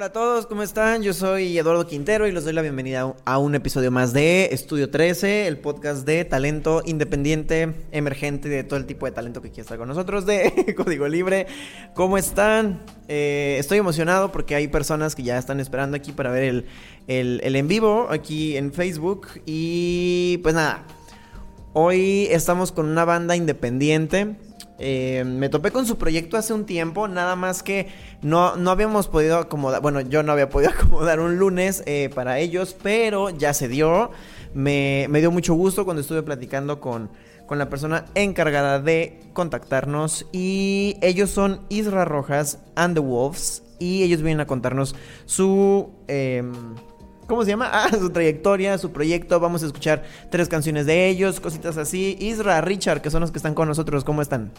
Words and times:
Hola 0.00 0.06
a 0.06 0.12
todos, 0.12 0.46
¿cómo 0.46 0.62
están? 0.62 1.02
Yo 1.02 1.12
soy 1.12 1.58
Eduardo 1.58 1.86
Quintero 1.86 2.26
y 2.26 2.32
les 2.32 2.44
doy 2.44 2.54
la 2.54 2.62
bienvenida 2.62 3.14
a 3.22 3.36
un 3.36 3.54
episodio 3.54 3.90
más 3.90 4.14
de 4.14 4.46
Estudio 4.50 4.88
13, 4.88 5.46
el 5.46 5.58
podcast 5.58 6.06
de 6.06 6.24
talento 6.24 6.80
independiente, 6.86 7.74
emergente, 7.92 8.48
de 8.48 8.64
todo 8.64 8.78
el 8.78 8.86
tipo 8.86 9.04
de 9.04 9.12
talento 9.12 9.42
que 9.42 9.50
quiera 9.50 9.60
estar 9.60 9.76
con 9.76 9.88
nosotros, 9.88 10.24
de 10.24 10.74
Código 10.76 11.06
Libre. 11.06 11.48
¿Cómo 11.92 12.16
están? 12.16 12.82
Eh, 13.08 13.56
estoy 13.60 13.76
emocionado 13.76 14.32
porque 14.32 14.54
hay 14.54 14.68
personas 14.68 15.14
que 15.14 15.22
ya 15.22 15.36
están 15.36 15.60
esperando 15.60 15.98
aquí 15.98 16.12
para 16.12 16.30
ver 16.30 16.44
el, 16.44 16.66
el, 17.06 17.42
el 17.44 17.54
en 17.54 17.68
vivo 17.68 18.06
aquí 18.08 18.56
en 18.56 18.72
Facebook. 18.72 19.26
Y 19.44 20.38
pues 20.42 20.54
nada, 20.54 20.86
hoy 21.74 22.26
estamos 22.30 22.72
con 22.72 22.86
una 22.86 23.04
banda 23.04 23.36
independiente. 23.36 24.38
Eh, 24.82 25.24
me 25.26 25.50
topé 25.50 25.70
con 25.70 25.84
su 25.84 25.98
proyecto 25.98 26.38
hace 26.38 26.54
un 26.54 26.64
tiempo, 26.64 27.06
nada 27.06 27.36
más 27.36 27.62
que 27.62 27.88
no, 28.22 28.56
no 28.56 28.70
habíamos 28.70 29.08
podido 29.08 29.36
acomodar, 29.36 29.82
bueno, 29.82 30.00
yo 30.00 30.22
no 30.22 30.32
había 30.32 30.48
podido 30.48 30.70
acomodar 30.78 31.20
un 31.20 31.36
lunes 31.36 31.82
eh, 31.84 32.10
para 32.14 32.38
ellos, 32.38 32.74
pero 32.82 33.28
ya 33.28 33.52
se 33.52 33.68
dio. 33.68 34.10
Me, 34.54 35.06
me, 35.10 35.20
dio 35.20 35.30
mucho 35.30 35.54
gusto 35.54 35.84
cuando 35.84 36.00
estuve 36.00 36.22
platicando 36.22 36.80
con, 36.80 37.10
con 37.46 37.58
la 37.58 37.68
persona 37.68 38.06
encargada 38.14 38.80
de 38.80 39.20
contactarnos 39.34 40.26
y 40.32 40.96
ellos 41.02 41.30
son 41.30 41.60
Isra 41.68 42.04
Rojas 42.04 42.58
and 42.74 42.94
the 42.94 43.00
Wolves 43.00 43.62
y 43.78 44.02
ellos 44.02 44.22
vienen 44.22 44.40
a 44.40 44.46
contarnos 44.46 44.96
su... 45.26 45.90
Eh, 46.08 46.42
¿Cómo 47.30 47.44
se 47.44 47.50
llama? 47.50 47.70
Ah, 47.72 47.88
su 47.96 48.10
trayectoria, 48.10 48.76
su 48.76 48.90
proyecto. 48.90 49.38
Vamos 49.38 49.62
a 49.62 49.66
escuchar 49.66 50.02
tres 50.30 50.48
canciones 50.48 50.84
de 50.84 51.08
ellos, 51.08 51.38
cositas 51.38 51.76
así. 51.76 52.16
Isra, 52.18 52.60
Richard, 52.60 53.02
que 53.02 53.08
son 53.08 53.20
los 53.20 53.30
que 53.30 53.38
están 53.38 53.54
con 53.54 53.68
nosotros, 53.68 54.02
¿cómo 54.02 54.20
están? 54.20 54.50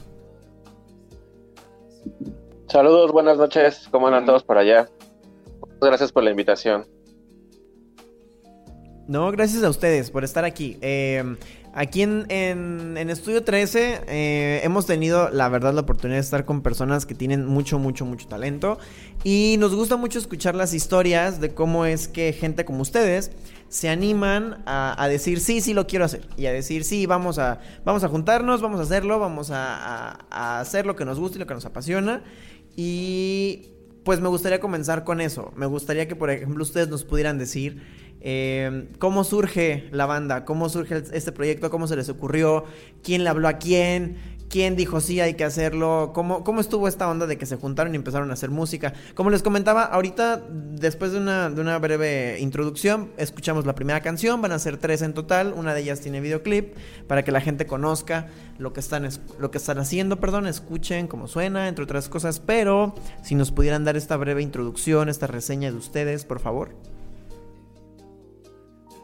Saludos, 2.70 3.12
buenas 3.12 3.38
noches. 3.38 3.90
¿Cómo 3.92 4.08
andan 4.08 4.26
todos 4.26 4.44
por 4.46 4.58
allá? 4.58 4.88
Muchas 5.60 5.82
gracias 5.82 6.12
por 6.14 6.24
la 6.24 6.32
invitación. 6.32 6.86
No, 9.06 9.30
gracias 9.32 9.66
a 9.66 9.70
ustedes 9.70 10.10
por 10.10 10.24
estar 10.24 10.46
aquí. 10.46 10.78
Eh, 10.80 11.36
aquí 11.74 12.02
en, 12.02 12.26
en, 12.30 12.98
en, 12.98 13.10
Estudio 13.10 13.44
13 13.44 14.02
eh, 14.08 14.62
hemos 14.64 14.86
tenido, 14.86 15.30
la 15.30 15.50
verdad, 15.50 15.74
la 15.74 15.82
oportunidad 15.82 16.18
de 16.18 16.22
estar 16.22 16.46
con 16.46 16.62
personas 16.62 17.06
que 17.06 17.16
tienen 17.16 17.46
mucho, 17.46 17.80
mucho, 17.80 18.06
mucho 18.06 18.28
talento. 18.28 18.78
Y 19.24 19.56
nos 19.60 19.76
gusta 19.76 19.98
mucho 19.98 20.20
escuchar 20.20 20.56
las 20.56 20.74
historias 20.74 21.40
de 21.40 21.54
cómo 21.54 21.86
es 21.86 22.08
que 22.08 22.34
gente 22.34 22.66
como 22.66 22.82
ustedes 22.82 23.32
se 23.70 23.90
animan 23.90 24.64
a, 24.66 25.02
a 25.02 25.08
decir, 25.08 25.40
sí, 25.40 25.62
sí 25.62 25.74
lo 25.74 25.88
quiero 25.88 26.06
hacer. 26.06 26.28
Y 26.38 26.46
a 26.46 26.52
decir, 26.52 26.84
sí, 26.84 27.06
vamos 27.06 27.40
a, 27.40 27.60
vamos 27.86 28.04
a 28.04 28.10
juntarnos, 28.10 28.62
vamos 28.62 28.80
a 28.80 28.84
hacerlo, 28.84 29.20
vamos 29.20 29.52
a, 29.52 29.76
a, 29.76 30.26
a 30.30 30.60
hacer 30.60 30.86
lo 30.86 30.96
que 30.96 31.06
nos 31.06 31.20
gusta 31.20 31.38
y 31.38 31.40
lo 31.40 31.48
que 31.48 31.54
nos 31.54 31.66
apasiona. 31.66 32.24
Y 32.76 33.72
pues 34.04 34.20
me 34.20 34.30
gustaría 34.30 34.60
comenzar 34.60 35.04
con 35.04 35.22
eso. 35.22 35.52
Me 35.56 35.66
gustaría 35.66 36.08
que, 36.08 36.16
por 36.16 36.30
ejemplo, 36.30 36.64
ustedes 36.64 36.90
nos 36.90 37.04
pudieran 37.04 37.38
decir 37.38 37.82
eh, 38.22 38.88
cómo 39.00 39.24
surge 39.24 39.90
la 39.92 40.06
banda, 40.06 40.46
cómo 40.46 40.70
surge 40.70 41.04
este 41.12 41.32
proyecto, 41.32 41.70
cómo 41.70 41.88
se 41.88 41.96
les 41.96 42.10
ocurrió, 42.10 42.66
quién 43.04 43.24
le 43.24 43.30
habló 43.30 43.48
a 43.48 43.54
quién, 43.54 44.18
quién 44.52 44.76
dijo 44.76 45.00
sí, 45.00 45.22
hay 45.22 45.36
que 45.36 45.46
hacerlo, 45.46 46.12
cómo, 46.14 46.44
cómo 46.44 46.60
estuvo 46.60 46.88
esta 46.88 47.10
onda 47.10 47.26
de 47.26 47.38
que 47.38 47.46
se 47.46 47.56
juntaron 47.56 47.94
y 47.94 47.96
empezaron 47.96 48.30
a 48.30 48.34
hacer 48.34 48.50
música. 48.50 48.94
Como 49.16 49.30
les 49.30 49.42
comentaba, 49.42 49.84
ahorita, 49.86 50.44
después 50.50 51.14
de 51.14 51.20
una, 51.20 51.50
de 51.50 51.62
una 51.62 51.80
breve 51.80 52.38
introducción, 52.40 53.12
escuchamos 53.18 53.66
la 53.66 53.74
primera 53.74 54.02
canción, 54.02 54.42
van 54.42 54.52
a 54.52 54.60
ser 54.60 54.78
tres 54.78 55.02
en 55.02 55.14
total, 55.14 55.54
una 55.56 55.74
de 55.74 55.82
ellas 55.82 56.02
tiene 56.02 56.20
videoclip, 56.20 56.76
para 57.08 57.24
que 57.24 57.32
la 57.32 57.40
gente 57.40 57.66
conozca 57.66 58.28
lo 58.58 58.74
que 58.74 58.82
están, 58.82 59.08
lo 59.40 59.52
que 59.52 59.58
están 59.58 59.80
haciendo, 59.80 60.20
perdón, 60.20 60.46
escuchen 60.46 61.08
cómo 61.08 61.28
suena, 61.28 61.70
entre 61.70 61.86
otras 61.86 62.10
cosas, 62.10 62.42
pero 62.42 62.94
si 63.24 63.36
nos 63.36 63.52
pudieran 63.52 63.86
dar 63.86 63.96
esta 63.96 64.18
breve 64.18 64.42
introducción, 64.42 65.08
esta 65.08 65.28
reseña 65.28 65.72
de 65.72 65.78
ustedes, 65.78 66.26
por 66.26 66.42
favor. 66.42 66.76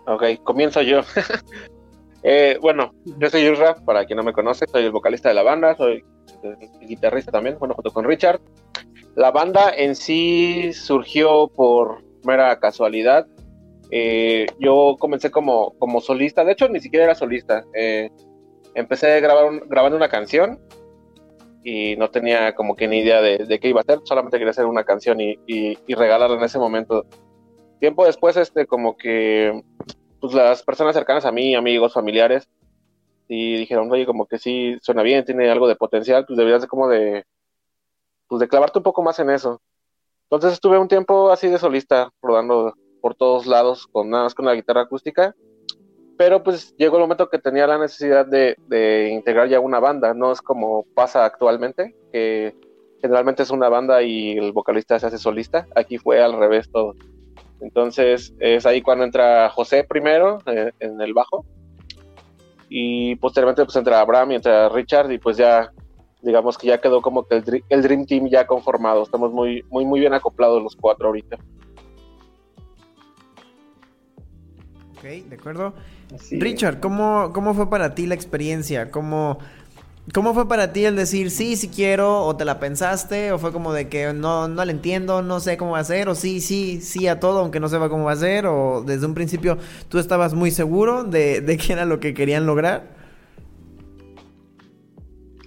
Ok, 0.05 0.23
comienzo 0.43 0.81
yo. 0.81 1.01
eh, 2.23 2.57
bueno, 2.61 2.93
yo 3.05 3.29
soy 3.29 3.45
Yurra, 3.45 3.75
para 3.75 4.05
quien 4.05 4.17
no 4.17 4.23
me 4.23 4.33
conoce, 4.33 4.65
soy 4.67 4.85
el 4.85 4.91
vocalista 4.91 5.29
de 5.29 5.35
la 5.35 5.43
banda, 5.43 5.75
soy 5.75 6.03
el 6.43 6.87
guitarrista 6.87 7.31
también, 7.31 7.57
bueno, 7.59 7.73
junto 7.75 7.91
con 7.91 8.05
Richard. 8.05 8.39
La 9.15 9.31
banda 9.31 9.71
en 9.75 9.95
sí 9.95 10.71
surgió 10.73 11.47
por 11.47 12.03
mera 12.23 12.59
casualidad. 12.59 13.25
Eh, 13.89 14.45
yo 14.59 14.95
comencé 14.99 15.31
como, 15.31 15.73
como 15.79 16.01
solista, 16.01 16.43
de 16.43 16.51
hecho 16.51 16.69
ni 16.69 16.79
siquiera 16.79 17.05
era 17.05 17.15
solista. 17.15 17.63
Eh, 17.73 18.09
empecé 18.75 19.19
grabar 19.21 19.61
grabando 19.67 19.97
una 19.97 20.09
canción 20.09 20.59
y 21.63 21.95
no 21.95 22.09
tenía 22.09 22.53
como 22.53 22.75
que 22.75 22.87
ni 22.87 22.99
idea 22.99 23.21
de, 23.21 23.39
de 23.39 23.59
qué 23.59 23.69
iba 23.69 23.79
a 23.79 23.83
hacer, 23.83 23.99
solamente 24.03 24.37
quería 24.37 24.51
hacer 24.51 24.65
una 24.65 24.83
canción 24.83 25.19
y, 25.19 25.39
y, 25.47 25.77
y 25.87 25.95
regalarla 25.95 26.37
en 26.37 26.43
ese 26.43 26.59
momento. 26.59 27.05
Tiempo 27.79 28.05
después, 28.05 28.37
este, 28.37 28.65
como 28.65 28.97
que 28.97 29.63
pues 30.19 30.33
las 30.33 30.63
personas 30.63 30.95
cercanas 30.95 31.25
a 31.25 31.31
mí, 31.31 31.55
amigos, 31.55 31.93
familiares, 31.93 32.49
y 33.27 33.57
dijeron, 33.57 33.91
oye, 33.91 34.05
como 34.05 34.25
que 34.25 34.37
sí 34.37 34.77
suena 34.81 35.03
bien, 35.03 35.25
tiene 35.25 35.49
algo 35.49 35.67
de 35.67 35.75
potencial, 35.75 36.25
pues 36.25 36.37
deberías 36.37 36.61
de 36.61 36.67
como 36.67 36.87
de, 36.87 37.25
pues 38.27 38.39
de 38.39 38.47
clavarte 38.47 38.79
un 38.79 38.83
poco 38.83 39.03
más 39.03 39.19
en 39.19 39.29
eso. 39.29 39.61
Entonces 40.23 40.53
estuve 40.53 40.77
un 40.77 40.87
tiempo 40.87 41.29
así 41.31 41.47
de 41.47 41.57
solista, 41.57 42.09
rodando 42.21 42.73
por 43.01 43.15
todos 43.15 43.45
lados, 43.45 43.87
con 43.87 44.09
nada 44.09 44.23
más 44.23 44.35
con 44.35 44.45
la 44.45 44.55
guitarra 44.55 44.81
acústica, 44.81 45.35
pero 46.17 46.43
pues 46.43 46.75
llegó 46.77 46.97
el 46.97 47.03
momento 47.03 47.29
que 47.29 47.39
tenía 47.39 47.67
la 47.67 47.77
necesidad 47.77 48.25
de, 48.25 48.55
de 48.67 49.09
integrar 49.09 49.47
ya 49.47 49.59
una 49.59 49.79
banda, 49.79 50.13
no 50.13 50.31
es 50.31 50.41
como 50.41 50.85
pasa 50.95 51.25
actualmente, 51.25 51.95
que 52.11 52.55
generalmente 53.01 53.43
es 53.43 53.51
una 53.51 53.69
banda 53.69 54.01
y 54.01 54.37
el 54.37 54.51
vocalista 54.51 54.99
se 54.99 55.07
hace 55.07 55.17
solista, 55.17 55.67
aquí 55.75 55.97
fue 55.97 56.21
al 56.21 56.37
revés 56.37 56.69
todo. 56.71 56.95
Entonces 57.61 58.33
es 58.39 58.65
ahí 58.65 58.81
cuando 58.81 59.03
entra 59.03 59.49
José 59.49 59.83
primero 59.83 60.39
eh, 60.45 60.71
en 60.79 61.01
el 61.01 61.13
bajo 61.13 61.45
y 62.69 63.15
posteriormente 63.15 63.63
pues 63.63 63.75
entra 63.75 63.99
Abraham 63.99 64.31
y 64.31 64.35
entra 64.35 64.69
Richard 64.69 65.11
y 65.11 65.17
pues 65.17 65.37
ya 65.37 65.71
digamos 66.21 66.57
que 66.57 66.67
ya 66.67 66.79
quedó 66.79 67.01
como 67.01 67.25
que 67.25 67.37
el, 67.37 67.63
el, 67.69 67.81
Dream 67.81 68.05
Team 68.05 68.27
ya 68.29 68.45
conformado. 68.45 69.03
Estamos 69.03 69.31
muy 69.31 69.63
muy 69.69 69.85
muy 69.85 69.99
bien 69.99 70.13
acoplados 70.13 70.61
los 70.61 70.75
cuatro 70.75 71.07
ahorita. 71.07 71.37
Ok, 74.97 75.03
de 75.03 75.35
acuerdo. 75.35 75.73
Así 76.13 76.39
Richard, 76.39 76.79
¿cómo, 76.79 77.31
¿cómo 77.33 77.53
fue 77.53 77.69
para 77.69 77.93
ti 77.93 78.07
la 78.07 78.15
experiencia? 78.15 78.89
¿Cómo, 78.89 79.37
¿Cómo 80.13 80.33
fue 80.33 80.47
para 80.47 80.71
ti 80.71 80.85
el 80.85 80.95
decir 80.95 81.31
sí, 81.31 81.57
sí 81.57 81.67
quiero, 81.67 82.23
o 82.23 82.37
te 82.37 82.45
la 82.45 82.59
pensaste, 82.59 83.33
o 83.33 83.39
fue 83.39 83.51
como 83.51 83.73
de 83.73 83.89
que 83.89 84.13
no, 84.13 84.47
no 84.47 84.63
le 84.63 84.71
entiendo, 84.71 85.21
no 85.21 85.41
sé 85.41 85.57
cómo 85.57 85.71
va 85.71 85.79
a 85.79 85.83
ser, 85.83 86.07
o 86.07 86.15
sí, 86.15 86.39
sí, 86.39 86.79
sí 86.79 87.07
a 87.07 87.19
todo, 87.19 87.39
aunque 87.39 87.59
no 87.59 87.67
sepa 87.67 87.89
cómo 87.89 88.05
va 88.05 88.13
a 88.13 88.15
ser, 88.15 88.45
o 88.45 88.83
desde 88.83 89.05
un 89.05 89.13
principio 89.13 89.57
tú 89.89 89.99
estabas 89.99 90.33
muy 90.33 90.51
seguro 90.51 91.03
de, 91.03 91.41
de 91.41 91.57
qué 91.57 91.73
era 91.73 91.83
lo 91.83 91.99
que 91.99 92.13
querían 92.13 92.45
lograr? 92.45 92.95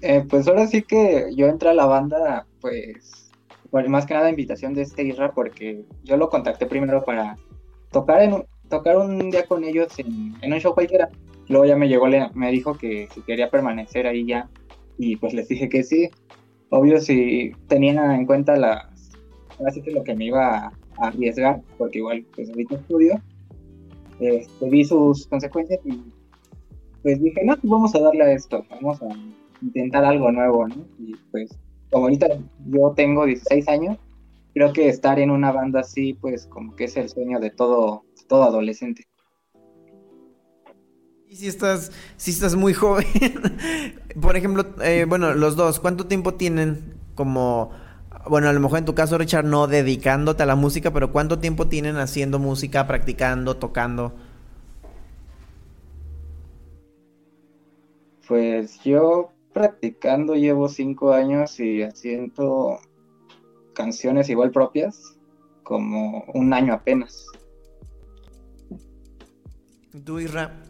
Eh, 0.03 0.25
pues 0.29 0.47
ahora 0.47 0.67
sí 0.67 0.83
que 0.83 1.31
yo 1.35 1.47
entré 1.47 1.71
a 1.71 1.75
la 1.75 1.87
banda, 1.87 2.47
pues, 2.61 3.31
más 3.89 4.05
que 4.05 4.13
nada 4.13 4.29
invitación 4.29 4.75
de 4.75 4.83
este 4.83 5.05
Isra, 5.05 5.33
porque 5.33 5.85
yo 6.05 6.19
lo 6.19 6.29
contacté 6.29 6.67
primero 6.67 7.03
para 7.03 7.37
tocar 7.91 8.23
en 8.23 8.45
tocar 8.69 8.99
un 8.99 9.31
día 9.31 9.47
con 9.47 9.65
ellos 9.65 9.99
en, 9.99 10.37
en 10.43 10.53
un 10.53 10.61
show 10.61 10.75
cualquiera. 10.75 11.09
Luego 11.51 11.67
ya 11.67 11.77
me 11.77 11.89
llegó, 11.89 12.07
me 12.35 12.53
dijo 12.53 12.79
que 12.79 13.09
si 13.13 13.23
quería 13.23 13.51
permanecer 13.51 14.07
ahí 14.07 14.25
ya. 14.25 14.49
Y 14.97 15.17
pues 15.17 15.35
les 15.35 15.49
dije 15.49 15.69
que 15.69 15.83
sí. 15.83 16.09
Obvio, 16.71 17.01
si 17.01 17.51
tenían 17.67 17.99
en 18.13 18.25
cuenta 18.25 18.57
las, 18.57 18.87
así 19.67 19.83
lo 19.91 20.05
que 20.05 20.15
me 20.15 20.27
iba 20.27 20.67
a 20.67 20.73
arriesgar, 20.99 21.61
porque 21.77 21.99
igual 21.99 22.25
pues 22.37 22.49
ahorita 22.51 22.77
estudio, 22.77 23.21
este, 24.21 24.71
vi 24.71 24.85
sus 24.85 25.27
consecuencias 25.27 25.81
y 25.85 26.01
pues 27.03 27.21
dije, 27.21 27.45
no, 27.45 27.57
pues 27.57 27.69
vamos 27.69 27.95
a 27.97 28.01
darle 28.01 28.23
a 28.23 28.33
esto, 28.33 28.65
vamos 28.71 29.03
a 29.03 29.09
intentar 29.61 30.05
algo 30.05 30.31
nuevo, 30.31 30.69
¿no? 30.69 30.87
Y 31.01 31.17
pues 31.33 31.59
como 31.91 32.05
ahorita 32.05 32.29
yo 32.69 32.93
tengo 32.95 33.27
16 33.27 33.69
años, 33.69 33.99
creo 34.55 34.73
que 34.73 34.89
estar 34.89 35.19
en 35.19 35.33
una 35.33 35.51
banda 35.51 35.81
así, 35.81 36.15
pues 36.15 36.47
como 36.47 36.77
que 36.77 36.85
es 36.85 36.97
el 36.97 37.09
sueño 37.09 37.41
de 37.41 37.51
todo, 37.51 38.05
todo 38.29 38.45
adolescente. 38.45 39.10
Y 41.31 41.37
si 41.37 41.47
estás, 41.47 41.93
si 42.17 42.33
estás 42.33 42.57
muy 42.57 42.75
joven, 42.75 43.07
por 44.21 44.37
ejemplo, 44.37 44.67
eh, 44.83 45.07
bueno, 45.09 45.33
los 45.33 45.55
dos, 45.55 45.79
¿cuánto 45.79 46.07
tiempo 46.07 46.35
tienen 46.35 46.95
como, 47.15 47.71
bueno, 48.29 48.49
a 48.49 48.53
lo 48.53 48.59
mejor 48.59 48.81
en 48.81 48.85
tu 48.85 48.97
caso, 48.97 49.17
Richard, 49.17 49.45
no 49.45 49.69
dedicándote 49.69 50.43
a 50.43 50.47
la 50.47 50.57
música, 50.57 50.93
pero 50.93 51.13
cuánto 51.13 51.39
tiempo 51.39 51.69
tienen 51.69 51.99
haciendo 51.99 52.41
música, 52.41 52.89
practicando, 52.89 53.57
tocando? 53.59 54.13
Pues 58.27 58.83
yo 58.83 59.31
practicando 59.53 60.35
llevo 60.35 60.69
cinco 60.69 61.13
años 61.13 61.61
y 61.61 61.83
haciendo 61.83 62.81
canciones 63.73 64.29
igual 64.31 64.51
propias 64.51 65.17
como 65.63 66.25
un 66.35 66.53
año 66.53 66.75
apenas. 66.75 67.25
¿Tú, 70.05 70.19
Isra? 70.19 70.65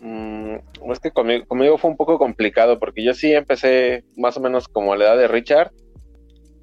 Mm, 0.00 0.56
es 0.90 0.98
que 0.98 1.10
conmigo, 1.10 1.46
conmigo 1.46 1.76
fue 1.76 1.90
un 1.90 1.96
poco 1.96 2.18
complicado 2.18 2.78
porque 2.78 3.04
yo 3.04 3.12
sí 3.12 3.32
empecé 3.32 4.04
más 4.16 4.36
o 4.36 4.40
menos 4.40 4.66
como 4.66 4.92
a 4.92 4.96
la 4.96 5.04
edad 5.04 5.18
de 5.18 5.28
Richard, 5.28 5.72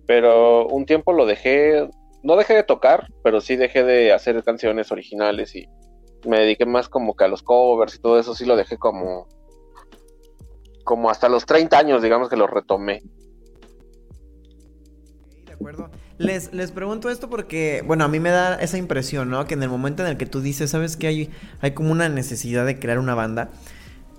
pero 0.08 0.68
un 0.68 0.86
tiempo 0.86 1.14
lo 1.14 1.26
dejé, 1.26 1.88
no 2.24 2.36
dejé 2.36 2.56
de 2.56 2.64
tocar, 2.64 3.08
pero 3.24 3.40
sí 3.40 3.56
dejé 3.56 3.84
de 3.84 4.12
hacer 4.12 4.44
canciones 4.44 4.92
originales 4.92 5.56
y 5.56 5.68
me 6.28 6.40
dediqué 6.40 6.66
más 6.66 6.90
como 6.90 7.16
que 7.16 7.26
a 7.26 7.28
los 7.28 7.44
covers 7.44 7.96
y 7.96 8.02
todo 8.02 8.20
eso, 8.20 8.34
sí 8.34 8.46
lo 8.46 8.56
dejé 8.56 8.78
como 8.78 9.28
como 10.84 11.10
hasta 11.10 11.28
los 11.28 11.46
30 11.46 11.78
años, 11.78 12.02
digamos 12.02 12.30
que 12.30 12.38
lo 12.38 12.48
retomé. 12.48 13.04
de 15.46 15.54
acuerdo. 15.54 15.90
Les, 16.18 16.52
les 16.52 16.72
pregunto 16.72 17.10
esto 17.10 17.30
porque, 17.30 17.84
bueno, 17.86 18.04
a 18.04 18.08
mí 18.08 18.20
me 18.20 18.30
da 18.30 18.56
esa 18.56 18.78
impresión, 18.78 19.30
¿no? 19.30 19.46
Que 19.46 19.54
en 19.54 19.64
el 19.64 19.70
momento 19.70 20.04
en 20.04 20.10
el 20.10 20.18
que 20.18 20.26
tú 20.26 20.42
dices, 20.42 20.72
¿sabes 20.72 20.98
que 20.98 21.08
hay, 21.08 21.30
hay 21.62 21.72
como 21.72 21.92
una 21.92 22.10
necesidad 22.10 22.66
de 22.66 22.80
crear 22.80 22.98
una 22.98 23.14
banda? 23.14 23.50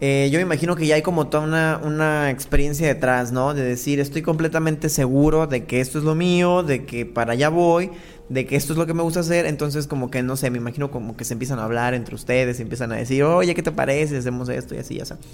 Eh, 0.00 0.29
yo 0.31 0.39
me 0.39 0.43
imagino 0.43 0.77
que 0.77 0.87
ya 0.87 0.95
hay 0.95 1.03
como 1.03 1.27
toda 1.27 1.43
una, 1.43 1.81
una, 1.83 2.31
experiencia 2.31 2.87
detrás, 2.87 3.33
¿no? 3.33 3.53
De 3.53 3.65
decir, 3.65 3.99
estoy 3.99 4.23
completamente 4.23 4.91
seguro 4.91 5.49
de 5.49 5.65
que 5.65 5.81
esto 5.81 5.99
es 5.99 6.05
lo 6.05 6.15
mío, 6.15 6.62
de 6.62 6.85
que 6.85 7.05
para 7.05 7.33
allá 7.33 7.49
voy, 7.49 7.91
de 8.29 8.47
que 8.47 8.55
esto 8.55 8.75
es 8.75 8.79
lo 8.79 8.87
que 8.87 8.94
me 8.94 9.03
gusta 9.03 9.21
hacer. 9.21 9.44
Entonces, 9.47 9.89
como 9.89 10.09
que, 10.09 10.23
no 10.23 10.37
sé, 10.37 10.51
me 10.51 10.59
imagino 10.59 10.93
como 10.93 11.17
que 11.17 11.25
se 11.25 11.33
empiezan 11.33 11.59
a 11.59 11.65
hablar 11.65 11.94
entre 11.94 12.15
ustedes, 12.15 12.61
empiezan 12.61 12.93
a 12.93 12.94
decir, 12.94 13.25
oye, 13.25 13.56
¿qué 13.56 13.62
te 13.65 13.73
parece? 13.73 14.17
Hacemos 14.17 14.49
esto 14.51 14.77
y 14.77 14.79
así, 14.79 14.94
ya 14.94 15.05
sabes. 15.05 15.25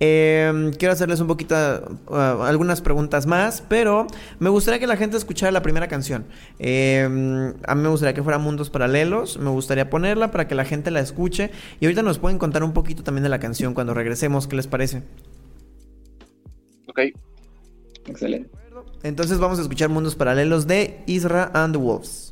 Eh, 0.00 0.70
quiero 0.78 0.92
hacerles 0.92 1.20
un 1.20 1.26
poquito, 1.26 1.54
uh, 2.08 2.42
algunas 2.42 2.80
preguntas 2.80 3.26
más, 3.26 3.62
pero 3.68 4.06
me 4.38 4.50
gustaría 4.50 4.80
que 4.80 4.86
la 4.86 4.96
gente 4.96 5.16
escuchara 5.16 5.52
la 5.52 5.62
primera 5.62 5.88
canción. 5.88 6.24
Eh, 6.58 7.04
a 7.66 7.74
mí 7.74 7.82
me 7.82 7.88
gustaría 7.88 8.14
que 8.14 8.22
fuera 8.22 8.38
Mundos 8.38 8.70
Paralelos, 8.70 9.38
me 9.38 9.50
gustaría 9.50 9.90
ponerla 9.90 10.30
para 10.30 10.48
que 10.48 10.54
la 10.54 10.64
gente 10.64 10.90
la 10.90 11.00
escuche 11.00 11.50
y 11.80 11.86
ahorita 11.86 12.02
nos 12.02 12.18
pueden 12.18 12.38
contar 12.38 12.64
un 12.64 12.72
poquito 12.72 13.02
también 13.02 13.22
de 13.22 13.28
la 13.28 13.40
canción 13.40 13.74
cuando 13.74 13.94
regresemos, 13.94 14.46
¿qué 14.46 14.56
les 14.56 14.66
parece? 14.66 15.02
Ok. 16.88 17.00
Excelente. 18.06 18.50
Entonces 19.02 19.38
vamos 19.38 19.58
a 19.58 19.62
escuchar 19.62 19.88
Mundos 19.88 20.14
Paralelos 20.14 20.66
de 20.66 21.02
Isra 21.06 21.50
and 21.54 21.74
the 21.74 21.78
Wolves. 21.78 22.23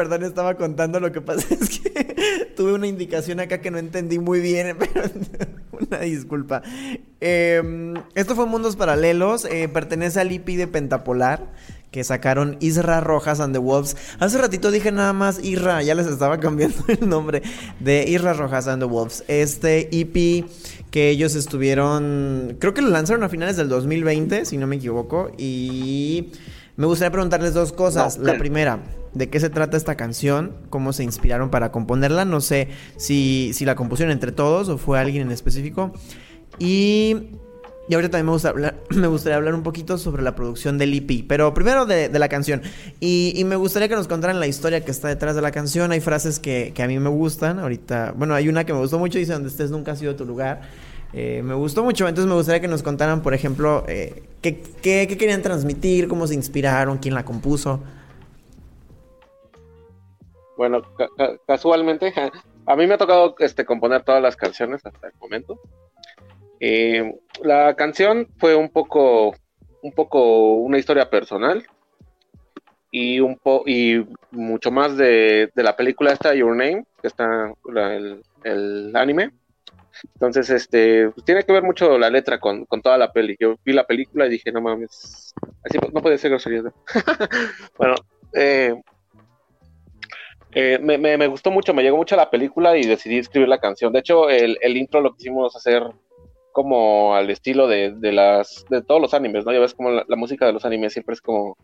Perdón, 0.00 0.24
estaba 0.24 0.54
contando. 0.54 0.98
Lo 0.98 1.12
que 1.12 1.20
pasa 1.20 1.46
es 1.60 1.78
que 1.78 2.52
tuve 2.56 2.72
una 2.72 2.86
indicación 2.86 3.38
acá 3.38 3.60
que 3.60 3.70
no 3.70 3.76
entendí 3.76 4.18
muy 4.18 4.40
bien, 4.40 4.74
pero 4.78 5.10
una 5.78 5.98
disculpa. 5.98 6.62
Em, 7.20 7.92
esto 8.14 8.34
fue 8.34 8.46
Mundos 8.46 8.76
Paralelos. 8.76 9.44
Eh, 9.44 9.68
pertenece 9.68 10.18
al 10.18 10.32
IP 10.32 10.56
de 10.56 10.66
Pentapolar 10.66 11.52
que 11.90 12.02
sacaron 12.02 12.56
Isra 12.60 13.00
Rojas 13.00 13.40
and 13.40 13.52
the 13.52 13.58
Wolves. 13.58 13.94
Hace 14.20 14.38
ratito 14.38 14.70
dije 14.70 14.90
nada 14.90 15.12
más 15.12 15.44
Isra, 15.44 15.82
ya 15.82 15.94
les 15.94 16.06
estaba 16.06 16.40
cambiando 16.40 16.82
el 16.88 17.06
nombre 17.06 17.42
de 17.78 18.08
Isra 18.08 18.32
Rojas 18.32 18.68
and 18.68 18.82
the 18.82 18.88
Wolves. 18.88 19.22
Este 19.28 19.90
EP 19.92 20.46
que 20.90 21.10
ellos 21.10 21.34
estuvieron, 21.34 22.56
creo 22.58 22.72
que 22.72 22.80
lo 22.80 22.88
lanzaron 22.88 23.22
a 23.22 23.28
finales 23.28 23.58
del 23.58 23.68
2020, 23.68 24.46
si 24.46 24.56
no 24.56 24.66
me 24.66 24.76
equivoco, 24.76 25.30
y 25.36 26.32
me 26.76 26.86
gustaría 26.86 27.12
preguntarles 27.12 27.52
dos 27.52 27.74
cosas. 27.74 28.16
La 28.16 28.38
primera, 28.38 28.80
¿de 29.14 29.28
qué 29.28 29.40
se 29.40 29.50
trata 29.50 29.76
esta 29.76 29.96
canción? 29.96 30.56
¿Cómo 30.70 30.92
se 30.92 31.04
inspiraron 31.04 31.50
para 31.50 31.72
componerla? 31.72 32.24
No 32.24 32.40
sé 32.40 32.68
si, 32.96 33.52
si 33.54 33.64
la 33.64 33.74
compusieron 33.74 34.12
entre 34.12 34.32
todos 34.32 34.68
o 34.68 34.78
fue 34.78 34.98
alguien 34.98 35.22
en 35.22 35.32
específico. 35.32 35.92
Y 36.58 37.30
y 37.90 37.94
ahorita 37.94 38.12
también 38.12 38.26
me, 38.26 38.32
gusta 38.32 38.50
hablar, 38.50 38.76
me 38.90 39.08
gustaría 39.08 39.36
hablar 39.36 39.52
un 39.52 39.64
poquito 39.64 39.98
sobre 39.98 40.22
la 40.22 40.36
producción 40.36 40.78
del 40.78 40.94
EP. 40.94 41.24
Pero 41.26 41.52
primero 41.52 41.86
de, 41.86 42.08
la 42.08 42.28
canción. 42.28 42.62
Y, 43.00 43.42
me 43.46 43.56
gustaría 43.56 43.88
que 43.88 43.96
nos 43.96 44.06
contaran 44.06 44.38
la 44.38 44.46
historia 44.46 44.84
que 44.84 44.92
está 44.92 45.08
detrás 45.08 45.34
de 45.34 45.42
la 45.42 45.50
canción. 45.50 45.90
Hay 45.90 45.98
frases 45.98 46.38
que, 46.38 46.72
a 46.80 46.86
mí 46.86 47.00
me 47.00 47.10
gustan. 47.10 47.58
Ahorita, 47.58 48.14
bueno, 48.16 48.36
hay 48.36 48.48
una 48.48 48.64
que 48.64 48.72
me 48.72 48.78
gustó 48.78 49.00
mucho. 49.00 49.18
Dice, 49.18 49.32
donde 49.32 49.48
estés 49.48 49.72
nunca 49.72 49.90
ha 49.90 49.96
sido 49.96 50.14
tu 50.14 50.24
lugar. 50.24 50.60
Eh, 51.12 51.42
me 51.44 51.54
gustó 51.54 51.82
mucho. 51.82 52.06
Entonces 52.06 52.28
me 52.28 52.36
gustaría 52.36 52.60
que 52.60 52.68
nos 52.68 52.84
contaran, 52.84 53.22
por 53.22 53.34
ejemplo, 53.34 53.84
eh, 53.88 54.22
qué, 54.40 54.62
querían 54.82 55.42
transmitir, 55.42 56.06
cómo 56.06 56.28
se 56.28 56.34
inspiraron, 56.34 56.98
quién 56.98 57.14
la 57.14 57.24
compuso. 57.24 57.80
Bueno, 60.60 60.82
casualmente, 61.46 62.12
a 62.66 62.76
mí 62.76 62.86
me 62.86 62.92
ha 62.92 62.98
tocado 62.98 63.34
este, 63.38 63.64
componer 63.64 64.02
todas 64.02 64.20
las 64.20 64.36
canciones 64.36 64.84
hasta 64.84 65.06
el 65.06 65.14
momento. 65.18 65.58
Eh, 66.60 67.18
la 67.42 67.74
canción 67.76 68.28
fue 68.36 68.54
un 68.54 68.68
poco, 68.68 69.34
un 69.80 69.92
poco 69.92 70.52
una 70.56 70.76
historia 70.76 71.08
personal 71.08 71.66
y 72.90 73.20
un 73.20 73.38
po 73.38 73.62
y 73.64 74.06
mucho 74.32 74.70
más 74.70 74.98
de, 74.98 75.50
la 75.54 75.74
película 75.76 76.12
esta 76.12 76.34
Your 76.34 76.54
Name, 76.54 76.84
que 77.00 77.08
está 77.08 77.54
el, 78.44 78.92
anime. 78.94 79.30
Entonces, 80.12 80.50
este, 80.50 81.08
pues 81.08 81.24
tiene 81.24 81.42
que 81.44 81.54
ver 81.54 81.62
mucho 81.62 81.96
la 81.96 82.10
letra 82.10 82.38
con, 82.38 82.66
toda 82.66 82.98
la 82.98 83.10
peli. 83.10 83.34
Yo 83.40 83.56
vi 83.64 83.72
la 83.72 83.86
película 83.86 84.26
y 84.26 84.28
dije, 84.32 84.52
no 84.52 84.60
mames, 84.60 85.32
así 85.64 85.78
no 85.90 86.02
puede 86.02 86.18
ser 86.18 86.32
grosería. 86.32 86.64
bueno, 87.78 87.94
eh, 88.34 88.74
eh, 90.52 90.78
me, 90.80 90.98
me, 90.98 91.26
gustó 91.28 91.50
mucho, 91.50 91.72
me 91.72 91.82
llegó 91.82 91.96
mucho 91.96 92.16
la 92.16 92.30
película 92.30 92.76
y 92.76 92.84
decidí 92.84 93.18
escribir 93.18 93.48
la 93.48 93.60
canción. 93.60 93.92
De 93.92 94.00
hecho, 94.00 94.28
el, 94.28 94.58
el 94.60 94.76
intro 94.76 95.00
lo 95.00 95.14
quisimos 95.14 95.54
hacer 95.54 95.84
como 96.52 97.14
al 97.14 97.30
estilo 97.30 97.68
de, 97.68 97.92
de, 97.92 98.12
las 98.12 98.64
de 98.68 98.82
todos 98.82 99.00
los 99.00 99.14
animes, 99.14 99.44
¿no? 99.44 99.52
Ya 99.52 99.60
ves 99.60 99.74
como 99.74 99.90
la, 99.90 100.16
música 100.16 100.46
de 100.46 100.52
los 100.52 100.64
animes 100.64 100.92
siempre 100.92 101.14
es 101.14 101.20
como 101.20 101.56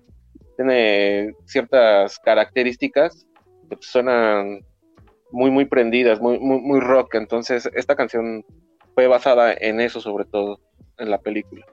tiene 0.56 1.34
ciertas 1.44 2.18
características 2.20 3.26
que 3.68 3.76
suenan 3.80 4.60
muy 5.32 5.50
muy 5.50 5.64
prendidas, 5.64 6.20
muy 6.20 6.38
muy 6.38 6.60
muy 6.60 6.80
rock, 6.80 7.16
entonces 7.16 7.68
esta 7.74 7.96
canción 7.96 8.44
fue 8.94 9.08
basada 9.08 9.52
en 9.52 9.80
eso 9.80 10.00
sobre 10.00 10.24
todo 10.24 10.60
en 10.98 11.10
la 11.10 11.18
película. 11.18 11.66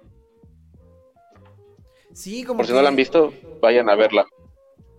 Sí, 2.14 2.44
como 2.44 2.58
Por 2.58 2.68
si 2.68 2.74
no 2.74 2.82
la 2.82 2.90
han 2.90 2.96
visto, 2.96 3.32
vayan 3.62 3.90
a 3.90 3.96
verla. 3.96 4.26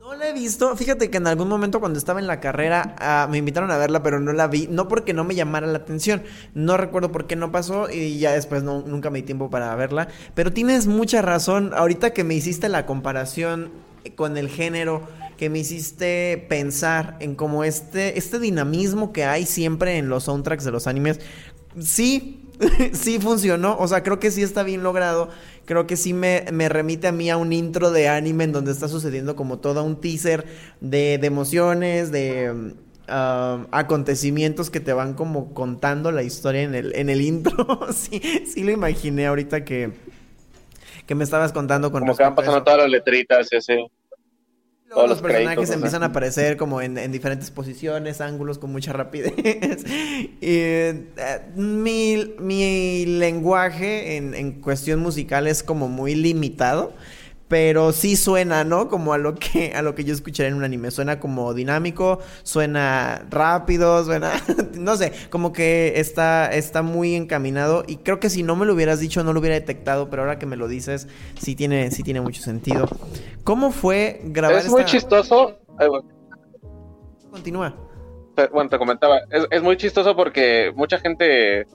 No 0.05 0.15
la 0.15 0.29
he 0.29 0.35
visto. 0.35 0.77
Fíjate 0.77 1.09
que 1.09 1.17
en 1.17 1.27
algún 1.27 1.49
momento 1.49 1.81
cuando 1.81 1.99
estaba 1.99 2.21
en 2.21 2.27
la 2.27 2.39
carrera 2.39 2.95
ah, 2.99 3.27
me 3.31 3.39
invitaron 3.39 3.71
a 3.71 3.79
verla, 3.79 4.03
pero 4.03 4.21
no 4.21 4.35
la 4.35 4.49
vi. 4.49 4.69
No 4.71 4.87
porque 4.87 5.15
no 5.15 5.25
me 5.25 5.35
llamara 5.35 5.67
la 5.67 5.79
atención. 5.79 6.23
No 6.53 6.77
recuerdo 6.77 7.11
por 7.11 7.27
qué 7.27 7.37
no 7.37 7.51
pasó 7.51 7.89
y 7.89 8.19
ya 8.19 8.33
después 8.33 8.63
no, 8.63 8.83
nunca 8.83 9.09
me 9.09 9.21
di 9.21 9.23
tiempo 9.23 9.49
para 9.49 9.75
verla. 9.77 10.09
Pero 10.35 10.53
tienes 10.53 10.87
mucha 10.87 11.23
razón. 11.23 11.73
Ahorita 11.75 12.13
que 12.13 12.23
me 12.23 12.35
hiciste 12.35 12.69
la 12.69 12.85
comparación 12.85 13.71
con 14.15 14.37
el 14.37 14.51
género, 14.51 15.09
que 15.39 15.49
me 15.49 15.61
hiciste 15.61 16.45
pensar 16.51 17.17
en 17.21 17.35
cómo 17.35 17.65
este, 17.65 18.19
este 18.19 18.39
dinamismo 18.39 19.11
que 19.11 19.25
hay 19.25 19.47
siempre 19.47 19.97
en 19.97 20.11
los 20.11 20.25
soundtracks 20.25 20.65
de 20.65 20.71
los 20.71 20.87
animes. 20.87 21.19
Sí, 21.81 22.45
sí 22.93 23.19
funcionó, 23.19 23.77
o 23.79 23.89
sea, 23.89 24.03
creo 24.03 24.21
que 24.21 24.31
sí 24.31 24.43
está 24.43 24.65
bien 24.65 24.83
logrado. 24.83 25.31
Creo 25.65 25.87
que 25.87 25.97
sí 25.97 26.13
me, 26.13 26.45
remite 26.69 27.09
a 27.09 27.13
mí 27.13 27.31
a 27.31 27.37
un 27.37 27.53
intro 27.53 27.91
de 27.91 28.09
anime 28.09 28.45
en 28.45 28.53
donde 28.53 28.73
está 28.73 28.89
sucediendo 28.89 29.37
como 29.37 29.59
todo 29.59 29.83
un 29.83 30.01
teaser 30.01 30.45
de, 30.81 31.15
emociones, 31.15 32.13
de 32.13 32.51
um, 32.53 33.67
acontecimientos 33.71 34.71
que 34.71 34.81
te 34.81 34.93
van 34.93 35.15
como 35.15 35.55
contando 35.55 36.13
la 36.13 36.23
historia 36.23 36.63
en 36.63 36.75
el, 36.75 36.95
en 36.95 37.09
el 37.09 37.21
intro. 37.23 37.81
sí, 37.93 38.21
sí 38.47 38.63
lo 38.63 38.73
imaginé 38.73 39.27
ahorita 39.27 39.65
que, 39.65 39.93
que 41.07 41.15
me 41.15 41.25
estabas 41.25 41.53
contando 41.53 41.91
con 41.91 42.01
Como 42.01 42.17
que 42.17 42.23
van 42.23 42.35
pasando 42.35 42.63
todas 42.63 42.81
las 42.81 42.91
letritas, 42.91 43.53
ese. 43.53 43.87
Todos 44.95 45.09
los, 45.09 45.21
personajes 45.21 45.71
empiezan 45.71 46.03
a 46.03 46.07
aparecer 46.07 46.57
como 46.57 46.81
en, 46.81 47.13
diferentes 47.13 47.51
posiciones, 47.51 48.21
ángulos, 48.21 48.59
con 48.59 48.73
mucha 48.73 48.93
rapidez. 48.93 49.35
Eh, 50.47 51.07
mi, 51.57 52.35
mi, 52.39 53.07
lenguaje 53.07 54.17
en, 54.17 54.35
en, 54.35 54.53
cuestión 54.61 55.01
musical 55.01 55.47
es 55.47 55.63
como 55.63 55.89
muy 55.89 56.15
limitado 56.15 56.93
pero 57.49 57.93
sí 57.93 58.17
suena, 58.17 58.65
¿no? 58.65 58.89
Como 58.89 59.13
a 59.13 59.19
lo 59.19 59.35
que 59.35 59.73
a 59.75 59.83
lo 59.83 59.95
que 59.95 60.05
yo 60.05 60.15
escucharía 60.15 60.51
en 60.51 60.57
un 60.57 60.65
anime, 60.65 60.91
suena 60.91 61.21
como 61.21 61.53
dinámico, 61.55 62.21
suena 62.43 63.27
rápido, 63.31 64.05
suena 64.05 64.33
no 64.75 64.97
sé, 64.97 65.13
como 65.31 65.53
que 65.53 65.95
está 65.97 66.51
está 66.53 66.83
muy 66.83 67.15
encaminado 67.15 67.85
y 67.87 67.97
creo 67.97 68.21
que 68.21 68.31
si 68.31 68.43
no 68.43 68.57
me 68.57 68.67
lo 68.67 68.75
hubieras 68.75 69.01
dicho 69.01 69.23
no 69.25 69.33
lo 69.33 69.41
hubiera 69.41 69.55
detectado, 69.55 70.09
pero 70.11 70.23
ahora 70.23 70.39
que 70.39 70.47
me 70.47 70.57
lo 70.57 70.69
dices 70.69 71.09
sí 71.39 71.55
tiene 71.55 71.91
sí 71.91 72.03
tiene 72.03 72.21
mucho 72.21 72.43
sentido. 72.43 72.89
¿Cómo 73.45 73.73
fue 73.73 74.21
grabar 74.25 74.59
Es 74.59 74.69
muy 74.69 74.85
chistoso. 74.85 75.59
Continúa. 77.31 77.75
Bueno, 78.53 78.69
te 78.69 78.79
comentaba, 78.79 79.21
es, 79.31 79.47
es 79.51 79.63
muy 79.63 79.77
chistoso 79.77 80.17
porque 80.17 80.73
mucha 80.75 80.99
gente 80.99 81.67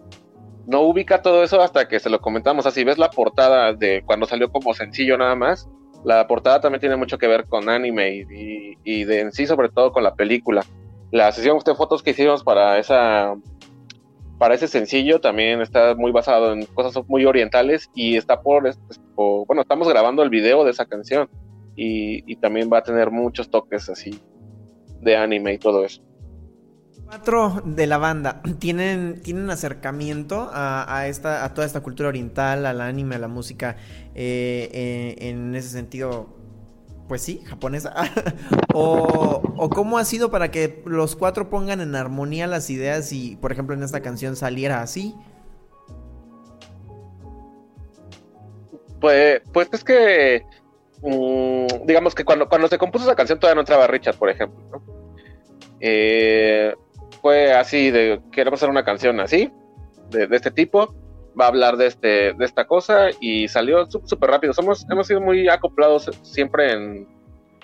no 0.69 0.81
ubica 0.81 1.23
todo 1.23 1.43
eso 1.43 1.61
hasta 1.61 1.87
que 1.87 1.99
se 1.99 2.11
lo 2.11 2.21
comentamos. 2.21 2.67
Así 2.67 2.83
ves 2.83 2.99
la 2.99 3.09
portada 3.09 3.73
de 3.73 4.03
cuando 4.05 4.27
salió 4.27 4.51
como 4.51 4.75
sencillo 4.75 5.17
nada 5.17 5.35
más. 5.35 5.67
La 6.05 6.27
portada 6.27 6.61
también 6.61 6.79
tiene 6.79 6.95
mucho 6.95 7.17
que 7.17 7.27
ver 7.27 7.45
con 7.47 7.67
anime 7.69 8.27
y, 8.85 9.03
de 9.03 9.19
en 9.19 9.31
sí, 9.31 9.47
sobre 9.47 9.69
todo 9.69 9.91
con 9.91 10.03
la 10.03 10.13
película. 10.13 10.63
La 11.11 11.31
sesión 11.31 11.57
de 11.65 11.73
fotos 11.73 12.03
que 12.03 12.11
hicimos 12.11 12.43
para 12.43 12.77
esa 12.77 13.35
para 14.37 14.53
ese 14.53 14.67
sencillo 14.67 15.19
también 15.19 15.59
está 15.59 15.95
muy 15.95 16.11
basado 16.11 16.53
en 16.53 16.65
cosas 16.67 17.03
muy 17.09 17.25
orientales 17.25 17.89
y 17.93 18.15
está 18.15 18.41
por, 18.41 18.71
bueno, 19.15 19.63
estamos 19.63 19.89
grabando 19.89 20.23
el 20.23 20.29
video 20.29 20.63
de 20.63 20.71
esa 20.71 20.85
canción 20.85 21.29
y, 21.75 22.23
y 22.31 22.37
también 22.37 22.69
va 22.71 22.77
a 22.77 22.83
tener 22.83 23.11
muchos 23.11 23.49
toques 23.49 23.89
así 23.89 24.17
de 25.01 25.17
anime 25.17 25.55
y 25.55 25.57
todo 25.57 25.83
eso 25.83 26.01
cuatro 27.09 27.63
de 27.65 27.87
la 27.87 27.97
banda 27.97 28.41
tienen, 28.59 29.21
tienen 29.23 29.49
acercamiento 29.49 30.49
a, 30.53 31.07
esta, 31.07 31.43
a 31.43 31.53
toda 31.53 31.65
esta 31.65 31.81
cultura 31.81 32.09
oriental, 32.09 32.65
al 32.65 32.81
anime, 32.81 33.15
a 33.15 33.19
la 33.19 33.27
música, 33.27 33.77
eh, 34.13 34.69
eh, 34.71 35.29
en 35.29 35.55
ese 35.55 35.69
sentido, 35.69 36.29
pues 37.07 37.23
sí, 37.23 37.41
japonesa. 37.45 37.95
o, 38.75 39.41
o, 39.57 39.69
cómo 39.69 39.97
ha 39.97 40.05
sido 40.05 40.29
para 40.29 40.51
que 40.51 40.83
los 40.85 41.15
cuatro 41.15 41.49
pongan 41.49 41.81
en 41.81 41.95
armonía 41.95 42.45
las 42.45 42.69
ideas 42.69 43.11
y, 43.11 43.37
por 43.37 43.51
ejemplo, 43.51 43.75
en 43.75 43.81
esta 43.81 44.01
canción 44.01 44.35
saliera 44.35 44.83
así. 44.83 45.15
Pues, 49.01 49.41
pues 49.51 49.67
es 49.71 49.83
que, 49.83 50.45
mm, 51.01 51.87
digamos 51.87 52.13
que 52.13 52.23
cuando, 52.23 52.47
cuando 52.47 52.67
se 52.67 52.77
compuso 52.77 53.05
esa 53.05 53.15
canción 53.15 53.39
todavía 53.39 53.55
no 53.55 53.61
entraba 53.61 53.87
Richard, 53.87 54.17
por 54.17 54.29
ejemplo. 54.29 54.59
¿no? 54.71 54.99
Eh, 55.79 56.75
fue 57.21 57.53
así 57.53 57.91
de 57.91 58.21
queremos 58.31 58.59
hacer 58.59 58.69
una 58.69 58.83
canción 58.83 59.19
así, 59.19 59.51
de, 60.09 60.27
este 60.31 60.51
tipo, 60.51 60.93
va 61.39 61.45
a 61.45 61.49
hablar 61.49 61.77
de 61.77 61.87
este, 61.87 62.33
de 62.33 62.45
esta 62.45 62.65
cosa, 62.65 63.09
y 63.19 63.47
salió 63.47 63.89
súper 63.89 64.29
rápido. 64.29 64.53
Somos, 64.53 64.85
hemos 64.89 65.07
sido 65.07 65.21
muy 65.21 65.47
acoplados 65.47 66.09
siempre 66.23 66.71
en, 66.71 67.07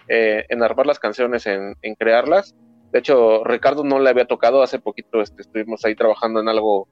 eh, 0.08 0.46
en 0.50 0.64
armar 0.64 0.86
las 0.86 1.00
canciones, 1.00 1.46
en, 1.48 1.76
crearlas. 1.98 2.56
De 2.92 3.00
hecho, 3.00 3.44
Ricardo 3.44 3.84
no 3.84 4.00
le 4.00 4.10
había 4.10 4.26
tocado, 4.26 4.62
hace 4.62 4.80
poquito 4.80 5.22
este, 5.22 5.42
estuvimos 5.42 5.84
ahí 5.84 5.96
trabajando 5.96 6.40
en 6.40 6.48
algo 6.48 6.88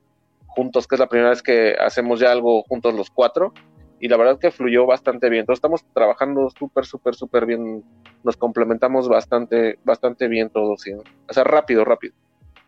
juntos, 0.47 0.87
que 0.87 0.95
es 0.95 0.99
la 0.99 1.07
primera 1.07 1.29
vez 1.29 1.41
que 1.41 1.75
hacemos 1.79 2.19
ya 2.19 2.31
algo 2.31 2.63
juntos 2.63 2.93
los 2.93 3.09
cuatro, 3.09 3.53
y 3.99 4.09
la 4.09 4.17
verdad 4.17 4.37
que 4.39 4.51
fluyó 4.51 4.85
bastante 4.85 5.29
bien. 5.29 5.41
Entonces 5.41 5.59
estamos 5.59 5.85
trabajando 5.93 6.49
súper, 6.49 6.85
súper, 6.85 7.15
súper 7.15 7.45
bien, 7.45 7.83
nos 8.23 8.35
complementamos 8.35 9.07
bastante, 9.07 9.79
bastante 9.83 10.27
bien 10.27 10.49
todos, 10.49 10.83
o 11.29 11.33
sea, 11.33 11.43
rápido, 11.43 11.85
rápido 11.85 12.13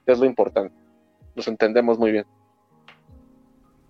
es 0.05 0.19
lo 0.19 0.25
importante. 0.25 0.73
Nos 1.35 1.47
entendemos 1.47 1.97
muy 1.99 2.11
bien. 2.11 2.25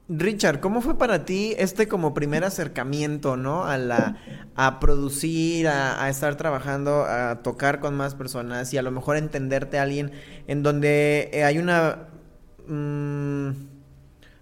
Richard, 0.07 0.59
¿cómo 0.59 0.81
fue 0.81 0.99
para 0.99 1.25
ti 1.25 1.55
este 1.57 1.87
como 1.87 2.13
primer 2.13 2.43
acercamiento, 2.43 3.37
¿no? 3.37 3.65
A 3.65 3.77
la, 3.77 4.17
a 4.55 4.79
producir, 4.79 5.67
a, 5.67 6.07
estar 6.09 6.35
trabajando, 6.35 7.05
a 7.05 7.41
tocar 7.41 7.79
con 7.79 7.95
más 7.95 8.13
personas 8.13 8.71
y 8.73 8.77
a 8.77 8.83
lo 8.83 8.91
mejor 8.91 9.17
entenderte 9.17 9.79
a 9.79 9.83
alguien 9.83 10.11
en 10.47 10.61
donde 10.61 11.31
eh, 11.33 11.43
hay 11.43 11.57
una, 11.57 12.09
mm, 12.67 13.49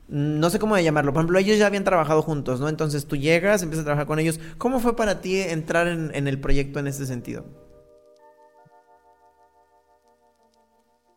no 0.09 0.49
sé 0.49 0.59
cómo 0.59 0.77
llamarlo, 0.77 1.13
por 1.13 1.21
ejemplo, 1.21 1.39
ellos 1.39 1.57
ya 1.57 1.67
habían 1.67 1.85
trabajado 1.85 2.21
juntos, 2.21 2.59
¿no? 2.59 2.67
Entonces 2.67 3.05
tú 3.07 3.15
llegas, 3.15 3.63
empiezas 3.63 3.83
a 3.83 3.85
trabajar 3.85 4.07
con 4.07 4.19
ellos. 4.19 4.41
¿Cómo 4.57 4.81
fue 4.81 4.97
para 4.97 5.21
ti 5.21 5.39
entrar 5.39 5.87
en, 5.87 6.11
en 6.13 6.27
el 6.27 6.41
proyecto 6.41 6.79
en 6.79 6.87
este 6.87 7.05
sentido? 7.05 7.45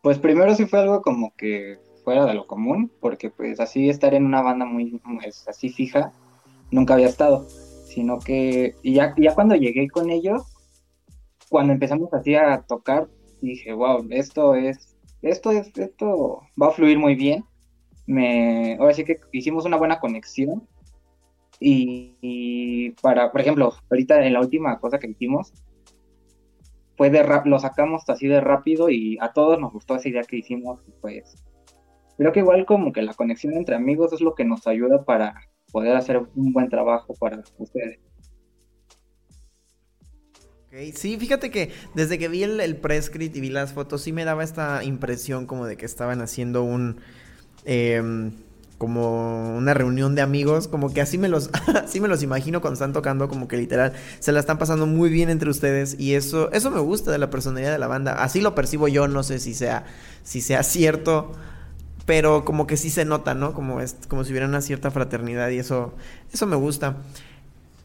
Pues 0.07 0.21
primero 0.21 0.55
sí 0.55 0.67
fue 0.67 0.79
algo 0.79 1.03
como 1.03 1.35
que 1.35 1.81
fuera 2.05 2.27
de 2.27 2.35
lo 2.35 2.47
común, 2.47 2.93
porque 3.01 3.29
pues 3.29 3.59
así 3.59 3.91
estar 3.91 4.15
en 4.15 4.25
una 4.25 4.41
banda 4.41 4.65
muy 4.65 5.01
pues, 5.01 5.49
así 5.49 5.69
fija, 5.69 6.13
nunca 6.71 6.95
había 6.95 7.09
estado, 7.09 7.49
sino 7.87 8.21
que 8.21 8.77
y 8.83 8.95
ya, 8.95 9.17
cuando 9.35 9.57
llegué 9.57 9.89
con 9.89 10.11
ellos, 10.11 10.45
cuando 11.49 11.73
empezamos 11.73 12.15
así 12.15 12.37
a 12.37 12.63
tocar, 12.69 13.09
dije, 13.43 13.73
wow, 13.73 14.07
esto 14.11 14.55
es, 14.55 14.97
esto 15.23 15.51
es, 15.51 15.77
esto 15.77 16.43
va 16.63 16.69
a 16.69 16.71
fluir 16.71 17.01
muy 17.01 17.17
bien. 17.17 17.45
Me, 18.07 18.77
ahora 18.79 18.95
sí 18.95 19.03
que 19.03 19.19
hicimos 19.33 19.65
una 19.65 19.77
buena 19.77 19.99
conexión 19.99 20.69
y, 21.59 22.93
para, 23.03 23.33
por 23.33 23.41
ejemplo, 23.41 23.73
ahorita 23.91 24.25
en 24.25 24.35
la 24.35 24.41
última 24.41 24.79
cosa 24.79 25.01
que 25.01 25.09
hicimos, 25.09 25.53
fue 26.97 27.11
de 27.11 27.25
lo 27.45 27.59
sacamos 27.59 28.09
así 28.09 28.27
de 28.27 28.41
rápido 28.41 28.89
y 28.89 29.19
a 29.21 29.33
todos 29.33 29.61
nos 29.61 29.73
gustó 29.73 29.97
esa 29.97 30.09
idea 30.09 30.23
que 30.23 30.37
hicimos, 30.37 30.81
pues 31.01 31.45
creo 32.17 32.33
que 32.33 32.41
igual 32.41 32.65
como 32.65 32.93
que 32.93 33.03
la 33.03 33.15
conexión 33.15 33.55
entre 33.55 33.77
amigos 33.77 34.13
es 34.13 34.21
lo 34.21 34.35
que 34.35 34.45
nos 34.45 34.67
ayuda 34.67 35.05
para 35.05 35.35
poder 35.73 35.97
hacer 35.97 36.23
un 36.35 36.53
buen 36.53 36.69
trabajo 36.69 37.15
para 37.15 37.43
ustedes. 37.59 38.01
Sí, 40.95 41.17
fíjate 41.19 41.51
que 41.51 41.71
desde 41.95 42.19
que 42.19 42.29
vi 42.29 42.43
el, 42.43 42.61
el 42.61 42.77
prescript 42.77 43.35
y 43.37 43.41
vi 43.41 43.49
las 43.49 43.73
fotos, 43.73 44.03
sí 44.03 44.13
me 44.13 44.25
daba 44.25 44.45
esta 44.45 44.85
impresión 44.85 45.47
como 45.47 45.65
de 45.65 45.77
que 45.77 45.87
estaban 45.87 46.21
haciendo 46.21 46.65
un... 46.65 47.01
Em, 47.65 48.33
como 48.79 49.57
una 49.57 49.73
reunión 49.75 50.15
de 50.15 50.23
amigos, 50.23 50.69
como 50.69 50.93
que 50.93 51.01
así 51.01 51.19
me 51.19 51.29
los 51.29 51.51
así 51.85 52.01
me 52.01 52.09
los 52.09 52.23
imagino 52.23 52.61
cuando 52.61 52.75
están 52.75 52.93
tocando, 52.93 53.29
como 53.29 53.49
que 53.49 53.57
literal 53.57 53.93
se 54.19 54.33
la 54.33 54.41
están 54.41 54.59
pasando 54.59 54.87
muy 54.87 55.09
bien 55.09 55.31
entre 55.31 55.51
ustedes 55.51 55.97
y 55.99 56.15
eso 56.15 56.51
eso 56.53 56.71
me 56.71 56.81
gusta 56.81 57.11
de 57.11 57.19
la 57.19 57.31
personalidad 57.31 57.73
de 57.73 57.79
la 57.79 57.87
banda. 57.87 58.23
Así 58.23 58.41
lo 58.41 58.55
percibo 58.55 58.89
yo, 58.89 59.09
no 59.09 59.23
sé 59.23 59.39
si 59.39 59.55
sea 59.55 59.85
si 60.23 60.41
sea 60.41 60.63
cierto 60.63 61.33
pero 62.07 62.45
como 62.45 62.67
que 62.67 62.77
sí 62.77 62.89
se 62.89 63.05
nota, 63.05 63.35
¿no? 63.35 63.53
Como, 63.53 63.81
es, 63.81 63.97
como 64.09 64.25
si 64.25 64.31
hubiera 64.31 64.47
una 64.47 64.61
cierta 64.61 64.91
fraternidad 64.91 65.51
y 65.51 65.59
eso, 65.59 65.93
eso 66.33 66.47
me 66.47 66.57
gusta. 66.57 66.97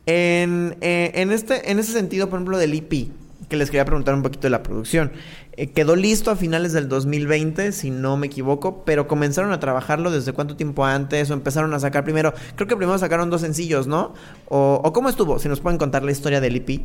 En, 0.05 0.77
eh, 0.81 1.11
en, 1.15 1.31
este, 1.31 1.71
en 1.71 1.79
ese 1.79 1.91
sentido, 1.91 2.29
por 2.29 2.37
ejemplo, 2.37 2.57
del 2.57 2.75
IP, 2.75 3.11
que 3.51 3.57
les 3.57 3.69
quería 3.69 3.85
preguntar 3.85 4.15
un 4.15 4.23
poquito 4.23 4.43
de 4.43 4.49
la 4.49 4.63
producción. 4.63 5.11
Eh, 5.57 5.71
quedó 5.71 5.95
listo 5.95 6.31
a 6.31 6.35
finales 6.35 6.73
del 6.73 6.89
2020, 6.89 7.73
si 7.73 7.91
no 7.91 8.17
me 8.17 8.27
equivoco, 8.27 8.83
pero 8.85 9.07
comenzaron 9.07 9.51
a 9.51 9.59
trabajarlo 9.59 10.09
desde 10.09 10.33
cuánto 10.33 10.55
tiempo 10.55 10.85
antes 10.85 11.29
o 11.29 11.33
empezaron 11.33 11.73
a 11.73 11.79
sacar 11.79 12.03
primero, 12.03 12.33
creo 12.55 12.67
que 12.67 12.77
primero 12.77 12.97
sacaron 12.97 13.29
dos 13.29 13.41
sencillos, 13.41 13.85
¿no? 13.85 14.13
O, 14.47 14.91
cómo 14.93 15.09
estuvo, 15.09 15.37
si 15.37 15.49
nos 15.49 15.59
pueden 15.59 15.77
contar 15.77 16.03
la 16.03 16.11
historia 16.11 16.39
del 16.39 16.55
IP. 16.55 16.81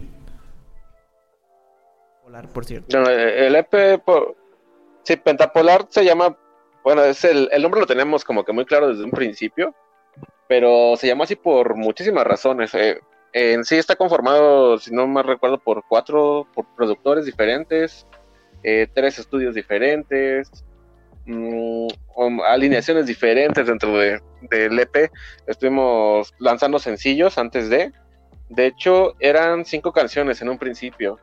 Polar, 2.24 2.48
por 2.48 2.64
cierto. 2.64 2.98
el 3.08 3.54
EP, 3.54 4.02
sí, 5.04 5.16
Pentapolar 5.16 5.86
se 5.88 6.04
llama 6.04 6.36
bueno, 6.86 7.02
es 7.02 7.24
el, 7.24 7.48
nombre 7.60 7.80
lo 7.80 7.86
tenemos 7.88 8.24
como 8.24 8.44
que 8.44 8.52
muy 8.52 8.64
claro 8.64 8.90
desde 8.90 9.02
un 9.02 9.10
principio, 9.10 9.74
pero 10.46 10.94
se 10.96 11.08
llamó 11.08 11.24
así 11.24 11.34
por 11.34 11.74
muchísimas 11.74 12.24
razones. 12.24 12.72
Eh, 12.76 13.00
en 13.32 13.64
sí 13.64 13.76
está 13.76 13.96
conformado, 13.96 14.78
si 14.78 14.92
no 14.92 15.06
mal 15.06 15.24
recuerdo, 15.24 15.58
por 15.58 15.84
cuatro 15.86 16.46
productores 16.76 17.26
diferentes, 17.26 18.06
eh, 18.62 18.86
tres 18.94 19.18
estudios 19.18 19.54
diferentes, 19.54 20.50
mm, 21.26 21.88
alineaciones 22.46 23.06
diferentes 23.06 23.66
dentro 23.66 23.96
de, 23.98 24.20
del 24.42 24.78
EP. 24.78 25.10
Estuvimos 25.46 26.34
lanzando 26.38 26.78
sencillos 26.78 27.38
antes 27.38 27.68
de. 27.68 27.92
De 28.48 28.66
hecho, 28.66 29.14
eran 29.18 29.64
cinco 29.64 29.92
canciones 29.92 30.40
en 30.40 30.48
un 30.48 30.58
principio. 30.58 31.18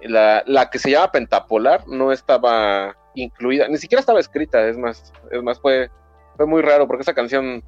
La, 0.00 0.44
la 0.46 0.70
que 0.70 0.78
se 0.78 0.90
llama 0.90 1.10
Pentapolar 1.10 1.88
no 1.88 2.12
estaba 2.12 2.96
incluida, 3.14 3.68
ni 3.68 3.78
siquiera 3.78 4.00
estaba 4.00 4.20
escrita, 4.20 4.68
es 4.68 4.76
más, 4.76 5.12
es 5.30 5.42
más, 5.42 5.60
fue, 5.60 5.90
fue 6.36 6.46
muy 6.46 6.62
raro 6.62 6.86
porque 6.86 7.02
esa 7.02 7.14
canción 7.14 7.64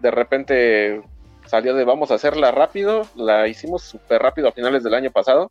de 0.00 0.10
repente 0.10 1.02
salió 1.48 1.74
de 1.74 1.84
vamos 1.84 2.10
a 2.10 2.14
hacerla 2.14 2.50
rápido, 2.50 3.02
la 3.14 3.48
hicimos 3.48 3.82
súper 3.82 4.22
rápido 4.22 4.48
a 4.48 4.52
finales 4.52 4.82
del 4.82 4.94
año 4.94 5.10
pasado. 5.10 5.50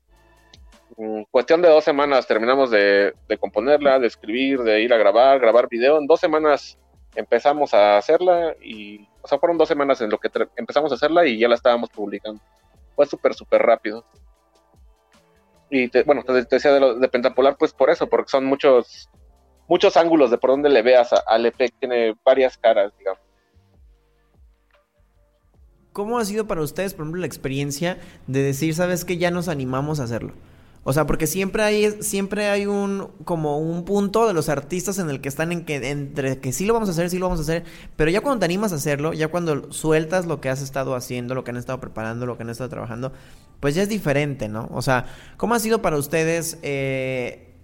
En 0.98 1.26
cuestión 1.26 1.62
de 1.62 1.70
dos 1.70 1.84
semanas 1.84 2.28
terminamos 2.28 2.72
de, 2.72 3.14
componerla, 3.40 4.00
de 4.00 4.08
escribir, 4.08 4.60
de 4.62 4.82
ir 4.82 4.94
a 4.94 4.98
grabar, 4.98 5.40
grabar 5.40 5.68
video. 5.70 5.98
En 5.98 6.08
dos 6.08 6.20
semanas 6.20 6.78
empezamos 7.16 7.74
a 7.74 7.98
hacerla 7.98 8.56
y, 8.62 9.08
o 9.22 9.28
sea, 9.28 9.40
fueron 9.40 9.58
dos 9.58 9.68
semanas 9.68 10.02
en 10.02 10.10
lo 10.10 10.18
que 10.18 10.30
empezamos 10.56 10.92
a 10.92 10.96
hacerla 10.96 11.26
y 11.26 11.38
ya 11.38 11.48
la 11.48 11.56
estábamos 11.56 11.90
publicando. 11.90 12.42
Fue 12.96 13.06
súper, 13.06 13.34
súper 13.34 13.62
rápido. 13.62 14.06
Y 15.70 15.90
bueno, 16.04 16.24
te, 16.24 16.34
decía 16.34 16.72
de, 16.72 16.80
lo, 16.80 16.96
de 16.96 17.08
Pentapolar, 17.10 17.58
pues 17.58 17.74
por 17.74 17.90
eso, 17.90 18.08
porque 18.08 18.30
son 18.30 18.46
muchos 18.46 19.10
muchos 19.68 19.98
ángulos 19.98 20.32
de 20.32 20.38
por 20.38 20.52
donde 20.52 20.70
le 20.70 20.82
veas 20.82 21.12
al 21.26 21.46
EP, 21.46 21.72
tiene 21.80 22.16
varias 22.24 22.58
caras, 22.58 22.94
digamos. 22.98 23.22
¿Cómo 25.98 26.20
ha 26.20 26.26
sido 26.26 26.46
para 26.46 26.62
ustedes, 26.62 26.94
por 26.94 27.06
ejemplo, 27.06 27.22
la 27.22 27.26
experiencia 27.26 27.98
de 28.28 28.44
decir, 28.44 28.76
sabes 28.76 29.04
que 29.04 29.18
ya 29.18 29.32
nos 29.32 29.48
animamos 29.48 30.00
a 30.00 30.04
hacerlo? 30.04 30.34
O 30.84 30.94
sea, 30.94 31.08
porque 31.08 31.26
siempre 31.26 31.64
hay, 31.64 32.04
siempre 32.04 32.50
hay 32.50 32.68
un, 32.68 33.08
como 33.24 33.58
un 33.58 33.84
punto 33.84 34.28
de 34.28 34.36
los 34.36 34.48
artistas 34.48 35.00
en 35.00 35.10
el 35.10 35.22
que 35.22 35.28
están 35.28 35.52
en 35.52 35.66
que, 35.66 35.78
entre 35.90 36.38
que 36.38 36.54
sí 36.54 36.68
lo 36.68 36.76
vamos 36.76 36.88
a 36.90 36.92
hacer, 36.92 37.10
sí 37.10 37.18
lo 37.18 37.26
vamos 37.26 37.40
a 37.40 37.42
hacer, 37.42 37.64
pero 37.96 38.12
ya 38.12 38.22
cuando 38.22 38.42
te 38.42 38.46
animas 38.46 38.74
a 38.74 38.76
hacerlo, 38.76 39.14
ya 39.14 39.30
cuando 39.30 39.72
sueltas 39.72 40.28
lo 40.28 40.40
que 40.40 40.50
has 40.50 40.62
estado 40.62 40.94
haciendo, 40.94 41.34
lo 41.34 41.44
que 41.44 41.50
han 41.50 41.58
estado 41.58 41.80
preparando, 41.80 42.28
lo 42.28 42.38
que 42.38 42.44
han 42.44 42.52
estado 42.52 42.70
trabajando, 42.70 43.12
pues 43.60 43.74
ya 43.74 43.82
es 43.82 43.90
diferente, 43.90 44.50
¿no? 44.50 44.70
O 44.72 44.84
sea, 44.84 45.08
¿cómo 45.38 45.56
ha 45.56 45.60
sido 45.60 45.82
para 45.82 45.98
ustedes 45.98 46.60
eh, 46.62 47.57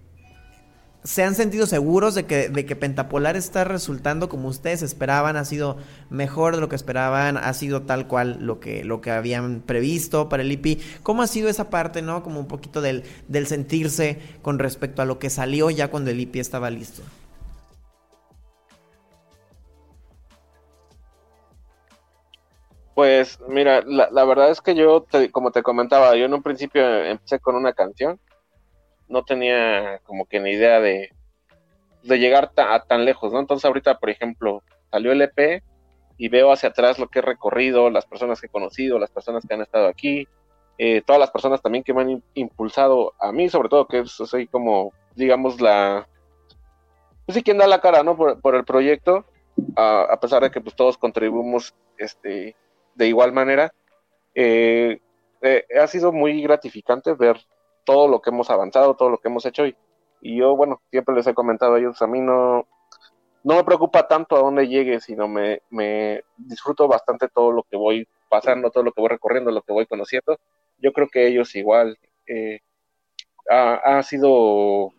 ¿Se 1.04 1.22
han 1.22 1.34
sentido 1.34 1.66
seguros 1.66 2.14
de 2.14 2.24
que, 2.24 2.48
de 2.48 2.64
que 2.64 2.76
Pentapolar 2.76 3.36
está 3.36 3.64
resultando 3.64 4.30
como 4.30 4.48
ustedes 4.48 4.80
esperaban? 4.80 5.36
¿Ha 5.36 5.44
sido 5.44 5.76
mejor 6.08 6.54
de 6.54 6.62
lo 6.62 6.70
que 6.70 6.76
esperaban? 6.76 7.36
¿Ha 7.36 7.52
sido 7.52 7.82
tal 7.82 8.06
cual 8.08 8.38
lo 8.40 8.58
que, 8.58 8.84
lo 8.84 9.02
que 9.02 9.10
habían 9.10 9.60
previsto 9.60 10.30
para 10.30 10.42
el 10.42 10.50
IP? 10.50 10.80
¿Cómo 11.02 11.20
ha 11.20 11.26
sido 11.26 11.50
esa 11.50 11.68
parte, 11.68 12.00
no? 12.00 12.22
Como 12.22 12.40
un 12.40 12.48
poquito 12.48 12.80
del, 12.80 13.04
del 13.28 13.46
sentirse 13.46 14.18
con 14.40 14.58
respecto 14.58 15.02
a 15.02 15.04
lo 15.04 15.18
que 15.18 15.28
salió 15.28 15.68
ya 15.68 15.90
cuando 15.90 16.10
el 16.10 16.20
IP 16.20 16.36
estaba 16.36 16.70
listo. 16.70 17.02
Pues 22.94 23.38
mira, 23.46 23.82
la, 23.82 24.08
la 24.10 24.24
verdad 24.24 24.50
es 24.50 24.62
que 24.62 24.74
yo, 24.74 25.04
como 25.32 25.50
te 25.50 25.62
comentaba, 25.62 26.16
yo 26.16 26.24
en 26.24 26.32
un 26.32 26.42
principio 26.42 26.82
empecé 27.04 27.40
con 27.40 27.56
una 27.56 27.74
canción 27.74 28.18
no 29.08 29.24
tenía 29.24 30.00
como 30.04 30.26
que 30.26 30.40
ni 30.40 30.50
idea 30.50 30.80
de, 30.80 31.10
de 32.02 32.18
llegar 32.18 32.52
a 32.56 32.84
tan 32.84 33.04
lejos, 33.04 33.32
¿no? 33.32 33.40
Entonces 33.40 33.64
ahorita, 33.64 33.98
por 33.98 34.10
ejemplo, 34.10 34.62
salió 34.90 35.12
el 35.12 35.22
EP 35.22 35.62
y 36.16 36.28
veo 36.28 36.52
hacia 36.52 36.68
atrás 36.68 36.98
lo 36.98 37.08
que 37.08 37.18
he 37.18 37.22
recorrido, 37.22 37.90
las 37.90 38.06
personas 38.06 38.40
que 38.40 38.46
he 38.46 38.50
conocido, 38.50 38.98
las 38.98 39.10
personas 39.10 39.44
que 39.46 39.54
han 39.54 39.62
estado 39.62 39.88
aquí, 39.88 40.28
eh, 40.78 41.02
todas 41.06 41.20
las 41.20 41.30
personas 41.30 41.62
también 41.62 41.84
que 41.84 41.94
me 41.94 42.02
han 42.02 42.22
impulsado 42.34 43.14
a 43.18 43.32
mí, 43.32 43.48
sobre 43.48 43.68
todo 43.68 43.86
que 43.86 44.04
soy 44.06 44.46
como, 44.46 44.92
digamos, 45.14 45.60
la... 45.60 46.08
Pues 47.26 47.36
sí, 47.36 47.42
quien 47.42 47.58
da 47.58 47.66
la 47.66 47.80
cara, 47.80 48.02
¿no? 48.02 48.16
Por, 48.16 48.54
el 48.54 48.64
proyecto, 48.64 49.24
a, 49.76 50.18
pesar 50.20 50.42
de 50.42 50.50
que 50.50 50.60
pues 50.60 50.76
todos 50.76 50.98
contribuimos 50.98 51.74
este, 51.96 52.54
de 52.94 53.06
igual 53.06 53.32
manera. 53.32 53.72
Eh, 54.34 54.98
eh, 55.40 55.64
ha 55.80 55.86
sido 55.86 56.12
muy 56.12 56.42
gratificante 56.42 57.14
ver 57.14 57.38
todo 57.84 58.08
lo 58.08 58.20
que 58.20 58.30
hemos 58.30 58.50
avanzado, 58.50 58.94
todo 58.94 59.10
lo 59.10 59.18
que 59.18 59.28
hemos 59.28 59.44
hecho. 59.46 59.66
Y, 59.66 59.76
y 60.20 60.38
yo, 60.38 60.56
bueno, 60.56 60.80
siempre 60.90 61.14
les 61.14 61.26
he 61.26 61.34
comentado 61.34 61.74
a 61.74 61.78
ellos, 61.78 62.00
a 62.02 62.06
mí 62.06 62.20
no, 62.20 62.66
no 63.44 63.56
me 63.56 63.64
preocupa 63.64 64.08
tanto 64.08 64.36
a 64.36 64.40
dónde 64.40 64.68
llegue, 64.68 65.00
sino 65.00 65.28
me, 65.28 65.60
me 65.70 66.24
disfruto 66.36 66.88
bastante 66.88 67.28
todo 67.28 67.52
lo 67.52 67.62
que 67.64 67.76
voy 67.76 68.08
pasando, 68.28 68.70
todo 68.70 68.84
lo 68.84 68.92
que 68.92 69.02
voy 69.02 69.10
recorriendo, 69.10 69.50
lo 69.50 69.62
que 69.62 69.72
voy 69.72 69.86
conociendo. 69.86 70.38
Yo 70.78 70.92
creo 70.92 71.08
que 71.08 71.26
ellos 71.26 71.54
igual 71.54 71.98
eh, 72.26 72.60
ha, 73.50 73.98
ha, 73.98 74.02
sido 74.02 74.92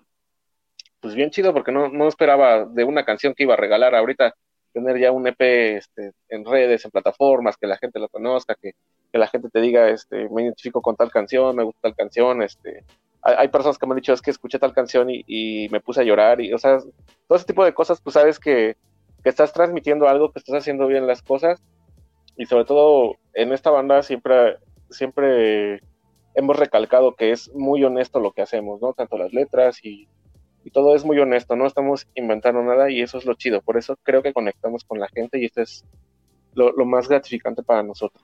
pues 0.99 1.15
bien 1.15 1.31
chido 1.31 1.53
porque 1.53 1.71
no, 1.71 1.89
no 1.89 2.07
esperaba 2.07 2.65
de 2.65 2.83
una 2.83 3.03
canción 3.03 3.33
que 3.33 3.43
iba 3.43 3.55
a 3.55 3.57
regalar 3.57 3.95
ahorita 3.95 4.35
tener 4.75 4.99
ya 4.99 5.11
un 5.11 5.25
EP 5.25 5.41
este, 5.77 6.11
en 6.27 6.43
redes, 6.43 6.83
en 6.83 6.91
plataformas, 6.91 7.55
que 7.55 7.65
la 7.65 7.77
gente 7.77 7.97
lo 7.97 8.09
conozca, 8.09 8.55
que, 8.61 8.73
que, 9.11 9.17
la 9.17 9.27
gente 9.27 9.49
te 9.49 9.61
diga, 9.61 9.89
este, 9.89 10.27
me 10.29 10.43
identifico 10.43 10.81
con 10.81 10.97
tal 10.97 11.09
canción, 11.09 11.55
me 11.55 11.63
gusta 11.63 11.79
tal 11.83 11.95
canción, 11.95 12.43
este, 12.43 12.83
hay, 13.21 13.47
personas 13.47 13.77
que 13.77 13.87
me 13.87 13.93
han 13.93 13.99
dicho, 13.99 14.11
es 14.11 14.21
que 14.21 14.31
escuché 14.31 14.59
tal 14.59 14.73
canción 14.73 15.09
y, 15.09 15.23
y, 15.27 15.69
me 15.69 15.79
puse 15.79 16.01
a 16.01 16.03
llorar, 16.03 16.41
y, 16.41 16.51
o 16.53 16.57
sea, 16.57 16.79
todo 17.27 17.37
ese 17.37 17.45
tipo 17.45 17.63
de 17.63 17.73
cosas, 17.73 18.01
pues 18.01 18.15
sabes 18.15 18.37
que, 18.37 18.75
que 19.23 19.29
estás 19.29 19.53
transmitiendo 19.53 20.09
algo, 20.09 20.31
que 20.31 20.39
estás 20.39 20.55
haciendo 20.55 20.87
bien 20.87 21.07
las 21.07 21.21
cosas 21.21 21.63
y 22.37 22.45
sobre 22.45 22.65
todo 22.65 23.15
en 23.33 23.53
esta 23.53 23.71
banda 23.71 24.03
siempre, 24.03 24.57
siempre 24.89 25.79
hemos 26.33 26.57
recalcado 26.57 27.15
que 27.15 27.31
es 27.31 27.49
muy 27.55 27.81
honesto 27.83 28.19
lo 28.19 28.33
que 28.33 28.41
hacemos, 28.41 28.81
¿no? 28.81 28.91
Tanto 28.91 29.17
las 29.17 29.33
letras 29.33 29.83
y, 29.83 30.09
todo 30.71 30.95
es 30.95 31.05
muy 31.05 31.19
honesto, 31.19 31.55
no 31.55 31.67
estamos 31.67 32.07
inventando 32.15 32.61
nada 32.63 32.89
y 32.89 33.01
eso 33.01 33.17
es 33.17 33.25
lo 33.25 33.35
chido. 33.35 33.61
Por 33.61 33.77
eso 33.77 33.97
creo 34.03 34.23
que 34.23 34.33
conectamos 34.33 34.83
con 34.83 34.99
la 34.99 35.07
gente 35.07 35.39
y 35.39 35.45
esto 35.45 35.61
es 35.61 35.85
lo, 36.53 36.71
lo 36.71 36.85
más 36.85 37.07
gratificante 37.07 37.63
para 37.63 37.83
nosotros. 37.83 38.23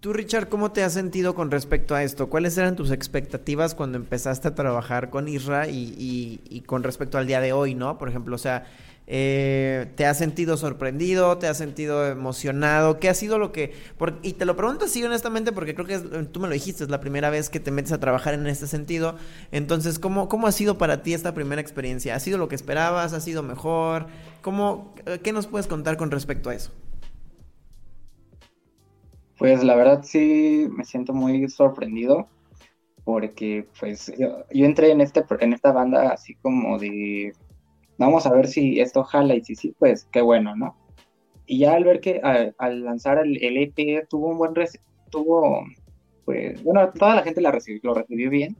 Tú, 0.00 0.12
Richard, 0.12 0.48
¿cómo 0.48 0.72
te 0.72 0.82
has 0.82 0.92
sentido 0.92 1.34
con 1.34 1.50
respecto 1.50 1.94
a 1.94 2.02
esto? 2.02 2.28
¿Cuáles 2.28 2.58
eran 2.58 2.76
tus 2.76 2.90
expectativas 2.90 3.74
cuando 3.74 3.96
empezaste 3.96 4.48
a 4.48 4.54
trabajar 4.54 5.10
con 5.10 5.28
Isra 5.28 5.68
y, 5.68 6.40
y, 6.48 6.60
con 6.62 6.82
respecto 6.82 7.18
al 7.18 7.26
día 7.26 7.40
de 7.40 7.52
hoy, 7.52 7.74
no? 7.74 7.96
Por 7.96 8.08
ejemplo, 8.08 8.34
o 8.34 8.38
sea, 8.38 8.66
eh, 9.06 9.92
¿te 9.94 10.04
has 10.04 10.18
sentido 10.18 10.56
sorprendido? 10.56 11.38
¿Te 11.38 11.46
has 11.46 11.56
sentido 11.56 12.06
emocionado? 12.06 12.98
¿Qué 12.98 13.08
ha 13.08 13.14
sido 13.14 13.38
lo 13.38 13.52
que...? 13.52 13.74
y 14.22 14.34
te 14.34 14.44
lo 14.44 14.56
pregunto 14.56 14.86
así 14.86 15.02
honestamente 15.04 15.52
porque 15.52 15.74
creo 15.74 15.86
que 15.86 15.98
tú 16.24 16.40
me 16.40 16.48
lo 16.48 16.54
dijiste, 16.54 16.84
es 16.84 16.90
la 16.90 17.00
primera 17.00 17.30
vez 17.30 17.48
que 17.48 17.60
te 17.60 17.70
metes 17.70 17.92
a 17.92 18.00
trabajar 18.00 18.34
en 18.34 18.46
este 18.48 18.66
sentido. 18.66 19.16
Entonces, 19.52 19.98
¿cómo, 19.98 20.28
cómo 20.28 20.46
ha 20.46 20.52
sido 20.52 20.78
para 20.78 21.02
ti 21.02 21.14
esta 21.14 21.32
primera 21.32 21.60
experiencia? 21.60 22.16
¿Ha 22.16 22.20
sido 22.20 22.38
lo 22.38 22.48
que 22.48 22.56
esperabas? 22.56 23.12
¿Ha 23.12 23.20
sido 23.20 23.42
mejor? 23.42 24.08
¿Cómo, 24.42 24.94
¿Qué 25.22 25.32
nos 25.32 25.46
puedes 25.46 25.68
contar 25.68 25.96
con 25.96 26.10
respecto 26.10 26.50
a 26.50 26.54
eso? 26.54 26.72
Pues 29.38 29.62
la 29.62 29.74
verdad 29.74 30.02
sí 30.02 30.66
me 30.70 30.84
siento 30.84 31.12
muy 31.12 31.48
sorprendido 31.48 32.28
porque 33.04 33.68
pues 33.78 34.12
yo, 34.18 34.44
entré 34.50 34.90
en 34.90 35.00
este 35.00 35.24
en 35.40 35.52
esta 35.52 35.70
banda 35.70 36.10
así 36.10 36.34
como 36.36 36.78
de 36.78 37.32
vamos 37.98 38.26
a 38.26 38.32
ver 38.32 38.48
si 38.48 38.80
esto 38.80 39.04
jala 39.04 39.36
y 39.36 39.44
si 39.44 39.54
sí 39.54 39.74
pues 39.78 40.08
qué 40.10 40.20
bueno 40.22 40.56
no 40.56 40.76
y 41.46 41.60
ya 41.60 41.74
al 41.74 41.84
ver 41.84 42.00
que 42.00 42.20
al, 42.22 42.84
lanzar 42.84 43.18
el, 43.18 43.38
EP 43.40 44.08
tuvo 44.08 44.30
un 44.30 44.38
buen 44.38 44.54
tuvo 45.10 45.64
pues 46.24 46.62
bueno 46.64 46.90
toda 46.92 47.14
la 47.14 47.22
gente 47.22 47.40
la 47.40 47.52
recibió, 47.52 47.80
lo 47.84 47.94
recibió 47.94 48.28
bien. 48.28 48.56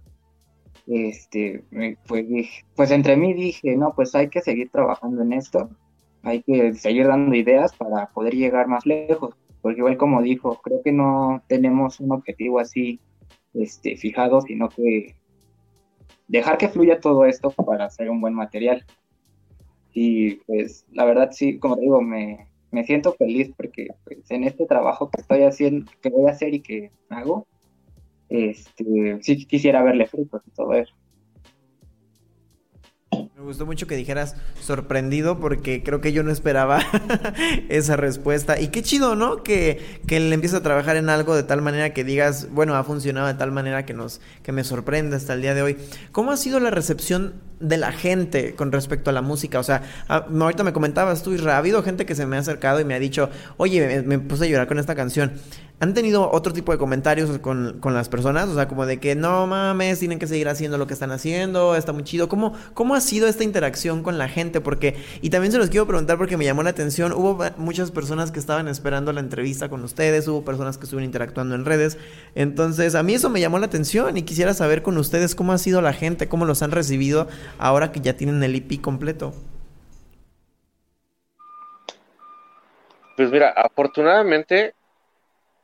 Este 0.86 1.64
pues 2.06 2.28
dije, 2.28 2.64
pues 2.76 2.92
entre 2.92 3.16
mí 3.16 3.34
dije 3.34 3.74
no 3.76 3.92
pues 3.96 4.14
hay 4.14 4.28
que 4.28 4.40
seguir 4.40 4.70
trabajando 4.70 5.22
en 5.22 5.32
esto 5.32 5.68
hay 6.22 6.42
que 6.44 6.74
seguir 6.74 7.08
dando 7.08 7.34
ideas 7.34 7.74
para 7.74 8.06
poder 8.10 8.34
llegar 8.34 8.68
más 8.68 8.86
lejos 8.86 9.34
porque 9.66 9.80
igual 9.80 9.96
como 9.96 10.22
dijo, 10.22 10.60
creo 10.62 10.80
que 10.80 10.92
no 10.92 11.42
tenemos 11.48 11.98
un 11.98 12.12
objetivo 12.12 12.60
así 12.60 13.00
este, 13.52 13.96
fijado, 13.96 14.40
sino 14.40 14.68
que 14.68 15.16
dejar 16.28 16.56
que 16.56 16.68
fluya 16.68 17.00
todo 17.00 17.24
esto 17.24 17.50
para 17.50 17.86
hacer 17.86 18.08
un 18.08 18.20
buen 18.20 18.32
material. 18.32 18.84
Y 19.92 20.36
pues 20.46 20.86
la 20.92 21.04
verdad 21.04 21.30
sí, 21.32 21.58
como 21.58 21.74
digo, 21.74 22.00
me, 22.00 22.46
siento 22.84 23.12
feliz 23.14 23.50
porque 23.56 23.88
pues, 24.04 24.30
en 24.30 24.44
este 24.44 24.66
trabajo 24.66 25.10
que 25.10 25.20
estoy 25.20 25.42
haciendo, 25.42 25.90
que 26.00 26.10
voy 26.10 26.28
a 26.28 26.30
hacer 26.30 26.54
y 26.54 26.60
que 26.60 26.92
hago, 27.08 27.48
este, 28.28 29.20
sí 29.20 29.46
quisiera 29.46 29.82
verle 29.82 30.06
frutos 30.06 30.42
y 30.46 30.50
todo 30.52 30.74
eso. 30.74 30.94
Me 33.12 33.42
gustó 33.42 33.66
mucho 33.66 33.86
que 33.86 33.94
dijeras 33.94 34.34
sorprendido 34.60 35.38
porque 35.38 35.84
creo 35.84 36.00
que 36.00 36.12
yo 36.12 36.24
no 36.24 36.32
esperaba 36.32 36.80
esa 37.68 37.96
respuesta. 37.96 38.60
Y 38.60 38.68
qué 38.68 38.82
chido, 38.82 39.14
¿no? 39.14 39.44
Que, 39.44 40.00
que 40.08 40.16
él 40.16 40.32
empiece 40.32 40.56
a 40.56 40.62
trabajar 40.62 40.96
en 40.96 41.08
algo 41.08 41.36
de 41.36 41.44
tal 41.44 41.62
manera 41.62 41.92
que 41.94 42.02
digas, 42.02 42.48
bueno, 42.50 42.74
ha 42.74 42.82
funcionado 42.82 43.28
de 43.28 43.34
tal 43.34 43.52
manera 43.52 43.86
que 43.86 43.94
nos 43.94 44.20
que 44.42 44.50
me 44.50 44.64
sorprende 44.64 45.14
hasta 45.14 45.34
el 45.34 45.42
día 45.42 45.54
de 45.54 45.62
hoy. 45.62 45.76
¿Cómo 46.10 46.32
ha 46.32 46.36
sido 46.36 46.58
la 46.58 46.70
recepción 46.70 47.34
de 47.60 47.76
la 47.76 47.92
gente 47.92 48.54
con 48.54 48.72
respecto 48.72 49.10
a 49.10 49.12
la 49.12 49.22
música? 49.22 49.58
O 49.58 49.62
sea, 49.62 49.82
ahorita 50.08 50.64
me 50.64 50.72
comentabas 50.72 51.22
tú, 51.22 51.32
Isra, 51.32 51.54
ha 51.54 51.58
habido 51.58 51.82
gente 51.82 52.06
que 52.06 52.14
se 52.14 52.26
me 52.26 52.36
ha 52.36 52.40
acercado 52.40 52.80
y 52.80 52.84
me 52.84 52.94
ha 52.94 52.98
dicho, 52.98 53.30
oye, 53.56 54.02
me 54.02 54.18
puse 54.18 54.44
a 54.44 54.48
llorar 54.48 54.66
con 54.66 54.78
esta 54.78 54.94
canción. 54.94 55.32
¿Han 55.78 55.92
tenido 55.92 56.30
otro 56.32 56.54
tipo 56.54 56.72
de 56.72 56.78
comentarios 56.78 57.38
con, 57.38 57.78
las 57.84 58.08
personas? 58.08 58.48
O 58.48 58.54
sea, 58.54 58.66
como 58.66 58.86
de 58.86 58.98
que 58.98 59.14
no 59.14 59.46
mames, 59.46 59.98
tienen 59.98 60.18
que 60.18 60.26
seguir 60.26 60.48
haciendo 60.48 60.78
lo 60.78 60.86
que 60.86 60.94
están 60.94 61.10
haciendo, 61.10 61.76
está 61.76 61.92
muy 61.92 62.02
chido. 62.02 62.30
¿Cómo, 62.30 62.54
¿Cómo 62.72 62.94
ha 62.94 63.00
sido 63.02 63.28
esta 63.28 63.44
interacción 63.44 64.02
con 64.02 64.16
la 64.16 64.26
gente? 64.26 64.62
Porque, 64.62 64.96
y 65.20 65.28
también 65.28 65.52
se 65.52 65.58
los 65.58 65.68
quiero 65.68 65.86
preguntar 65.86 66.16
porque 66.16 66.38
me 66.38 66.46
llamó 66.46 66.62
la 66.62 66.70
atención, 66.70 67.12
hubo 67.12 67.44
muchas 67.58 67.90
personas 67.90 68.32
que 68.32 68.38
estaban 68.38 68.68
esperando 68.68 69.12
la 69.12 69.20
entrevista 69.20 69.68
con 69.68 69.84
ustedes, 69.84 70.26
hubo 70.28 70.46
personas 70.46 70.78
que 70.78 70.84
estuvieron 70.84 71.04
interactuando 71.04 71.54
en 71.54 71.66
redes. 71.66 71.98
Entonces, 72.34 72.94
a 72.94 73.02
mí 73.02 73.12
eso 73.12 73.28
me 73.28 73.42
llamó 73.42 73.58
la 73.58 73.66
atención 73.66 74.16
y 74.16 74.22
quisiera 74.22 74.54
saber 74.54 74.80
con 74.80 74.96
ustedes 74.96 75.34
cómo 75.34 75.52
ha 75.52 75.58
sido 75.58 75.82
la 75.82 75.92
gente, 75.92 76.26
cómo 76.26 76.46
los 76.46 76.62
han 76.62 76.70
recibido 76.70 77.28
ahora 77.58 77.92
que 77.92 78.00
ya 78.00 78.16
tienen 78.16 78.42
el 78.42 78.54
IP 78.54 78.80
completo. 78.80 79.32
Pues 83.16 83.30
mira, 83.30 83.48
afortunadamente 83.48 84.74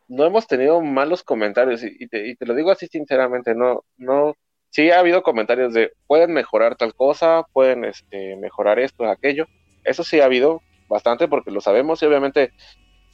no 0.09 0.25
hemos 0.25 0.47
tenido 0.47 0.81
malos 0.81 1.23
comentarios 1.23 1.83
y, 1.83 2.07
te, 2.09 2.37
lo 2.41 2.55
digo 2.55 2.71
así 2.71 2.87
sinceramente, 2.87 3.55
no, 3.55 3.85
no, 3.97 4.35
sí 4.71 4.91
ha 4.91 4.99
habido 4.99 5.23
comentarios 5.23 5.73
de 5.75 5.93
pueden 6.07 6.33
mejorar 6.33 6.77
tal 6.77 6.95
cosa, 6.95 7.45
pueden 7.53 7.85
este, 7.85 8.37
mejorar 8.37 8.79
esto, 8.79 9.05
aquello, 9.05 9.47
eso 9.85 10.03
sí 10.05 10.21
ha 10.21 10.27
habido 10.27 10.61
bastante 10.89 11.29
porque 11.29 11.51
lo 11.51 11.61
sabemos 11.61 12.03
y 12.03 12.07
obviamente 12.07 12.53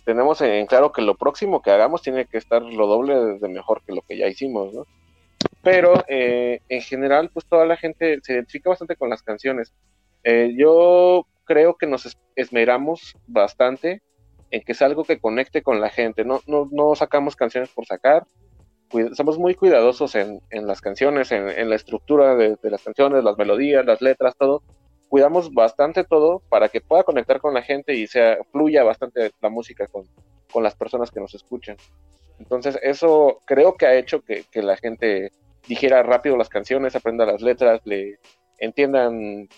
tenemos 0.05 0.41
en 0.41 0.67
claro 0.67 0.93
que 0.93 1.03
lo 1.03 1.17
próximo 1.17 1.61
que 1.63 1.71
hagamos 1.71 2.03
tiene 2.03 2.27
que 2.27 2.39
estar 2.39 2.63
lo 2.63 2.87
doble 2.87 3.39
de 3.39 3.49
mejor 3.49 3.83
que 3.85 3.93
lo 3.93 4.03
que 4.03 4.17
ya 4.17 4.27
hicimos, 4.27 4.73
¿no? 4.73 4.87
Pero 5.63 6.05
eh, 6.09 6.61
en 6.69 6.81
general, 6.81 7.31
pues 7.33 7.47
toda 7.47 7.67
la 7.67 7.77
gente 7.77 8.19
se 8.23 8.33
identifica 8.35 8.71
bastante 8.71 8.97
con 8.97 9.11
las 9.11 9.23
canciones. 9.23 9.73
Eh, 10.25 10.55
yo 10.57 11.27
creo 11.45 11.77
que 11.77 11.87
nos 11.87 12.17
esmeramos 12.37 13.17
bastante 13.27 14.03
en 14.51 14.63
que 14.63 14.73
es 14.73 14.83
algo 14.83 15.05
que 15.05 15.19
conecte 15.21 15.63
con 15.63 15.81
la 15.81 15.91
gente. 15.91 16.25
No, 16.25 16.41
no, 16.47 16.69
no 16.71 16.95
sacamos 16.95 17.37
canciones 17.37 17.71
por 17.71 17.87
sacar. 17.87 18.27
Somos 19.13 19.39
muy 19.39 19.55
cuidadosos 19.55 20.15
en, 20.15 20.41
en 20.51 20.67
las 20.67 20.81
canciones, 20.81 21.31
en, 21.31 21.69
la 21.69 21.77
estructura 21.77 22.35
de, 22.37 22.57
las 22.63 22.83
canciones, 22.83 23.23
las 23.23 23.37
melodías, 23.37 23.85
las 23.85 24.01
letras, 24.01 24.35
todo. 24.39 24.63
Cuidamos 25.09 25.53
bastante 25.53 26.05
todo 26.05 26.43
para 26.49 26.69
que 26.69 26.81
pueda 26.81 27.03
conectar 27.03 27.41
con 27.41 27.53
la 27.53 27.63
gente 27.63 27.95
y 27.95 28.07
sea, 28.07 28.39
fluya 28.51 28.85
bastante 28.85 29.31
la 29.41 29.51
música 29.51 29.87
con, 29.87 30.05
con 30.51 30.63
las 30.63 30.75
personas 30.75 31.11
que 31.11 31.21
nos 31.21 31.35
escuchan. 31.35 31.77
Entonces, 32.39 32.79
eso 32.83 33.43
creo 33.45 33.77
que 33.77 33.87
ha 33.87 33.97
hecho 33.97 34.23
que, 34.23 34.45
que 34.51 34.63
la 34.63 34.77
gente 34.77 35.33
dijera 35.67 36.03
rápido 36.03 36.37
las 36.37 36.49
canciones, 36.49 36.97
aprenda 36.97 37.27
las 37.27 37.43
letras, 37.43 37.81
le 37.85 38.19
entiendan 38.59 39.49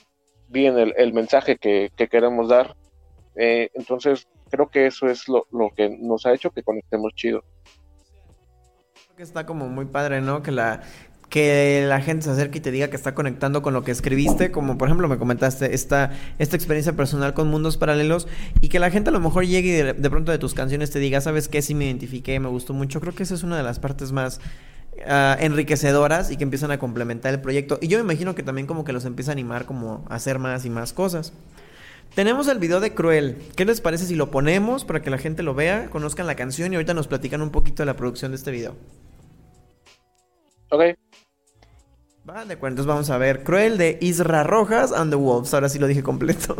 bien 0.48 0.78
el, 0.78 0.94
el 0.96 1.12
mensaje 1.12 1.56
que, 1.56 1.90
que, 1.96 2.08
queremos 2.08 2.48
dar. 2.48 2.76
Eh, 3.36 3.70
entonces, 3.74 4.28
creo 4.50 4.68
que 4.68 4.86
eso 4.86 5.08
es 5.08 5.24
lo, 5.28 5.44
que 5.74 5.88
nos 5.88 6.26
ha 6.26 6.32
hecho 6.34 6.50
que 6.50 6.62
conectemos 6.62 7.14
chido. 7.14 7.42
Está 9.16 9.44
como 9.44 9.68
muy 9.68 9.84
padre, 9.84 10.22
¿no? 10.22 10.42
Que 10.42 10.50
la, 10.50 10.82
que 11.30 11.84
la 11.86 12.02
gente 12.02 12.24
se 12.24 12.30
acerque 12.32 12.58
y 12.58 12.60
te 12.60 12.72
diga 12.72 12.90
que 12.90 12.96
está 12.96 13.14
conectando 13.14 13.62
con 13.62 13.72
lo 13.72 13.84
que 13.84 13.92
escribiste, 13.92 14.50
como 14.50 14.76
por 14.76 14.88
ejemplo 14.88 15.08
me 15.08 15.16
comentaste 15.16 15.74
esta, 15.74 16.10
esta 16.38 16.56
experiencia 16.56 16.94
personal 16.94 17.34
con 17.34 17.48
mundos 17.48 17.76
paralelos, 17.76 18.26
y 18.60 18.68
que 18.68 18.80
la 18.80 18.90
gente 18.90 19.10
a 19.10 19.12
lo 19.12 19.20
mejor 19.20 19.46
llegue 19.46 19.68
y 19.68 19.82
de, 20.00 20.10
pronto 20.10 20.32
de 20.32 20.38
tus 20.38 20.54
canciones 20.54 20.90
te 20.90 20.98
diga, 20.98 21.20
¿sabes 21.20 21.48
qué? 21.48 21.62
Sí 21.62 21.74
me 21.74 21.86
identifiqué, 21.86 22.38
me 22.40 22.48
gustó 22.48 22.74
mucho. 22.74 23.00
Creo 23.00 23.14
que 23.14 23.22
esa 23.22 23.34
es 23.34 23.44
una 23.44 23.56
de 23.56 23.62
las 23.62 23.78
partes 23.78 24.10
más 24.10 24.40
ah, 25.06 25.36
enriquecedoras 25.38 26.32
y 26.32 26.36
que 26.36 26.42
empiezan 26.42 26.72
a 26.72 26.78
complementar 26.80 27.32
el 27.32 27.40
proyecto. 27.40 27.78
Y 27.80 27.86
yo 27.86 27.98
me 27.98 28.04
imagino 28.04 28.34
que 28.34 28.42
también 28.42 28.66
como 28.66 28.84
que 28.84 28.92
los 28.92 29.04
empieza 29.04 29.30
a 29.30 29.34
animar 29.34 29.66
como 29.66 30.04
a 30.10 30.16
hacer 30.16 30.40
más 30.40 30.64
y 30.64 30.70
más 30.70 30.92
cosas. 30.92 31.32
Tenemos 32.16 32.48
el 32.48 32.58
video 32.58 32.80
de 32.80 32.92
Cruel. 32.92 33.36
¿Qué 33.54 33.64
les 33.64 33.80
parece 33.80 34.04
si 34.04 34.16
lo 34.16 34.32
ponemos 34.32 34.84
para 34.84 35.00
que 35.00 35.10
la 35.10 35.18
gente 35.18 35.44
lo 35.44 35.54
vea, 35.54 35.90
conozcan 35.90 36.26
la 36.26 36.34
canción 36.34 36.72
y 36.72 36.74
ahorita 36.74 36.92
nos 36.92 37.06
platican 37.06 37.40
un 37.40 37.50
poquito 37.50 37.82
de 37.82 37.86
la 37.86 37.94
producción 37.94 38.32
de 38.32 38.36
este 38.36 38.50
video? 38.50 38.74
Ok. 40.70 40.96
De 42.30 42.54
acuerdo, 42.54 42.74
entonces 42.74 42.86
vamos 42.86 43.10
a 43.10 43.18
ver 43.18 43.42
Cruel 43.42 43.76
de 43.76 43.98
Isra 44.00 44.44
Rojas 44.44 44.92
and 44.92 45.10
the 45.10 45.16
Wolves. 45.16 45.52
Ahora 45.52 45.68
sí 45.68 45.80
lo 45.80 45.88
dije 45.88 46.04
completo. 46.04 46.56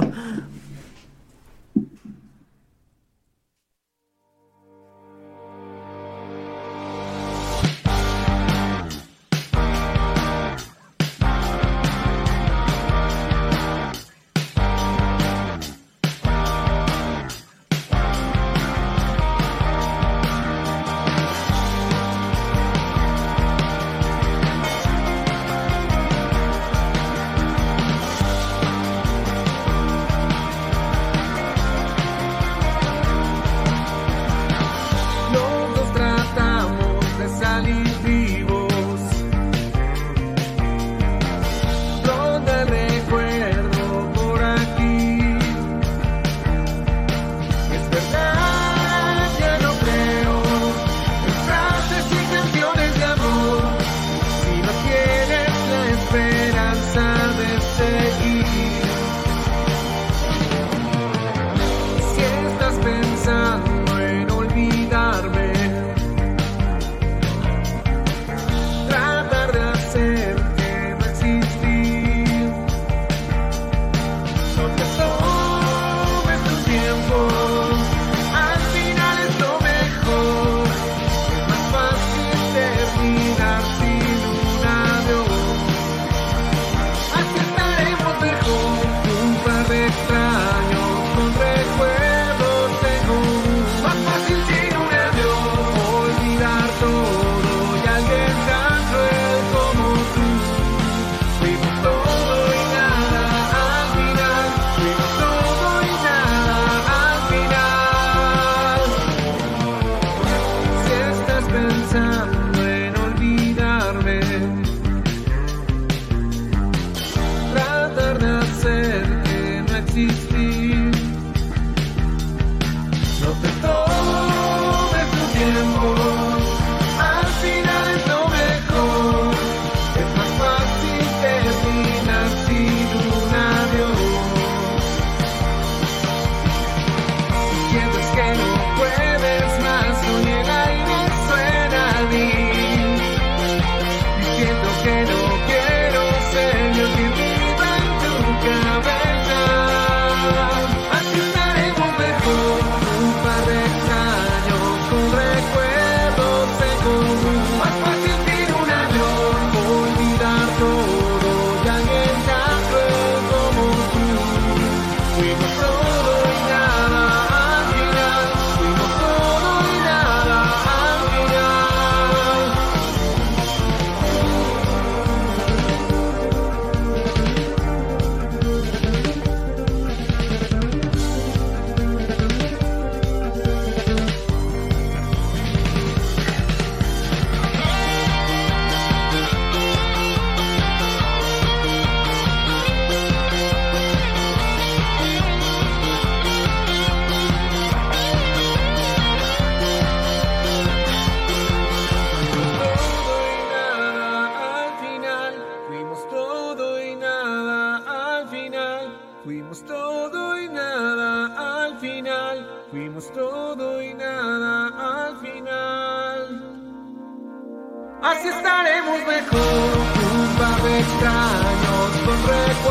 Así 218.03 218.29
estaremos 218.29 218.99
mejor, 219.07 219.77
un 220.15 220.37
par 220.39 220.63
de 220.63 220.81
extraños 220.81 221.91
con 222.07 222.17
recuerdos 222.29 222.70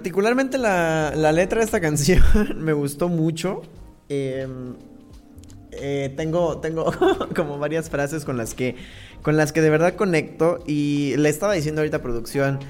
Particularmente 0.00 0.56
la, 0.56 1.12
la 1.14 1.30
letra 1.30 1.58
de 1.58 1.66
esta 1.66 1.78
canción 1.88 2.22
me 2.56 2.72
gustó 2.72 3.10
mucho. 3.10 3.60
Eh, 4.08 4.48
eh, 5.72 6.14
tengo 6.16 6.56
tengo 6.56 6.90
como 7.36 7.58
varias 7.58 7.90
frases 7.90 8.24
con 8.24 8.38
las 8.38 8.54
que 8.54 8.76
con 9.20 9.36
las 9.36 9.52
que 9.52 9.60
de 9.60 9.68
verdad 9.68 9.96
conecto 9.96 10.64
y 10.66 11.16
le 11.18 11.28
estaba 11.28 11.52
diciendo 11.52 11.82
ahorita 11.82 11.98
a 11.98 12.02
producción 12.02 12.60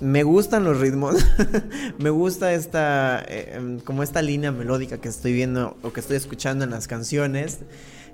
me 0.00 0.24
gustan 0.24 0.64
los 0.64 0.80
ritmos 0.80 1.24
me 1.98 2.10
gusta 2.10 2.52
esta 2.52 3.24
eh, 3.28 3.52
em, 3.54 3.78
como 3.78 4.02
esta 4.02 4.20
línea 4.20 4.50
melódica 4.50 4.98
que 4.98 5.08
estoy 5.08 5.34
viendo 5.34 5.76
o 5.82 5.92
que 5.92 6.00
estoy 6.00 6.16
escuchando 6.16 6.64
en 6.64 6.72
las 6.72 6.88
canciones 6.88 7.60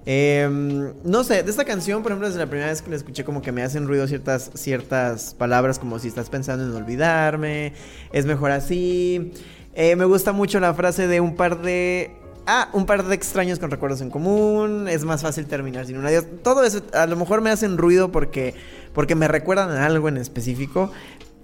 Em, 0.05 0.93
no 1.05 1.23
sé, 1.23 1.43
de 1.43 1.51
esta 1.51 1.65
canción, 1.65 2.03
por 2.03 2.11
ejemplo, 2.11 2.27
desde 2.27 2.41
la 2.41 2.49
primera 2.49 2.69
vez 2.69 2.83
que 2.83 2.91
la 2.91 2.97
escuché, 2.97 3.25
como 3.25 3.41
que 3.41 3.53
me 3.53 3.63
hacen 3.63 3.87
ruido 3.87 4.07
ciertas, 4.09 4.51
ciertas 4.55 5.35
palabras, 5.35 5.79
como 5.79 5.99
si 5.99 6.09
estás 6.09 6.29
pensando 6.29 6.65
en 6.65 6.73
olvidarme, 6.75 7.73
es 8.13 8.27
mejor 8.27 8.51
así. 8.51 9.33
Eh, 9.75 9.97
me 9.97 10.05
gusta 10.05 10.33
mucho 10.33 10.59
la 10.61 10.75
frase 10.75 11.07
de 11.07 11.21
un 11.21 11.37
par 11.37 11.63
de. 11.63 12.11
Ah, 12.45 12.69
un 12.73 12.87
par 12.87 13.05
de 13.05 13.15
extraños 13.15 13.61
con 13.61 13.71
recuerdos 13.71 14.01
en 14.01 14.11
común. 14.11 14.89
Es 14.89 15.05
más 15.05 15.23
fácil 15.23 15.47
terminar 15.47 15.87
sin 15.87 15.97
un 15.97 16.07
adiós. 16.07 16.25
Todo 16.43 16.65
eso 16.65 16.83
a 16.93 17.07
lo 17.07 17.15
mejor 17.15 17.41
me 17.41 17.51
hacen 17.51 17.79
ruido 17.79 18.11
porque, 18.11 18.55
porque 18.93 19.15
me 19.15 19.29
recuerdan 19.29 19.71
a 19.71 19.87
algo 19.87 20.09
en 20.09 20.17
específico. 20.17 20.91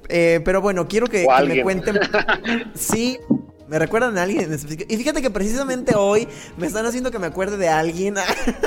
Eh, 0.08 0.40
pero 0.44 0.60
bueno, 0.60 0.88
quiero 0.88 1.06
que, 1.06 1.24
que 1.24 1.44
me 1.44 1.62
cuenten. 1.62 2.00
Sí, 2.74 3.18
me 3.68 3.78
recuerdan 3.78 4.16
a 4.18 4.22
alguien 4.22 4.42
en 4.44 4.52
específico. 4.52 4.92
Y 4.92 4.96
fíjate 4.96 5.22
que 5.22 5.30
precisamente 5.30 5.94
hoy 5.94 6.26
me 6.56 6.66
están 6.66 6.86
haciendo 6.86 7.10
que 7.10 7.18
me 7.18 7.26
acuerde 7.26 7.56
de 7.56 7.68
alguien. 7.68 8.14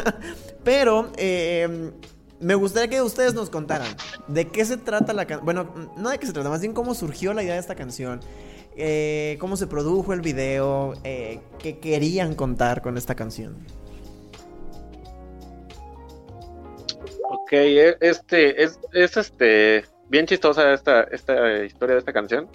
Pero 0.64 1.12
eh, 1.18 1.92
me 2.40 2.56
gustaría 2.56 2.90
que 2.90 3.02
ustedes 3.02 3.34
nos 3.34 3.50
contaran 3.50 3.96
de 4.28 4.48
qué 4.50 4.64
se 4.66 4.78
trata 4.78 5.14
la 5.14 5.26
canción. 5.26 5.46
Bueno, 5.46 5.74
no 5.98 6.10
de 6.10 6.18
qué 6.20 6.28
se 6.28 6.34
trata, 6.34 6.50
más 6.50 6.62
bien 6.62 6.74
cómo 6.74 6.94
surgió 6.94 7.34
la 7.34 7.44
idea 7.44 7.54
de 7.56 7.60
esta 7.60 7.76
canción. 7.76 8.20
eh, 8.78 9.38
cómo 9.40 9.58
se 9.58 9.68
produjo 9.68 10.14
el 10.14 10.22
video, 10.22 10.94
eh, 11.04 11.42
qué 11.60 11.80
querían 11.80 12.36
contar 12.36 12.82
con 12.82 12.98
esta 12.98 13.16
canción. 13.16 13.58
Ok, 17.30 17.52
e- 17.54 17.98
este 18.02 18.64
es, 18.64 18.80
es 18.94 19.18
este 19.18 19.86
bien 20.10 20.26
chistosa 20.26 20.74
esta, 20.74 21.04
esta 21.04 21.64
historia 21.64 21.96
de 21.96 22.00
esta 22.00 22.14
canción. 22.14 22.48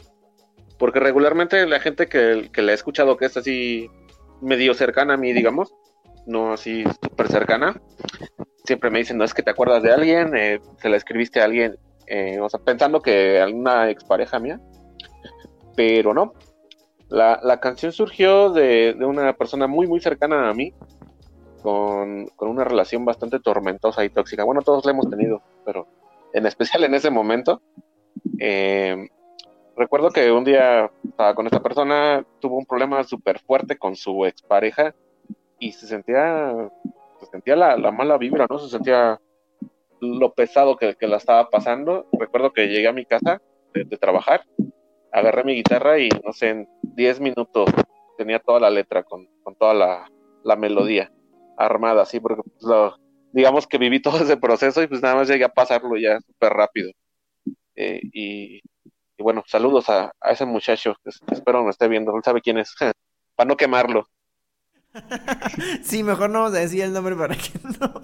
Porque 0.78 1.00
regularmente 1.00 1.66
la 1.66 1.80
gente 1.80 2.08
que, 2.08 2.50
que 2.52 2.62
la 2.62 2.72
ha 2.72 2.74
escuchado, 2.74 3.16
que 3.16 3.26
es 3.26 3.36
así 3.36 3.90
medio 4.40 4.74
cercana 4.74 5.14
a 5.14 5.16
mí, 5.16 5.32
digamos, 5.32 5.74
no 6.26 6.52
así 6.52 6.84
súper 7.02 7.28
cercana, 7.28 7.80
siempre 8.64 8.90
me 8.90 8.98
dicen, 8.98 9.16
no 9.16 9.24
es 9.24 9.32
que 9.32 9.42
te 9.42 9.50
acuerdas 9.50 9.82
de 9.82 9.92
alguien, 9.92 10.36
eh, 10.36 10.60
se 10.78 10.88
la 10.88 10.96
escribiste 10.96 11.40
a 11.40 11.44
alguien, 11.44 11.78
eh, 12.06 12.38
o 12.40 12.48
sea, 12.48 12.60
pensando 12.60 13.00
que 13.00 13.40
alguna 13.40 13.90
expareja 13.90 14.38
mía, 14.38 14.60
pero 15.76 16.12
no. 16.12 16.34
La, 17.08 17.38
la 17.42 17.60
canción 17.60 17.92
surgió 17.92 18.50
de, 18.50 18.94
de 18.98 19.04
una 19.04 19.32
persona 19.34 19.66
muy, 19.68 19.86
muy 19.86 20.00
cercana 20.00 20.50
a 20.50 20.54
mí, 20.54 20.74
con, 21.62 22.26
con 22.36 22.48
una 22.48 22.64
relación 22.64 23.04
bastante 23.04 23.40
tormentosa 23.40 24.04
y 24.04 24.10
tóxica. 24.10 24.44
Bueno, 24.44 24.62
todos 24.62 24.84
la 24.84 24.92
hemos 24.92 25.08
tenido, 25.08 25.42
pero 25.64 25.86
en 26.32 26.46
especial 26.46 26.84
en 26.84 26.94
ese 26.94 27.10
momento. 27.10 27.62
Eh, 28.38 29.08
recuerdo 29.76 30.10
que 30.10 30.32
un 30.32 30.44
día 30.44 30.90
estaba 31.04 31.34
con 31.34 31.46
esta 31.46 31.62
persona, 31.62 32.24
tuvo 32.40 32.56
un 32.56 32.66
problema 32.66 33.04
súper 33.04 33.38
fuerte 33.40 33.76
con 33.76 33.96
su 33.96 34.24
expareja 34.24 34.94
y 35.58 35.72
se 35.72 35.86
sentía, 35.86 36.70
se 37.20 37.26
sentía 37.26 37.56
la, 37.56 37.76
la 37.76 37.90
mala 37.90 38.18
vibra, 38.18 38.46
¿no? 38.48 38.58
Se 38.58 38.68
sentía 38.68 39.20
lo 40.00 40.32
pesado 40.32 40.76
que, 40.76 40.94
que, 40.94 41.06
la 41.06 41.16
estaba 41.16 41.48
pasando. 41.48 42.06
Recuerdo 42.12 42.52
que 42.52 42.68
llegué 42.68 42.88
a 42.88 42.92
mi 42.92 43.06
casa 43.06 43.40
de, 43.74 43.84
de, 43.84 43.96
trabajar, 43.96 44.44
agarré 45.12 45.44
mi 45.44 45.54
guitarra 45.54 45.98
y 45.98 46.08
no 46.24 46.32
sé, 46.32 46.50
en 46.50 46.68
10 46.82 47.20
minutos 47.20 47.70
tenía 48.16 48.38
toda 48.38 48.60
la 48.60 48.70
letra 48.70 49.02
con, 49.02 49.26
con 49.42 49.54
toda 49.54 49.74
la, 49.74 50.10
la, 50.42 50.56
melodía 50.56 51.12
armada, 51.56 52.02
así, 52.02 52.20
porque 52.20 52.42
pues, 52.42 52.62
lo, 52.62 52.96
digamos 53.32 53.66
que 53.66 53.78
viví 53.78 54.00
todo 54.02 54.18
ese 54.18 54.36
proceso 54.36 54.82
y 54.82 54.86
pues 54.86 55.02
nada 55.02 55.14
más 55.16 55.28
llegué 55.28 55.44
a 55.44 55.52
pasarlo 55.52 55.96
ya 55.96 56.18
súper 56.20 56.52
rápido. 56.52 56.90
Eh, 57.76 58.00
y, 58.12 58.62
y, 59.16 59.22
bueno, 59.22 59.42
saludos 59.46 59.88
a, 59.88 60.12
ese 60.30 60.44
muchacho, 60.44 60.94
espero 61.04 61.62
no 61.62 61.70
esté 61.70 61.88
viendo, 61.88 62.14
él 62.16 62.22
sabe 62.24 62.40
quién 62.40 62.58
es, 62.58 62.74
para 63.36 63.48
no 63.48 63.56
quemarlo. 63.56 64.08
sí, 65.82 66.02
mejor 66.02 66.30
no 66.30 66.40
vamos 66.40 66.56
a 66.56 66.60
decir 66.60 66.82
el 66.82 66.92
nombre 66.92 67.16
para 67.16 67.36
que 67.36 67.50
no. 67.80 68.00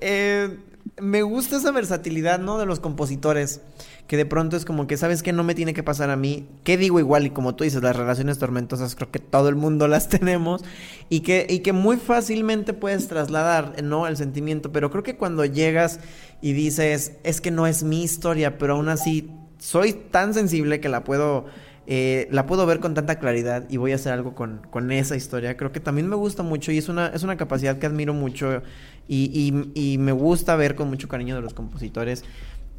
Eh, 0.00 0.56
me 1.00 1.22
gusta 1.22 1.56
esa 1.56 1.72
versatilidad, 1.72 2.38
¿no? 2.38 2.58
De 2.58 2.66
los 2.66 2.80
compositores. 2.80 3.60
Que 4.06 4.16
de 4.16 4.24
pronto 4.24 4.56
es 4.56 4.64
como 4.64 4.86
que, 4.86 4.96
¿sabes 4.96 5.22
qué? 5.22 5.32
No 5.32 5.42
me 5.42 5.54
tiene 5.54 5.74
que 5.74 5.82
pasar 5.82 6.10
a 6.10 6.16
mí. 6.16 6.48
¿Qué 6.64 6.76
digo 6.76 7.00
igual? 7.00 7.26
Y 7.26 7.30
como 7.30 7.54
tú 7.54 7.64
dices, 7.64 7.82
las 7.82 7.96
relaciones 7.96 8.38
tormentosas 8.38 8.94
creo 8.94 9.10
que 9.10 9.18
todo 9.18 9.48
el 9.48 9.56
mundo 9.56 9.88
las 9.88 10.08
tenemos. 10.08 10.64
Y 11.08 11.20
que, 11.20 11.46
y 11.48 11.58
que 11.58 11.72
muy 11.72 11.96
fácilmente 11.96 12.72
puedes 12.72 13.08
trasladar, 13.08 13.82
¿no? 13.82 14.06
El 14.06 14.16
sentimiento. 14.16 14.72
Pero 14.72 14.90
creo 14.90 15.02
que 15.02 15.16
cuando 15.16 15.44
llegas 15.44 16.00
y 16.40 16.52
dices, 16.52 17.18
es 17.24 17.40
que 17.40 17.50
no 17.50 17.66
es 17.66 17.82
mi 17.82 18.02
historia, 18.02 18.56
pero 18.56 18.74
aún 18.74 18.88
así 18.88 19.28
soy 19.58 19.92
tan 19.92 20.34
sensible 20.34 20.80
que 20.80 20.88
la 20.88 21.04
puedo 21.04 21.46
eh, 21.88 22.26
la 22.32 22.46
puedo 22.46 22.66
ver 22.66 22.80
con 22.80 22.94
tanta 22.94 23.20
claridad 23.20 23.64
y 23.68 23.76
voy 23.76 23.92
a 23.92 23.94
hacer 23.94 24.12
algo 24.12 24.34
con, 24.34 24.60
con, 24.70 24.90
esa 24.90 25.14
historia. 25.14 25.56
Creo 25.56 25.70
que 25.70 25.78
también 25.78 26.08
me 26.08 26.16
gusta 26.16 26.42
mucho 26.42 26.72
y 26.72 26.78
es 26.78 26.88
una, 26.88 27.08
es 27.08 27.22
una 27.22 27.36
capacidad 27.36 27.78
que 27.78 27.86
admiro 27.86 28.12
mucho 28.12 28.62
y, 29.06 29.70
y, 29.74 29.98
me 29.98 30.10
gusta 30.10 30.56
ver 30.56 30.74
con 30.74 30.88
mucho 30.88 31.06
cariño 31.06 31.36
de 31.36 31.42
los 31.42 31.54
compositores. 31.54 32.24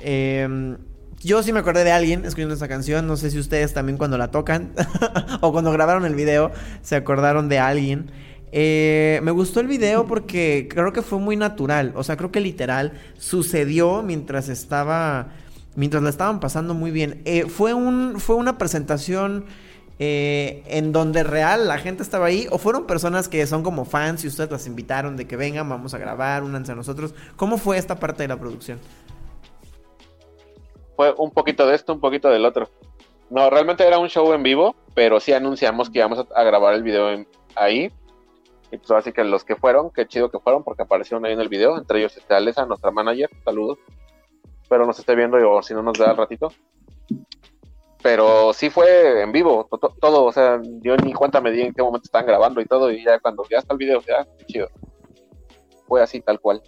Eh, 0.02 0.76
yo 1.24 1.42
sí 1.42 1.52
me 1.52 1.60
acordé 1.60 1.84
de 1.84 1.92
alguien 1.92 2.26
escribiendo 2.26 2.54
esta 2.54 2.68
canción, 2.68 3.08
no 3.08 3.18
sé 3.18 3.32
si 3.32 3.40
ustedes 3.40 3.74
también 3.74 3.98
cuando 3.98 4.18
la 4.18 4.30
tocan 4.30 4.74
o 5.42 5.52
cuando 5.52 5.72
grabaron 5.72 6.06
el 6.06 6.14
video 6.14 6.52
se 6.82 6.96
acordaron 6.96 7.50
de 7.50 7.60
alguien. 7.60 8.12
Eh, 8.52 9.20
me 9.24 9.32
gustó 9.32 9.60
el 9.60 9.68
video 9.68 10.06
porque 10.06 10.68
creo 10.70 10.94
que 10.94 11.02
fue 11.02 11.20
muy 11.20 11.36
natural, 11.36 11.92
o 11.96 12.04
sea, 12.04 12.18
creo 12.18 12.32
que 12.32 12.40
literal 12.40 12.94
sucedió 13.18 14.04
mientras 14.04 14.48
estaba 14.48 15.30
mientras 15.78 16.02
la 16.02 16.10
estaban 16.10 16.40
pasando 16.40 16.74
muy 16.74 16.90
bien. 16.90 17.22
Eh, 17.24 17.46
fue, 17.46 17.76
un, 17.76 18.20
fue 18.20 18.36
una 18.36 18.58
presentación 18.58 19.46
eh, 20.00 20.64
en 20.66 20.92
donde 20.92 21.24
real 21.24 21.68
la 21.68 21.78
gente 21.78 22.02
estaba 22.02 22.26
ahí, 22.26 22.48
o 22.50 22.58
fueron 22.58 22.88
personas 22.88 23.30
que 23.30 23.46
son 23.46 23.62
como 23.62 23.86
fans 23.86 24.26
y 24.26 24.28
ustedes 24.28 24.50
las 24.50 24.66
invitaron 24.66 25.16
de 25.16 25.28
que 25.28 25.38
vengan, 25.38 25.70
vamos 25.70 25.94
a 25.94 26.00
grabar, 26.00 26.44
únanse 26.44 26.72
a 26.72 26.76
nosotros. 26.76 27.14
¿Cómo 27.36 27.60
fue 27.60 27.78
esta 27.78 27.96
parte 27.96 28.24
de 28.24 28.28
la 28.28 28.38
producción? 28.38 28.80
Fue 30.96 31.14
un 31.16 31.30
poquito 31.30 31.68
de 31.68 31.76
esto, 31.76 31.94
un 31.94 32.00
poquito 32.00 32.28
del 32.30 32.44
otro. 32.46 32.70
No, 33.30 33.48
realmente 33.52 33.86
era 33.86 34.00
un 34.00 34.10
show 34.10 34.34
en 34.34 34.42
vivo, 34.42 34.76
pero 34.96 35.20
sí 35.20 35.32
anunciamos 35.32 35.92
que 35.92 36.00
íbamos 36.00 36.26
a, 36.36 36.44
grabar 36.44 36.74
el 36.74 36.82
video 36.82 37.12
en, 37.12 37.28
ahí. 37.56 37.92
Y 38.72 38.78
pues 38.78 38.90
así 38.92 39.12
que 39.12 39.24
los 39.24 39.44
que 39.44 39.56
fueron, 39.56 39.92
qué 39.92 40.08
chido 40.08 40.32
que 40.32 40.40
fueron, 40.40 40.64
porque 40.64 40.82
aparecieron 40.82 41.24
ahí 41.26 41.34
en 41.34 41.40
el 41.40 41.50
video, 41.50 41.78
entre 41.78 42.00
ellos 42.00 42.18
está 42.18 42.38
Alesa, 42.38 42.66
nuestra 42.66 42.90
manager, 42.90 43.30
saludos 43.46 43.78
pero 44.70 44.86
nos 44.86 45.00
esté 45.00 45.16
viendo 45.16 45.38
o 45.50 45.62
si 45.62 45.74
no 45.74 45.82
nos 45.82 45.98
da 45.98 46.12
al 46.12 46.18
ratito. 46.18 46.52
Pero 48.04 48.54
sí 48.54 48.70
fue 48.70 49.22
en 49.22 49.32
vivo, 49.32 49.68
todo, 49.70 49.94
todo, 50.00 50.24
o 50.26 50.32
sea, 50.32 50.62
yo 50.82 50.96
ni 50.98 51.14
cuenta 51.14 51.42
me 51.42 51.52
di 51.52 51.62
en 51.62 51.74
qué 51.74 51.82
momento 51.82 52.06
estaban 52.06 52.28
grabando 52.28 52.62
y 52.62 52.66
todo, 52.66 52.92
y 52.92 53.04
ya 53.04 53.20
cuando 53.20 53.44
ya 53.50 53.58
está 53.58 53.74
el 53.74 53.80
video, 53.80 54.02
ya, 54.02 54.26
chido. 54.46 54.70
Fue 55.88 56.02
así, 56.02 56.22
tal 56.22 56.40
cual. 56.40 56.62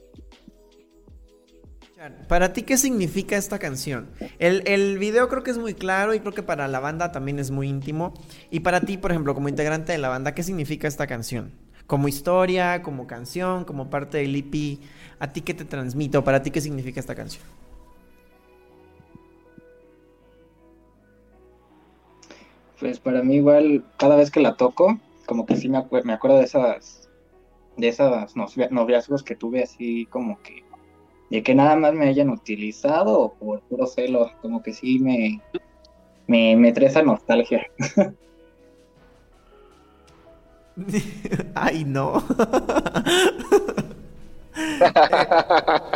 Para 2.29 2.53
ti, 2.53 2.63
¿qué 2.63 2.77
significa 2.77 3.35
esta 3.35 3.59
canción? 3.59 4.09
El, 4.39 4.63
el, 4.65 4.97
video 4.97 5.27
creo 5.27 5.43
que 5.43 5.51
es 5.51 5.57
muy 5.57 5.73
claro 5.73 6.13
y 6.13 6.21
creo 6.21 6.31
que 6.31 6.43
para 6.43 6.69
la 6.69 6.79
banda 6.79 7.11
también 7.11 7.39
es 7.39 7.51
muy 7.51 7.67
íntimo. 7.67 8.13
Y 8.49 8.61
para 8.61 8.79
ti, 8.81 8.97
por 8.97 9.11
ejemplo, 9.11 9.35
como 9.35 9.49
integrante 9.49 9.91
de 9.91 9.97
la 9.97 10.07
banda, 10.07 10.33
¿qué 10.33 10.41
significa 10.41 10.87
esta 10.87 11.07
canción? 11.07 11.51
Como 11.87 12.07
historia, 12.07 12.81
como 12.83 13.05
canción, 13.05 13.65
como 13.65 13.89
parte 13.89 14.19
del 14.19 14.35
EP, 14.35 14.79
¿a 15.19 15.33
ti 15.33 15.41
qué 15.41 15.53
te 15.53 15.65
transmite 15.65 16.17
o 16.17 16.23
para 16.23 16.41
ti 16.41 16.51
qué 16.51 16.61
significa 16.61 17.01
esta 17.01 17.15
canción? 17.15 17.43
Pues 22.79 22.99
para 22.99 23.21
mí 23.23 23.35
igual, 23.35 23.83
cada 23.97 24.15
vez 24.15 24.31
que 24.31 24.39
la 24.39 24.55
toco, 24.55 24.99
como 25.25 25.45
que 25.45 25.55
sí 25.55 25.67
me, 25.69 25.77
acu 25.79 25.99
me 26.03 26.13
acuerdo 26.13 26.37
de 26.37 26.45
esas, 26.45 27.09
de 27.77 27.87
esas 27.89 28.33
noviazgos 28.71 29.23
que 29.23 29.35
tuve 29.35 29.63
así 29.63 30.05
como 30.07 30.41
que, 30.41 30.63
de 31.29 31.43
que 31.43 31.53
nada 31.55 31.75
más 31.75 31.93
me 31.93 32.07
hayan 32.07 32.29
utilizado 32.29 33.19
o 33.19 33.33
por 33.33 33.61
puro 33.61 33.85
celo, 33.85 34.31
como 34.41 34.63
que 34.63 34.73
sí 34.73 34.99
me, 34.99 35.41
me, 36.27 36.55
me 36.55 36.71
trae 36.71 36.87
esa 36.87 37.03
nostalgia. 37.03 37.67
Ay, 41.55 41.83
no. 41.83 42.23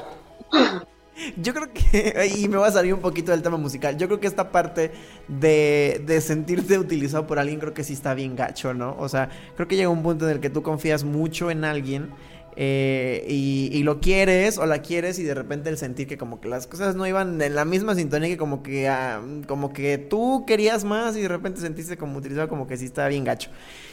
Y 2.37 2.47
me 2.47 2.57
va 2.57 2.67
a 2.67 2.71
salir 2.71 2.93
un 2.93 3.01
poquito 3.01 3.31
del 3.31 3.41
tema 3.41 3.57
musical, 3.57 3.97
yo 3.97 4.07
creo 4.07 4.19
que 4.19 4.27
esta 4.27 4.51
parte 4.51 4.91
de, 5.27 6.01
de, 6.05 6.21
sentirte 6.21 6.77
utilizado 6.77 7.27
por 7.27 7.39
alguien 7.39 7.59
creo 7.59 7.73
que 7.73 7.83
sí 7.83 7.93
está 7.93 8.13
bien 8.13 8.35
gacho, 8.35 8.73
¿no? 8.73 8.95
O 8.99 9.07
sea, 9.09 9.29
creo 9.55 9.67
que 9.67 9.75
llega 9.75 9.89
un 9.89 10.03
punto 10.03 10.25
en 10.25 10.35
el 10.35 10.39
que 10.39 10.49
tú 10.49 10.63
confías 10.63 11.03
mucho 11.03 11.51
en 11.51 11.63
alguien 11.63 12.09
eh, 12.55 13.25
y, 13.27 13.69
y, 13.71 13.81
lo 13.81 13.99
quieres 13.99 14.59
o 14.59 14.65
la 14.67 14.83
quieres 14.83 15.17
y 15.17 15.23
de 15.23 15.33
repente 15.33 15.69
el 15.69 15.77
sentir 15.77 16.07
que 16.07 16.19
como 16.19 16.39
que 16.39 16.47
las 16.47 16.67
cosas 16.67 16.95
no 16.95 17.07
iban 17.07 17.41
en 17.41 17.55
la 17.55 17.65
misma 17.65 17.95
sintonía 17.95 18.29
que 18.29 18.37
como 18.37 18.61
que, 18.61 18.87
uh, 18.87 19.47
como 19.47 19.73
que 19.73 19.97
tú 19.97 20.43
querías 20.45 20.83
más 20.83 21.17
y 21.17 21.21
de 21.21 21.29
repente 21.29 21.61
sentiste 21.61 21.97
como 21.97 22.19
utilizado 22.19 22.47
como 22.49 22.67
que 22.67 22.77
sí 22.77 22.85
está 22.85 23.07
bien 23.07 23.23
gacho. 23.23 23.49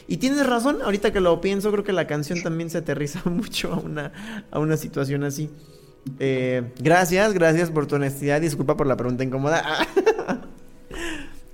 Y 0.08 0.18
tienes 0.18 0.46
razón, 0.46 0.82
ahorita 0.82 1.12
que 1.12 1.20
lo 1.20 1.40
pienso 1.40 1.70
creo 1.72 1.84
que 1.84 1.92
la 1.92 2.06
canción 2.06 2.42
también 2.42 2.68
se 2.68 2.78
aterriza 2.78 3.22
mucho 3.30 3.72
a 3.72 3.78
una, 3.78 4.12
a 4.50 4.58
una 4.58 4.76
situación 4.76 5.24
así. 5.24 5.50
Eh, 6.18 6.72
gracias, 6.78 7.32
gracias 7.32 7.70
por 7.70 7.86
tu 7.86 7.96
honestidad. 7.96 8.40
Disculpa 8.40 8.76
por 8.76 8.86
la 8.86 8.96
pregunta 8.96 9.24
incómoda. 9.24 9.62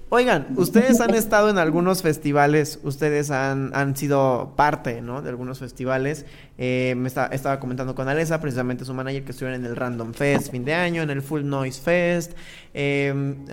Oigan, 0.09 0.47
ustedes 0.57 1.01
han 1.01 1.15
estado 1.17 1.51
en 1.51 1.59
algunos 1.59 2.01
festivales, 2.01 2.79
ustedes 2.85 3.33
han, 3.33 3.73
han 3.75 3.97
sido 3.97 4.53
parte, 4.55 5.03
¿no? 5.03 5.21
De 5.21 5.31
algunos 5.31 5.59
festivales. 5.59 6.27
Eh, 6.59 6.95
me 6.97 7.09
estaba 7.09 7.59
comentando 7.59 7.97
con 7.97 8.09
Alesa, 8.09 8.41
precisamente 8.41 8.85
su 8.85 8.95
manager, 8.95 9.25
que 9.25 9.33
estuvieron 9.33 9.65
en 9.65 9.67
el 9.69 9.75
Random 9.75 10.15
Fest 10.15 10.53
fin 10.53 10.65
de 10.65 10.75
año, 10.75 11.03
en 11.03 11.11
el 11.11 11.23
Full 11.23 11.45
Noise 11.45 11.83
Fest. 11.83 12.33
Um, 12.77 13.47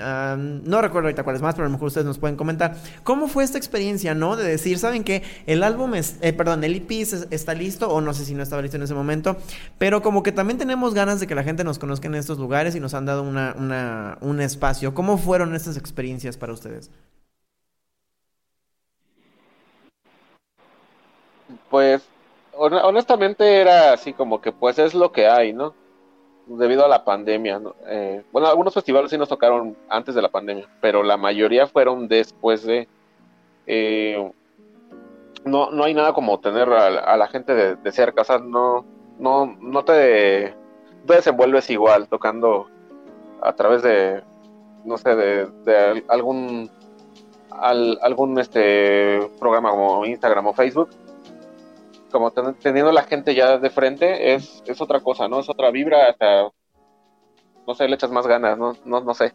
no 0.65 0.81
recuerdo 0.81 1.07
ahorita 1.07 1.23
cuáles 1.23 1.41
más, 1.41 1.55
pero 1.55 1.65
a 1.65 1.69
lo 1.69 1.73
mejor 1.73 1.87
ustedes 1.87 2.05
nos 2.05 2.17
pueden 2.17 2.35
comentar. 2.35 2.75
¿Cómo 3.03 3.29
fue 3.29 3.45
esta 3.45 3.57
experiencia, 3.57 4.13
no? 4.13 4.35
De 4.35 4.43
decir, 4.43 4.77
¿saben 4.79 5.05
qué? 5.05 5.23
El 5.47 5.63
álbum, 5.63 5.95
es, 5.95 6.17
eh, 6.21 6.33
perdón, 6.33 6.61
el 6.65 6.75
EP 6.75 6.91
está 7.31 7.53
listo, 7.53 7.89
o 7.89 8.01
no 8.01 8.13
sé 8.13 8.25
si 8.25 8.33
no 8.33 8.43
estaba 8.43 8.61
listo 8.61 8.75
en 8.75 8.83
ese 8.83 8.93
momento, 8.93 9.37
pero 9.77 10.01
como 10.01 10.23
que 10.23 10.33
también 10.33 10.57
tenemos 10.57 10.93
ganas 10.93 11.21
de 11.21 11.27
que 11.27 11.35
la 11.35 11.43
gente 11.43 11.63
nos 11.63 11.79
conozca 11.79 12.07
en 12.07 12.15
estos 12.15 12.37
lugares 12.37 12.75
y 12.75 12.81
nos 12.81 12.93
han 12.93 13.05
dado 13.05 13.23
un 13.23 14.41
espacio. 14.41 14.93
¿Cómo 14.93 15.17
fueron 15.17 15.55
estas 15.55 15.77
experiencias 15.77 16.35
para 16.35 16.51
ustedes? 16.51 16.91
Pues 21.69 22.03
honestamente 22.55 23.61
era 23.61 23.93
así 23.93 24.13
como 24.13 24.41
que 24.41 24.51
pues 24.51 24.77
es 24.79 24.93
lo 24.93 25.11
que 25.11 25.27
hay, 25.27 25.53
¿no? 25.53 25.73
Debido 26.45 26.83
a 26.85 26.89
la 26.89 27.05
pandemia. 27.05 27.61
Eh, 27.87 28.23
bueno, 28.31 28.47
algunos 28.47 28.73
festivales 28.73 29.09
sí 29.09 29.17
nos 29.17 29.29
tocaron 29.29 29.77
antes 29.89 30.13
de 30.13 30.21
la 30.21 30.29
pandemia, 30.29 30.67
pero 30.81 31.01
la 31.01 31.17
mayoría 31.17 31.67
fueron 31.67 32.07
después 32.07 32.63
de... 32.63 32.87
Eh, 33.65 34.31
no, 35.45 35.71
no 35.71 35.83
hay 35.83 35.93
nada 35.93 36.13
como 36.13 36.39
tener 36.39 36.69
a, 36.69 36.87
a 36.87 37.17
la 37.17 37.27
gente 37.27 37.53
de, 37.53 37.75
de, 37.75 37.91
cerca, 37.91 38.23
o 38.27 38.39
no, 38.39 38.85
no, 39.19 39.57
no 39.59 39.83
te, 39.83 40.53
te 41.05 41.13
desenvuelves 41.15 41.69
igual 41.69 42.07
tocando 42.07 42.67
a 43.41 43.53
través 43.53 43.83
de, 43.83 44.23
no 44.85 44.97
sé, 44.97 45.15
de, 45.15 45.45
de 45.65 46.03
algún, 46.07 46.69
al, 47.51 47.99
algún 48.01 48.39
este 48.39 49.29
programa 49.39 49.71
como 49.71 50.05
Instagram 50.05 50.47
o 50.47 50.53
Facebook, 50.53 50.89
como 52.13 52.31
ten, 52.31 52.53
teniendo 52.53 52.91
la 52.91 53.03
gente 53.03 53.35
ya 53.35 53.57
de 53.57 53.69
frente, 53.71 54.35
es, 54.35 54.63
es 54.67 54.79
otra 54.79 55.01
cosa, 55.01 55.27
¿no? 55.27 55.39
Es 55.39 55.49
otra 55.49 55.71
vibra, 55.71 56.09
hasta, 56.09 56.43
no 57.67 57.73
sé, 57.73 57.87
le 57.87 57.95
echas 57.95 58.11
más 58.11 58.27
ganas, 58.27 58.57
no, 58.57 58.73
no, 58.85 59.01
no 59.01 59.13
sé 59.13 59.33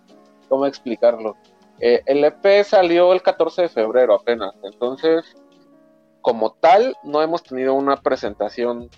cómo 0.48 0.64
explicarlo. 0.64 1.36
Eh, 1.80 2.02
el 2.06 2.24
EP 2.24 2.64
salió 2.64 3.12
el 3.12 3.20
14 3.20 3.62
de 3.62 3.68
febrero 3.68 4.14
apenas, 4.14 4.54
entonces, 4.62 5.36
como 6.22 6.52
tal, 6.52 6.96
no 7.02 7.20
hemos 7.20 7.42
tenido 7.42 7.74
una 7.74 7.96
presentación 7.96 8.88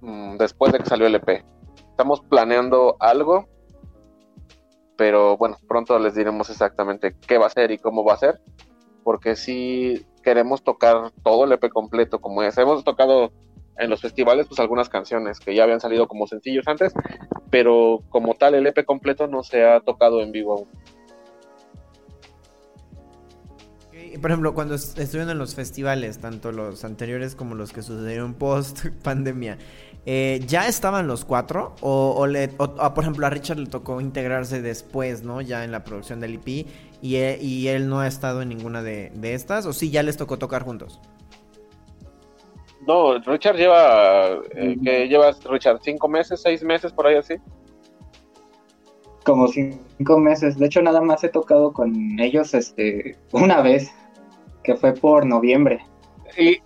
mmm, 0.00 0.36
después 0.36 0.72
de 0.72 0.80
que 0.80 0.86
salió 0.86 1.06
el 1.06 1.14
EP. 1.14 1.44
Estamos 1.90 2.20
planeando 2.22 2.96
algo, 2.98 3.48
pero 4.96 5.36
bueno, 5.36 5.58
pronto 5.68 5.96
les 6.00 6.16
diremos 6.16 6.50
exactamente 6.50 7.14
qué 7.26 7.38
va 7.38 7.46
a 7.46 7.50
ser 7.50 7.70
y 7.70 7.78
cómo 7.78 8.04
va 8.04 8.14
a 8.14 8.18
ser, 8.18 8.40
porque 9.04 9.36
si 9.36 10.04
queremos 10.22 10.62
tocar 10.62 11.12
todo 11.22 11.44
el 11.44 11.52
EP 11.52 11.68
completo 11.70 12.20
como 12.20 12.42
es. 12.42 12.56
Hemos 12.58 12.84
tocado 12.84 13.32
en 13.78 13.90
los 13.90 14.00
festivales 14.00 14.46
pues 14.46 14.60
algunas 14.60 14.88
canciones 14.88 15.40
que 15.40 15.54
ya 15.54 15.64
habían 15.64 15.80
salido 15.80 16.06
como 16.06 16.26
sencillos 16.26 16.66
antes, 16.68 16.92
pero 17.50 18.02
como 18.10 18.34
tal 18.34 18.54
el 18.54 18.66
EP 18.66 18.84
completo 18.84 19.26
no 19.26 19.42
se 19.42 19.64
ha 19.64 19.80
tocado 19.80 20.20
en 20.20 20.32
vivo 20.32 20.52
aún. 20.52 20.68
Por 24.20 24.30
ejemplo, 24.30 24.54
cuando 24.54 24.74
estuvieron 24.74 25.30
en 25.30 25.38
los 25.38 25.54
festivales, 25.54 26.18
tanto 26.18 26.52
los 26.52 26.84
anteriores 26.84 27.36
como 27.36 27.54
los 27.54 27.72
que 27.72 27.82
sucedieron 27.82 28.34
post 28.34 28.86
pandemia, 29.02 29.56
eh, 30.06 30.40
¿Ya 30.46 30.66
estaban 30.66 31.06
los 31.06 31.24
cuatro? 31.24 31.74
O, 31.82 32.26
le, 32.26 32.48
por 32.48 32.98
ejemplo, 33.00 33.26
a 33.26 33.30
Richard 33.30 33.58
le 33.58 33.66
tocó 33.66 34.00
integrarse 34.00 34.62
después, 34.62 35.22
¿no? 35.22 35.40
Ya 35.40 35.64
en 35.64 35.72
la 35.72 35.84
producción 35.84 36.20
del 36.20 36.34
IP. 36.34 36.66
Y, 37.02 37.16
e, 37.16 37.38
y 37.40 37.68
él 37.68 37.88
no 37.88 38.00
ha 38.00 38.06
estado 38.06 38.42
en 38.42 38.50
ninguna 38.50 38.82
de, 38.82 39.12
estas. 39.22 39.66
¿O 39.66 39.72
sí 39.72 39.90
ya 39.90 40.02
les 40.02 40.16
tocó 40.16 40.38
tocar 40.38 40.62
juntos? 40.64 41.00
No, 42.86 43.18
Richard 43.18 43.56
lleva. 43.56 44.40
Eh, 44.54 44.76
¿Qué 44.82 45.08
llevas, 45.08 45.42
Richard? 45.44 45.80
¿Cinco 45.82 46.08
meses, 46.08 46.40
seis 46.42 46.62
meses 46.62 46.92
por 46.92 47.06
ahí 47.06 47.16
así? 47.16 47.34
Como 49.24 49.48
cinco 49.48 50.18
meses. 50.18 50.58
De 50.58 50.66
hecho, 50.66 50.82
nada 50.82 51.00
más 51.00 51.22
he 51.24 51.28
tocado 51.28 51.72
con 51.72 52.18
ellos 52.18 52.54
este 52.54 53.16
una 53.32 53.60
vez, 53.60 53.90
que 54.62 54.76
fue 54.76 54.92
por 54.92 55.26
noviembre. 55.26 55.84
Y, 56.36 56.58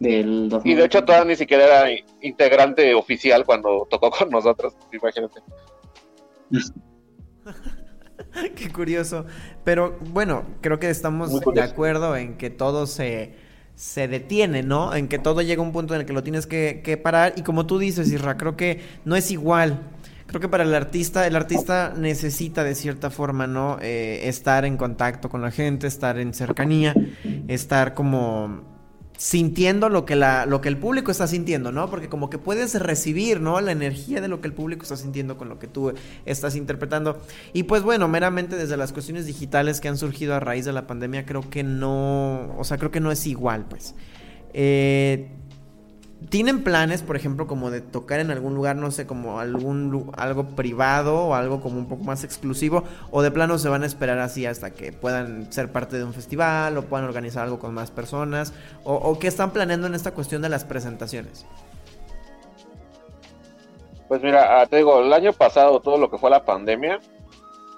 y 0.00 0.74
de 0.74 0.84
hecho 0.84 1.04
todavía 1.04 1.26
ni 1.26 1.36
siquiera 1.36 1.64
era 1.64 2.00
integrante 2.22 2.94
oficial 2.94 3.44
cuando 3.44 3.86
tocó 3.88 4.10
con 4.10 4.30
nosotros, 4.30 4.74
imagínate. 4.92 5.40
Qué 8.56 8.70
curioso. 8.70 9.26
Pero 9.64 9.98
bueno, 10.10 10.44
creo 10.60 10.78
que 10.78 10.90
estamos 10.90 11.40
de 11.40 11.62
acuerdo 11.62 12.16
en 12.16 12.36
que 12.36 12.50
todo 12.50 12.86
se, 12.86 13.34
se 13.74 14.08
detiene, 14.08 14.62
¿no? 14.62 14.94
En 14.94 15.08
que 15.08 15.18
todo 15.18 15.42
llega 15.42 15.62
a 15.62 15.64
un 15.64 15.72
punto 15.72 15.94
en 15.94 16.00
el 16.00 16.06
que 16.06 16.12
lo 16.12 16.22
tienes 16.22 16.46
que, 16.46 17.00
parar. 17.02 17.34
Y 17.36 17.42
como 17.42 17.66
tú 17.66 17.78
dices, 17.78 18.10
Isra, 18.10 18.36
creo 18.36 18.56
que 18.56 18.80
no 19.04 19.16
es 19.16 19.30
igual. 19.30 19.80
Creo 20.26 20.40
que 20.40 20.48
para 20.48 20.64
el 20.64 20.74
artista, 20.74 21.26
el 21.26 21.36
artista 21.36 21.92
necesita 21.96 22.64
de 22.64 22.74
cierta 22.74 23.10
forma, 23.10 23.46
¿no? 23.46 23.78
Eh, 23.82 24.28
estar 24.28 24.64
en 24.64 24.78
contacto 24.78 25.28
con 25.28 25.42
la 25.42 25.50
gente, 25.50 25.86
estar 25.86 26.18
en 26.18 26.32
cercanía, 26.32 26.94
estar 27.48 27.92
como 27.92 28.71
sintiendo 29.22 29.88
lo 29.88 30.04
que, 30.04 30.16
la, 30.16 30.46
lo 30.46 30.60
que 30.60 30.68
el 30.68 30.76
público 30.76 31.12
está 31.12 31.28
sintiendo, 31.28 31.70
¿no? 31.70 31.88
Porque 31.88 32.08
como 32.08 32.28
que 32.28 32.38
puedes 32.38 32.74
recibir, 32.74 33.40
¿no? 33.40 33.60
La 33.60 33.70
energía 33.70 34.20
de 34.20 34.26
lo 34.26 34.40
que 34.40 34.48
el 34.48 34.52
público 34.52 34.82
está 34.82 34.96
sintiendo 34.96 35.38
con 35.38 35.48
lo 35.48 35.60
que 35.60 35.68
tú 35.68 35.92
estás 36.26 36.56
interpretando. 36.56 37.22
Y 37.52 37.62
pues 37.62 37.84
bueno, 37.84 38.08
meramente 38.08 38.56
desde 38.56 38.76
las 38.76 38.92
cuestiones 38.92 39.24
digitales 39.24 39.80
que 39.80 39.86
han 39.86 39.96
surgido 39.96 40.34
a 40.34 40.40
raíz 40.40 40.64
de 40.64 40.72
la 40.72 40.88
pandemia, 40.88 41.24
creo 41.24 41.48
que 41.48 41.62
no, 41.62 42.52
o 42.58 42.64
sea, 42.64 42.78
creo 42.78 42.90
que 42.90 42.98
no 42.98 43.12
es 43.12 43.24
igual, 43.28 43.64
pues. 43.70 43.94
Eh, 44.54 45.28
¿Tienen 46.28 46.62
planes, 46.62 47.02
por 47.02 47.16
ejemplo, 47.16 47.46
como 47.46 47.70
de 47.70 47.80
tocar 47.80 48.20
en 48.20 48.30
algún 48.30 48.54
lugar, 48.54 48.76
no 48.76 48.90
sé, 48.90 49.06
como 49.06 49.40
algún 49.40 50.10
algo 50.16 50.44
privado 50.44 51.16
o 51.26 51.34
algo 51.34 51.60
como 51.60 51.78
un 51.78 51.88
poco 51.88 52.04
más 52.04 52.22
exclusivo? 52.24 52.84
¿O 53.10 53.22
de 53.22 53.30
plano 53.30 53.58
se 53.58 53.68
van 53.68 53.82
a 53.82 53.86
esperar 53.86 54.18
así 54.18 54.44
hasta 54.44 54.72
que 54.72 54.92
puedan 54.92 55.50
ser 55.52 55.72
parte 55.72 55.96
de 55.96 56.04
un 56.04 56.12
festival 56.12 56.76
o 56.76 56.82
puedan 56.82 57.06
organizar 57.06 57.44
algo 57.44 57.58
con 57.58 57.72
más 57.72 57.90
personas? 57.90 58.52
¿O, 58.84 59.18
qué 59.18 59.26
están 59.26 59.52
planeando 59.52 59.86
en 59.86 59.94
esta 59.94 60.12
cuestión 60.12 60.42
de 60.42 60.48
las 60.48 60.64
presentaciones? 60.64 61.46
Pues 64.08 64.22
mira, 64.22 64.60
ah, 64.60 64.66
te 64.66 64.76
digo, 64.76 65.00
el 65.00 65.12
año 65.12 65.32
pasado 65.32 65.80
todo 65.80 65.96
lo 65.96 66.10
que 66.10 66.18
fue 66.18 66.28
la 66.28 66.44
pandemia 66.44 67.00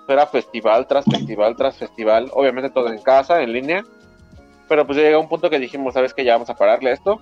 era 0.09 0.26
festival 0.26 0.86
tras 0.86 1.05
festival 1.05 1.57
tras 1.57 1.76
festival, 1.76 2.30
obviamente 2.34 2.70
todo 2.70 2.92
en 2.92 3.01
casa, 3.01 3.42
en 3.42 3.53
línea, 3.53 3.84
pero 4.68 4.84
pues 4.86 4.99
llega 4.99 5.18
un 5.18 5.28
punto 5.28 5.49
que 5.49 5.59
dijimos, 5.59 5.95
¿sabes 5.95 6.12
qué? 6.12 6.24
Ya 6.24 6.32
vamos 6.32 6.51
a 6.51 6.57
pararle 6.57 6.90
esto 6.90 7.20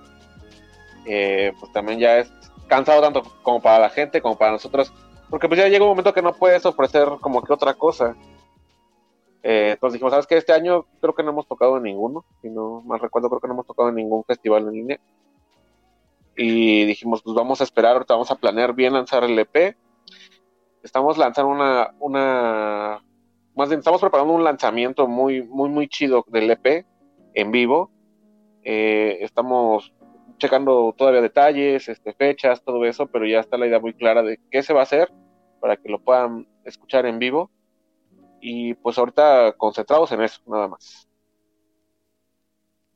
eh, 1.05 1.53
pues 1.59 1.71
también 1.71 1.99
ya 1.99 2.19
es 2.19 2.31
cansado 2.67 3.01
tanto 3.01 3.23
como 3.43 3.61
para 3.61 3.79
la 3.79 3.89
gente 3.89 4.21
como 4.21 4.37
para 4.37 4.51
nosotros, 4.51 4.93
porque 5.29 5.47
pues 5.47 5.59
ya 5.59 5.67
llega 5.67 5.83
un 5.83 5.89
momento 5.89 6.13
que 6.13 6.21
no 6.21 6.33
puedes 6.33 6.65
ofrecer 6.65 7.07
como 7.21 7.41
que 7.41 7.53
otra 7.53 7.73
cosa. 7.73 8.15
Eh, 9.43 9.71
entonces 9.73 9.93
dijimos, 9.93 10.11
¿sabes 10.11 10.25
qué? 10.27 10.37
Este 10.37 10.53
año 10.53 10.85
creo 11.01 11.13
que 11.13 11.23
no 11.23 11.31
hemos 11.31 11.47
tocado 11.47 11.79
ninguno, 11.79 12.23
si 12.41 12.49
no 12.49 12.81
mal 12.81 12.99
recuerdo, 12.99 13.29
creo 13.29 13.41
que 13.41 13.47
no 13.47 13.53
hemos 13.53 13.67
tocado 13.67 13.89
en 13.89 13.95
ningún 13.95 14.23
festival 14.23 14.63
en 14.67 14.73
línea. 14.73 14.99
Y 16.35 16.85
dijimos, 16.85 17.21
pues 17.21 17.35
vamos 17.35 17.61
a 17.61 17.63
esperar, 17.63 17.93
ahorita 17.93 18.13
vamos 18.13 18.31
a 18.31 18.35
planear 18.35 18.73
bien 18.73 18.93
lanzar 18.93 19.23
el 19.23 19.37
EP. 19.37 19.75
Estamos 20.81 21.17
lanzando 21.17 21.51
una, 21.51 21.93
una, 21.99 23.03
más 23.55 23.69
bien, 23.69 23.79
estamos 23.79 24.01
preparando 24.01 24.33
un 24.33 24.43
lanzamiento 24.43 25.07
muy, 25.07 25.43
muy, 25.43 25.69
muy 25.69 25.87
chido 25.87 26.25
del 26.27 26.49
EP 26.49 26.85
en 27.33 27.51
vivo. 27.51 27.91
Eh, 28.63 29.19
estamos 29.21 29.93
checando 30.43 30.93
todavía 30.97 31.21
detalles, 31.21 31.87
este, 31.87 32.11
fechas, 32.13 32.61
todo 32.61 32.83
eso, 32.83 33.07
pero 33.07 33.25
ya 33.25 33.39
está 33.39 33.57
la 33.57 33.65
idea 33.65 33.79
muy 33.79 33.93
clara 33.93 34.21
de 34.21 34.37
qué 34.51 34.61
se 34.61 34.73
va 34.73 34.81
a 34.81 34.83
hacer 34.83 35.09
para 35.61 35.77
que 35.77 35.87
lo 35.87 35.99
puedan 35.99 36.45
escuchar 36.65 37.05
en 37.05 37.17
vivo. 37.17 37.49
Y 38.41 38.73
pues 38.73 38.97
ahorita 38.97 39.53
concentrados 39.53 40.11
en 40.11 40.21
eso, 40.21 40.41
nada 40.45 40.67
más. 40.67 41.07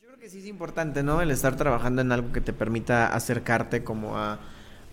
Yo 0.01 0.07
creo 0.07 0.19
que 0.19 0.27
sí 0.27 0.39
es 0.39 0.45
importante, 0.45 1.03
¿no? 1.03 1.21
El 1.21 1.31
estar 1.31 1.55
trabajando 1.55 2.01
en 2.01 2.11
algo 2.11 2.33
que 2.33 2.41
te 2.41 2.51
permita 2.51 3.07
acercarte 3.15 3.81
como 3.81 4.17
a, 4.17 4.39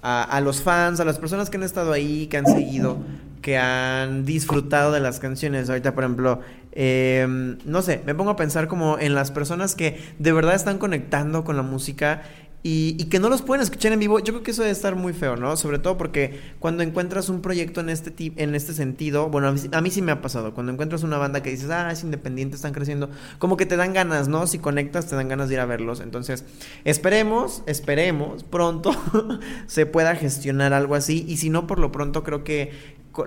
a, 0.05 0.41
los 0.43 0.63
fans, 0.63 1.01
a 1.01 1.05
las 1.05 1.19
personas 1.19 1.49
que 1.49 1.57
han 1.57 1.63
estado 1.63 1.91
ahí, 1.93 2.27
que 2.27 2.37
han 2.37 2.45
seguido, 2.45 2.99
que 3.41 3.57
han 3.57 4.27
disfrutado 4.27 4.93
de 4.93 5.01
las 5.01 5.19
canciones. 5.19 5.71
Ahorita, 5.71 5.95
por 5.95 6.05
ejemplo, 6.05 6.41
em, 6.73 7.57
no 7.65 7.81
sé, 7.81 8.03
me 8.05 8.15
pongo 8.15 8.33
a 8.33 8.37
pensar 8.37 8.69
como 8.69 8.99
en 8.99 9.15
las 9.15 9.31
personas 9.31 9.75
que 9.75 9.99
de 10.19 10.33
verdad 10.33 10.55
están 10.55 10.77
conectando 10.77 11.43
con 11.43 11.57
la 11.57 11.63
música 11.63 12.23
y, 12.67 12.95
que 13.11 13.19
no 13.19 13.29
los 13.29 13.43
pueden 13.43 13.63
escuchar 13.63 13.93
en 13.93 14.01
vivo, 14.01 14.19
yo 14.21 14.33
creo 14.33 14.43
que 14.43 14.53
eso 14.53 14.63
debe 14.63 14.73
estar 14.73 14.97
muy 14.97 15.13
feo, 15.13 15.37
¿no? 15.37 15.55
Sobre 15.55 15.79
todo 15.79 15.99
porque 15.99 16.41
cuando 16.61 16.83
encuentras 16.83 17.29
un 17.29 17.43
proyecto 17.43 17.83
en 17.83 17.91
este, 17.91 18.33
en 18.37 18.55
este 18.55 18.73
sentido, 18.73 19.29
bueno, 19.29 19.49
a 19.49 19.81
mí, 19.83 19.91
sí 19.91 20.01
me 20.01 20.13
ha 20.13 20.23
pasado, 20.23 20.55
cuando 20.55 20.73
encuentras 20.73 21.03
una 21.03 21.19
banda 21.19 21.43
que 21.43 21.51
dices, 21.51 21.69
ah, 21.69 21.91
es 21.93 22.03
independiente, 22.05 22.57
están 22.57 22.73
creciendo, 22.73 23.11
como 23.39 23.59
que 23.59 23.67
te 23.67 23.77
dan 23.77 23.93
ganas, 23.93 24.29
¿no? 24.29 24.47
Si 24.47 24.59
conectas, 24.59 25.07
te 25.07 25.15
dan 25.15 25.29
ganas 25.29 25.51
de 25.51 25.57
ir 25.57 25.61
a 25.61 25.67
verlos. 25.67 26.01
Entonces, 26.01 26.47
esperemos, 26.85 27.63
esperemos, 27.67 28.45
pronto 28.45 28.93
se 29.67 29.85
pueda 29.85 30.17
gestionar 30.17 30.73
algo 30.73 30.95
así. 30.95 31.27
Y 31.29 31.37
si 31.37 31.51
no, 31.51 31.67
por 31.67 31.79
lo 31.79 31.93
pronto 31.93 32.25
creo 32.25 32.45
que 32.45 32.73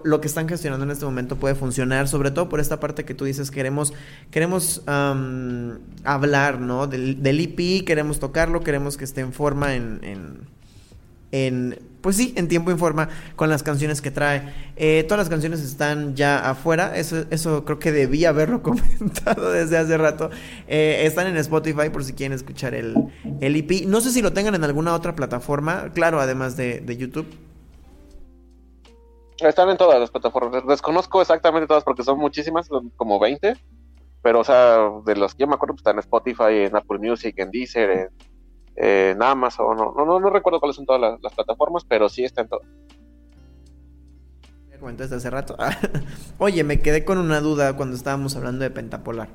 lo 0.03 0.21
que 0.21 0.27
están 0.27 0.47
gestionando 0.49 0.85
en 0.85 0.91
este 0.91 1.05
momento 1.05 1.37
puede 1.37 1.55
funcionar, 1.55 2.07
sobre 2.07 2.31
todo 2.31 2.49
por 2.49 2.59
esta 2.59 2.79
parte 2.79 3.05
que 3.05 3.13
tú 3.13 3.25
dices, 3.25 3.51
queremos, 3.51 3.93
queremos 4.31 4.83
hablar, 6.03 6.59
¿no? 6.59 6.87
Del, 6.87 7.21
del, 7.23 7.39
IP, 7.39 7.85
queremos 7.85 8.19
tocarlo, 8.19 8.61
queremos 8.61 8.97
que 8.97 9.05
esté 9.05 9.21
en 9.21 9.33
forma 9.33 9.75
en, 9.75 10.01
en, 11.31 11.79
pues 12.01 12.15
sí, 12.15 12.33
en 12.37 12.47
tiempo 12.47 12.71
y 12.71 12.75
forma 12.75 13.09
con 13.35 13.49
las 13.49 13.63
canciones 13.63 14.01
que 14.01 14.11
trae. 14.11 14.53
Eh, 14.75 15.03
todas 15.07 15.19
las 15.19 15.29
canciones 15.29 15.61
están 15.61 16.15
ya 16.15 16.49
afuera, 16.49 16.97
eso, 16.97 17.25
eso 17.31 17.65
creo 17.65 17.79
que 17.79 17.91
debía 17.91 18.29
haberlo 18.29 18.61
comentado 18.63 19.51
desde 19.51 19.77
hace 19.77 19.97
rato. 19.97 20.29
Eh, 20.67 21.01
están 21.03 21.27
en 21.27 21.37
Spotify 21.37 21.89
por 21.91 22.03
si 22.03 22.13
quieren 22.13 22.35
escuchar 22.35 22.75
el, 22.75 22.95
el 23.41 23.55
IP. 23.55 23.87
No 23.87 24.01
sé 24.01 24.11
si 24.11 24.21
lo 24.21 24.33
tengan 24.33 24.55
en 24.55 24.63
alguna 24.63 24.93
otra 24.93 25.15
plataforma, 25.15 25.91
claro, 25.93 26.19
además 26.19 26.57
de, 26.57 26.81
de 26.81 26.97
YouTube. 26.97 27.27
Están 29.39 29.69
en 29.69 29.77
todas 29.77 29.99
las 29.99 30.09
plataformas. 30.09 30.65
Desconozco 30.65 31.21
exactamente 31.21 31.67
todas 31.67 31.83
porque 31.83 32.03
son 32.03 32.17
muchísimas, 32.17 32.67
son 32.67 32.89
como 32.91 33.19
20. 33.19 33.53
Pero, 34.23 34.39
o 34.39 34.43
sea, 34.43 34.91
de 35.05 35.15
los 35.15 35.35
que 35.35 35.41
yo 35.41 35.47
me 35.47 35.55
acuerdo, 35.55 35.75
pues 35.75 35.81
están 35.81 35.95
en 35.95 35.99
Spotify, 35.99 36.65
en 36.65 36.75
Apple 36.75 36.97
Music, 36.99 37.35
en 37.37 37.51
Deezer, 37.51 38.09
en, 38.75 39.21
Amazon. 39.21 39.77
No, 39.77 39.93
no, 39.93 40.19
no, 40.19 40.29
recuerdo 40.29 40.59
cuáles 40.59 40.75
son 40.75 40.85
todas 40.85 41.19
las, 41.21 41.33
plataformas, 41.33 41.83
pero 41.87 42.09
sí 42.09 42.23
están 42.23 42.47
todas. 42.47 42.67
Comentaste 44.79 45.15
hace 45.15 45.29
rato. 45.29 45.55
Oye, 46.37 46.63
me 46.63 46.81
quedé 46.81 47.03
con 47.03 47.17
una 47.17 47.41
duda 47.41 47.75
cuando 47.75 47.95
estábamos 47.95 48.35
hablando 48.35 48.63
de 48.63 48.69
Pentapolar. 48.69 49.29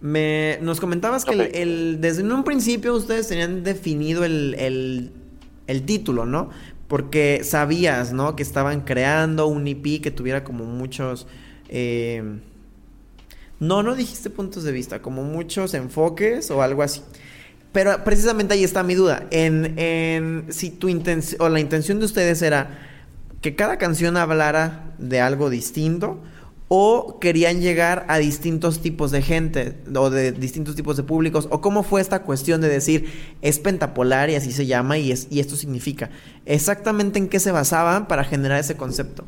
Me, 0.00 0.58
nos 0.60 0.80
comentabas 0.80 1.24
que 1.24 1.52
el, 1.54 2.00
desde 2.00 2.24
un 2.24 2.42
principio 2.42 2.92
ustedes 2.94 3.28
tenían 3.28 3.62
definido 3.62 4.24
el, 4.24 4.56
el, 4.58 5.12
el 5.68 5.86
título, 5.86 6.26
¿no? 6.26 6.50
Porque 6.92 7.40
sabías, 7.42 8.12
¿no? 8.12 8.36
Que 8.36 8.42
estaban 8.42 8.82
creando 8.82 9.46
un 9.46 9.66
IP 9.66 10.02
que 10.02 10.10
tuviera 10.10 10.44
como 10.44 10.64
muchos... 10.64 11.26
Eh, 11.70 12.22
no, 13.60 13.82
no 13.82 13.94
dijiste 13.94 14.28
puntos 14.28 14.62
de 14.64 14.72
vista, 14.72 15.00
como 15.00 15.22
muchos 15.22 15.72
enfoques 15.72 16.50
o 16.50 16.60
algo 16.60 16.82
así. 16.82 17.00
Pero 17.72 18.04
precisamente 18.04 18.52
ahí 18.52 18.62
está 18.62 18.82
mi 18.82 18.94
duda. 18.94 19.26
En, 19.30 19.78
en 19.78 20.44
si 20.50 20.68
tu 20.68 20.90
intención 20.90 21.40
o 21.40 21.48
la 21.48 21.60
intención 21.60 21.98
de 21.98 22.04
ustedes 22.04 22.42
era 22.42 22.78
que 23.40 23.56
cada 23.56 23.78
canción 23.78 24.18
hablara 24.18 24.92
de 24.98 25.18
algo 25.22 25.48
distinto 25.48 26.20
o 26.74 27.18
querían 27.20 27.60
llegar 27.60 28.06
a 28.08 28.16
distintos 28.16 28.80
tipos 28.80 29.10
de 29.10 29.20
gente 29.20 29.76
o 29.94 30.08
de 30.08 30.32
distintos 30.32 30.74
tipos 30.74 30.96
de 30.96 31.02
públicos 31.02 31.46
o 31.50 31.60
cómo 31.60 31.82
fue 31.82 32.00
esta 32.00 32.22
cuestión 32.22 32.62
de 32.62 32.70
decir 32.70 33.36
es 33.42 33.58
pentapolar 33.58 34.30
y 34.30 34.36
así 34.36 34.52
se 34.52 34.64
llama 34.64 34.96
y, 34.96 35.12
es, 35.12 35.28
y 35.30 35.40
esto 35.40 35.54
significa 35.54 36.08
exactamente 36.46 37.18
en 37.18 37.28
qué 37.28 37.40
se 37.40 37.52
basaban 37.52 38.08
para 38.08 38.24
generar 38.24 38.58
ese 38.58 38.74
concepto. 38.78 39.26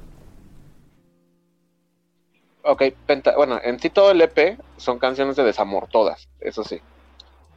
Ok, 2.63 2.83
Penta, 3.07 3.37
bueno, 3.37 3.61
en 3.63 3.79
sí 3.79 3.91
todo 3.91 4.13
el 4.13 4.23
EP 4.23 4.59
son 4.79 4.99
canciones 4.99 5.37
de 5.37 5.45
desamor, 5.45 5.89
todas, 5.93 6.31
eso 6.41 6.65
sí. 6.65 6.81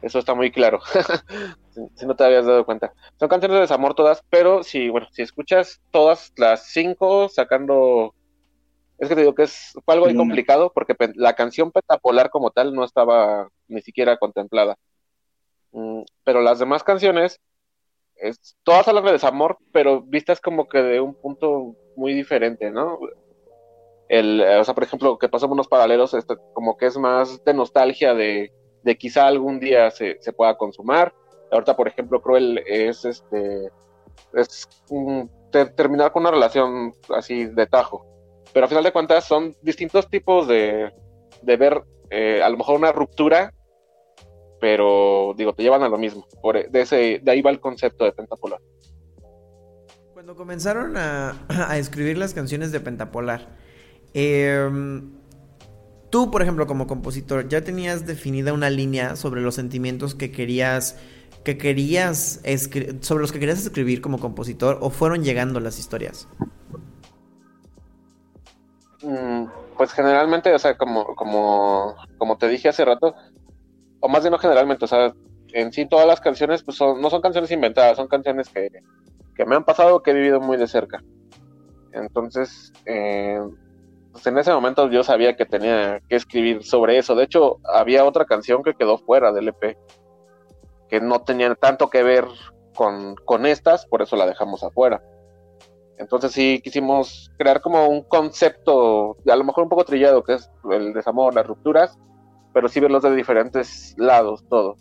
Eso 0.01 0.19
está 0.19 0.33
muy 0.35 0.51
claro. 0.51 0.81
si, 1.73 1.81
si 1.95 2.05
no 2.05 2.13
te 2.13 2.25
habías 2.25 2.45
dado 2.45 2.65
cuenta. 2.65 2.91
Son 3.17 3.29
canciones 3.29 3.55
de 3.55 3.61
desamor 3.61 3.93
todas, 3.95 4.21
pero 4.29 4.63
si, 4.63 4.89
bueno, 4.89 5.07
si 5.13 5.21
escuchas 5.21 5.79
todas 5.91 6.33
las 6.35 6.65
cinco, 6.65 7.29
sacando. 7.29 8.13
Es 8.97 9.09
que 9.09 9.15
te 9.15 9.21
digo 9.21 9.35
que 9.35 9.43
es, 9.43 9.73
fue 9.85 9.93
algo 9.93 10.05
muy 10.07 10.13
Una. 10.15 10.23
complicado 10.23 10.71
porque 10.73 10.95
la 11.15 11.33
canción 11.33 11.71
pentapolar 11.71 12.29
como 12.29 12.49
tal 12.51 12.73
no 12.73 12.83
estaba 12.83 13.47
ni 13.67 13.81
siquiera 13.81 14.17
contemplada. 14.17 14.75
Mm, 15.71 16.01
pero 16.23 16.41
las 16.41 16.59
demás 16.59 16.83
canciones, 16.83 17.39
es, 18.15 18.55
todas 18.63 18.87
hablan 18.87 19.05
de 19.05 19.11
desamor, 19.11 19.57
pero 19.71 20.01
vistas 20.01 20.41
como 20.41 20.67
que 20.67 20.81
de 20.81 20.99
un 20.99 21.13
punto 21.13 21.75
muy 21.95 22.13
diferente, 22.13 22.71
¿no? 22.71 22.97
El, 24.09 24.41
o 24.41 24.63
sea, 24.63 24.73
por 24.73 24.83
ejemplo, 24.83 25.17
que 25.19 25.29
pasamos 25.29 25.53
unos 25.53 25.67
paralelos, 25.67 26.13
este, 26.13 26.35
como 26.53 26.77
que 26.77 26.85
es 26.87 26.97
más 26.97 27.43
de 27.43 27.53
nostalgia 27.53 28.13
de, 28.15 28.51
de 28.81 28.97
quizá 28.97 29.27
algún 29.27 29.59
día 29.59 29.91
se, 29.91 30.17
se 30.21 30.33
pueda 30.33 30.57
consumar. 30.57 31.13
Ahorita, 31.51 31.75
por 31.75 31.87
ejemplo, 31.87 32.21
Cruel 32.21 32.63
es 32.65 33.05
este 33.05 33.69
es 34.33 34.67
ter- 35.51 35.75
terminar 35.75 36.11
con 36.11 36.21
una 36.23 36.31
relación 36.31 36.93
así 37.13 37.45
de 37.45 37.67
tajo. 37.67 38.06
Pero 38.57 38.65
a 38.65 38.69
final 38.69 38.83
de 38.83 38.91
cuentas 38.91 39.23
son 39.25 39.55
distintos 39.61 40.09
tipos 40.09 40.47
de, 40.47 40.91
de 41.43 41.57
ver 41.57 41.83
eh, 42.09 42.41
a 42.41 42.49
lo 42.49 42.57
mejor 42.57 42.75
una 42.79 42.91
ruptura, 42.91 43.53
pero 44.59 45.35
digo, 45.37 45.53
te 45.53 45.61
llevan 45.61 45.83
a 45.83 45.89
lo 45.89 45.99
mismo. 45.99 46.25
Por, 46.41 46.57
e- 46.57 46.67
de, 46.67 46.81
ese, 46.81 47.21
de 47.23 47.31
ahí 47.31 47.43
va 47.43 47.51
el 47.51 47.59
concepto 47.59 48.03
de 48.03 48.13
pentapolar. 48.13 48.59
Cuando 50.11 50.35
comenzaron 50.35 50.97
a, 50.97 51.45
a 51.49 51.77
escribir 51.77 52.17
las 52.17 52.33
canciones 52.33 52.71
de 52.71 52.79
Pentapolar, 52.79 53.47
em, 54.15 55.11
tú, 56.09 56.31
por 56.31 56.41
ejemplo, 56.41 56.65
como 56.65 56.87
compositor, 56.87 57.47
¿ya 57.49 57.61
tenías 57.61 58.07
definida 58.07 58.53
una 58.53 58.71
línea 58.71 59.17
sobre 59.17 59.41
los 59.41 59.53
sentimientos 59.53 60.15
que 60.15 60.31
querías, 60.31 60.97
que 61.43 61.59
querías 61.59 62.41
sobre 63.01 63.21
los 63.21 63.31
que 63.31 63.39
querías 63.39 63.59
escribir 63.59 64.01
como 64.01 64.19
compositor, 64.19 64.79
o 64.81 64.89
fueron 64.89 65.23
llegando 65.23 65.59
las 65.59 65.77
historias? 65.77 66.27
Mm, 69.07 69.45
pues 69.77 69.93
generalmente, 69.93 70.53
o 70.53 70.59
sea, 70.59 70.77
como, 70.77 71.15
como, 71.15 71.95
como 72.17 72.37
te 72.37 72.49
dije 72.49 72.67
hace 72.67 72.83
rato, 72.83 73.15
o 74.01 74.09
más 74.09 74.21
bien 74.21 74.33
no 74.33 74.37
generalmente, 74.37 74.83
o 74.83 74.87
sea, 74.87 75.13
en 75.53 75.71
sí 75.71 75.85
todas 75.85 76.05
las 76.05 76.19
canciones 76.19 76.61
pues 76.61 76.75
son, 76.75 76.99
no 76.99 77.09
son 77.09 77.21
canciones 77.21 77.49
inventadas, 77.51 77.95
son 77.95 78.09
canciones 78.09 78.49
que, 78.49 78.69
que 79.33 79.45
me 79.45 79.55
han 79.55 79.63
pasado, 79.63 80.03
que 80.03 80.11
he 80.11 80.13
vivido 80.13 80.41
muy 80.41 80.57
de 80.57 80.67
cerca. 80.67 81.01
Entonces, 81.93 82.73
eh, 82.85 83.39
pues 84.11 84.27
en 84.27 84.37
ese 84.39 84.51
momento 84.51 84.89
yo 84.89 85.03
sabía 85.03 85.37
que 85.37 85.45
tenía 85.45 86.01
que 86.09 86.17
escribir 86.17 86.65
sobre 86.65 86.97
eso. 86.97 87.15
De 87.15 87.23
hecho, 87.23 87.59
había 87.63 88.03
otra 88.03 88.25
canción 88.25 88.61
que 88.61 88.73
quedó 88.73 88.97
fuera 88.97 89.31
del 89.31 89.47
EP, 89.47 89.77
que 90.89 90.99
no 90.99 91.21
tenía 91.21 91.55
tanto 91.55 91.89
que 91.89 92.03
ver 92.03 92.25
con, 92.75 93.15
con 93.23 93.45
estas, 93.45 93.85
por 93.85 94.01
eso 94.01 94.17
la 94.17 94.25
dejamos 94.25 94.63
afuera. 94.63 95.01
Entonces 95.97 96.31
sí 96.31 96.61
quisimos 96.63 97.31
crear 97.37 97.61
como 97.61 97.87
un 97.87 98.03
concepto, 98.03 99.17
a 99.27 99.35
lo 99.35 99.43
mejor 99.43 99.63
un 99.63 99.69
poco 99.69 99.85
trillado, 99.85 100.23
que 100.23 100.35
es 100.35 100.49
el 100.71 100.93
desamor, 100.93 101.33
las 101.33 101.47
rupturas, 101.47 101.97
pero 102.53 102.69
sí 102.69 102.79
verlos 102.79 103.03
de 103.03 103.15
diferentes 103.15 103.93
lados, 103.97 104.43
todo. 104.49 104.77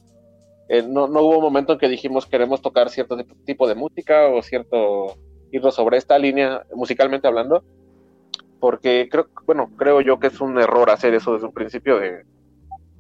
Eh, 0.69 0.83
no, 0.83 1.09
no 1.09 1.23
hubo 1.23 1.39
un 1.39 1.45
momento 1.45 1.75
en 1.75 1.79
que 1.79 1.89
dijimos 1.89 2.27
queremos 2.27 2.63
tocar 2.63 2.91
cierto 2.91 3.17
tip- 3.17 3.37
tipo 3.45 3.69
de 3.69 3.75
música 3.77 4.29
o 4.29 4.43
cierto 4.43 5.17
irnos 5.53 5.75
sobre 5.75 5.99
esta 5.99 6.19
línea, 6.19 6.63
musicalmente 6.75 7.29
hablando, 7.29 7.65
porque 8.61 9.09
creo, 9.11 9.29
bueno, 9.47 9.71
creo 9.77 10.01
yo 10.01 10.19
que 10.19 10.29
es 10.29 10.41
un 10.41 10.59
error 10.59 10.91
hacer 10.91 11.15
eso 11.15 11.33
desde 11.35 11.47
un 11.47 11.53
principio 11.53 11.99
de, 11.99 12.25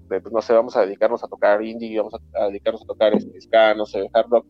de, 0.08 0.20
pues, 0.20 0.32
no 0.32 0.42
sé, 0.42 0.52
vamos 0.54 0.76
a 0.76 0.82
dedicarnos 0.82 1.24
a 1.24 1.28
tocar 1.28 1.62
indie, 1.64 1.98
vamos 1.98 2.14
a, 2.14 2.44
a 2.44 2.46
dedicarnos 2.48 2.82
a 2.82 2.86
tocar 2.86 3.12
ska, 3.40 3.74
no 3.74 3.86
sé, 3.86 4.08
hard 4.12 4.26
rock. 4.30 4.46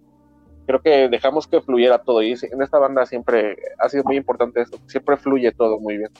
Creo 0.67 0.83
que 0.83 1.09
dejamos 1.09 1.47
que 1.47 1.61
fluyera 1.61 1.99
todo 1.99 2.23
y 2.23 2.33
en 2.33 2.63
esta 2.63 2.79
banda 2.79 3.07
siempre 3.07 3.57
ha 3.79 3.89
sido 3.89 4.05
muy 4.05 4.17
importante 4.17 4.61
esto, 4.61 4.79
siempre 4.87 5.17
fluye 5.17 5.53
todo 5.53 5.79
muy 5.79 5.99
bien. 5.99 6.11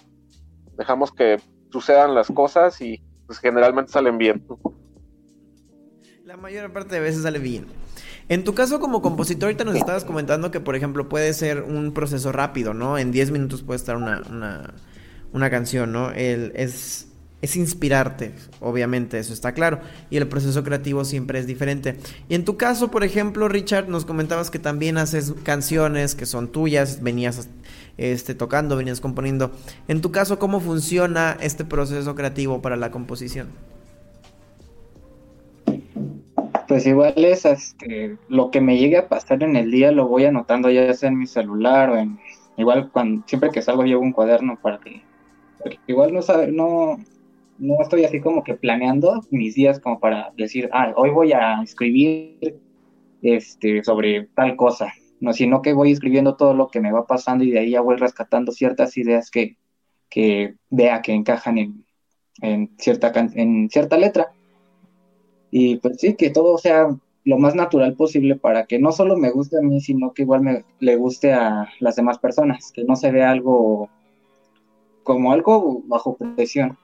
Dejamos 0.79 1.13
que 1.13 1.39
sucedan 1.71 2.15
las 2.15 2.29
cosas 2.29 2.81
y 2.81 3.03
pues 3.27 3.39
generalmente 3.39 3.93
salen 3.93 4.19
bien. 4.19 4.47
La 6.25 6.37
mayor 6.37 6.73
parte 6.73 6.95
de 6.95 7.01
veces 7.01 7.23
sale 7.23 7.39
bien. 7.39 7.67
En 8.29 8.43
tu 8.43 8.55
caso 8.55 8.81
como 8.81 9.03
compositor, 9.03 9.45
ahorita 9.45 9.65
nos 9.65 9.77
estabas 9.77 10.05
comentando 10.05 10.51
que, 10.51 10.59
por 10.59 10.75
ejemplo, 10.75 11.09
puede 11.09 11.33
ser 11.33 11.63
un 11.63 11.93
proceso 11.93 12.33
rápido, 12.33 12.75
¿no? 12.75 12.99
En 12.99 13.13
10 13.13 13.31
minutos 13.31 13.63
puede 13.63 13.77
estar 13.77 13.97
una, 13.97 14.23
una, 15.33 15.51
canción, 15.51 15.93
¿no? 15.93 16.11
El, 16.11 16.53
es, 16.57 17.16
es 17.47 17.57
inspirarte, 17.57 18.33
obviamente, 18.61 19.19
eso 19.19 19.33
está 19.33 19.53
claro. 19.53 19.81
Y 20.11 20.17
el 20.17 20.29
proceso 20.29 20.63
creativo 20.63 21.05
siempre 21.05 21.39
es 21.39 21.47
diferente. 21.47 21.97
Y 22.29 22.35
en 22.35 22.45
tu 22.45 22.57
caso, 22.57 22.91
por 22.91 23.05
ejemplo, 23.05 23.49
Richard, 23.49 23.89
nos 23.89 24.05
comentabas 24.05 24.51
que 24.51 24.59
también 24.59 24.99
haces 24.99 25.33
canciones 25.43 26.15
que 26.15 26.27
son 26.27 26.49
tuyas, 26.49 27.03
venías 27.03 27.49
este, 27.97 28.35
tocando, 28.35 28.77
venías 28.77 29.01
componiendo. 29.01 29.53
En 29.89 30.01
tu 30.01 30.11
caso, 30.11 30.39
¿cómo 30.39 30.61
funciona 30.61 31.37
este 31.41 31.65
proceso 31.65 32.15
creativo 32.15 32.61
para 32.61 32.77
la 32.77 32.91
composición? 32.91 33.49
Pues 36.69 36.85
igual 36.85 37.15
es 37.17 37.45
este, 37.45 38.17
lo 38.29 38.51
que 38.51 38.61
me 38.61 38.77
llegue 38.77 38.99
a 38.99 39.09
pasar 39.09 39.43
en 39.45 39.55
el 39.55 39.71
día 39.71 39.93
lo 39.93 40.09
voy 40.09 40.25
anotando 40.25 40.69
ya 40.69 40.93
sea 40.95 41.11
en 41.11 41.19
mi 41.19 41.29
celular 41.29 41.91
o 41.91 41.97
en 41.97 42.19
igual 42.57 42.91
cuando 42.91 43.25
siempre 43.29 43.51
que 43.51 43.63
salgo 43.63 43.85
llevo 43.85 44.03
un 44.03 44.11
cuaderno 44.11 44.59
para 44.61 44.81
que 44.81 45.01
igual 45.87 46.13
no 46.13 46.23
sabe, 46.23 46.49
no 46.49 46.99
no 47.59 47.81
estoy 47.81 48.05
así 48.05 48.21
como 48.21 48.45
que 48.45 48.55
planeando 48.55 49.21
mis 49.31 49.55
días 49.55 49.81
como 49.81 50.01
para 50.01 50.33
decir, 50.37 50.69
ah, 50.73 50.93
hoy 50.97 51.11
voy 51.11 51.33
a 51.33 51.63
escribir 51.63 52.59
este 53.23 53.83
sobre 53.83 54.29
tal 54.35 54.57
cosa, 54.57 54.93
no, 55.21 55.33
sino 55.33 55.63
que 55.63 55.73
voy 55.73 55.93
escribiendo 55.93 56.37
todo 56.37 56.55
lo 56.55 56.69
que 56.69 56.81
me 56.81 56.93
va 56.93 57.07
pasando 57.07 57.45
y 57.45 57.51
de 57.51 57.61
ahí 57.61 57.71
ya 57.71 57.81
voy 57.81 57.97
rescatando 57.97 58.53
ciertas 58.53 58.97
ideas 58.97 59.31
que, 59.31 59.57
que 60.11 60.55
vea 60.71 61.03
que 61.03 61.13
encajan 61.13 61.59
en, 61.59 61.85
en 62.43 62.71
cierta 62.79 63.13
en 63.35 63.71
cierta 63.71 63.97
letra. 63.97 64.33
Y 65.51 65.77
pues 65.77 66.01
sí, 66.01 66.15
que 66.17 66.31
todo 66.31 66.59
sea 66.59 66.89
lo 67.25 67.39
más 67.39 67.55
natural 67.55 67.95
posible 67.95 68.37
para 68.37 68.67
que 68.67 68.79
no 68.79 68.93
solo 68.93 69.17
me 69.17 69.31
guste 69.31 69.59
a 69.59 69.61
mí, 69.61 69.81
sino 69.81 70.13
que 70.13 70.23
igual 70.23 70.43
me, 70.43 70.65
le 70.79 70.97
guste 70.97 71.33
a 71.33 71.69
las 71.81 71.97
demás 71.97 72.19
personas, 72.19 72.71
que 72.73 72.85
no 72.85 72.95
se 72.95 73.11
vea 73.11 73.31
algo 73.31 73.89
como 75.03 75.33
algo 75.33 75.83
bajo 75.87 76.17
presión. 76.17 76.79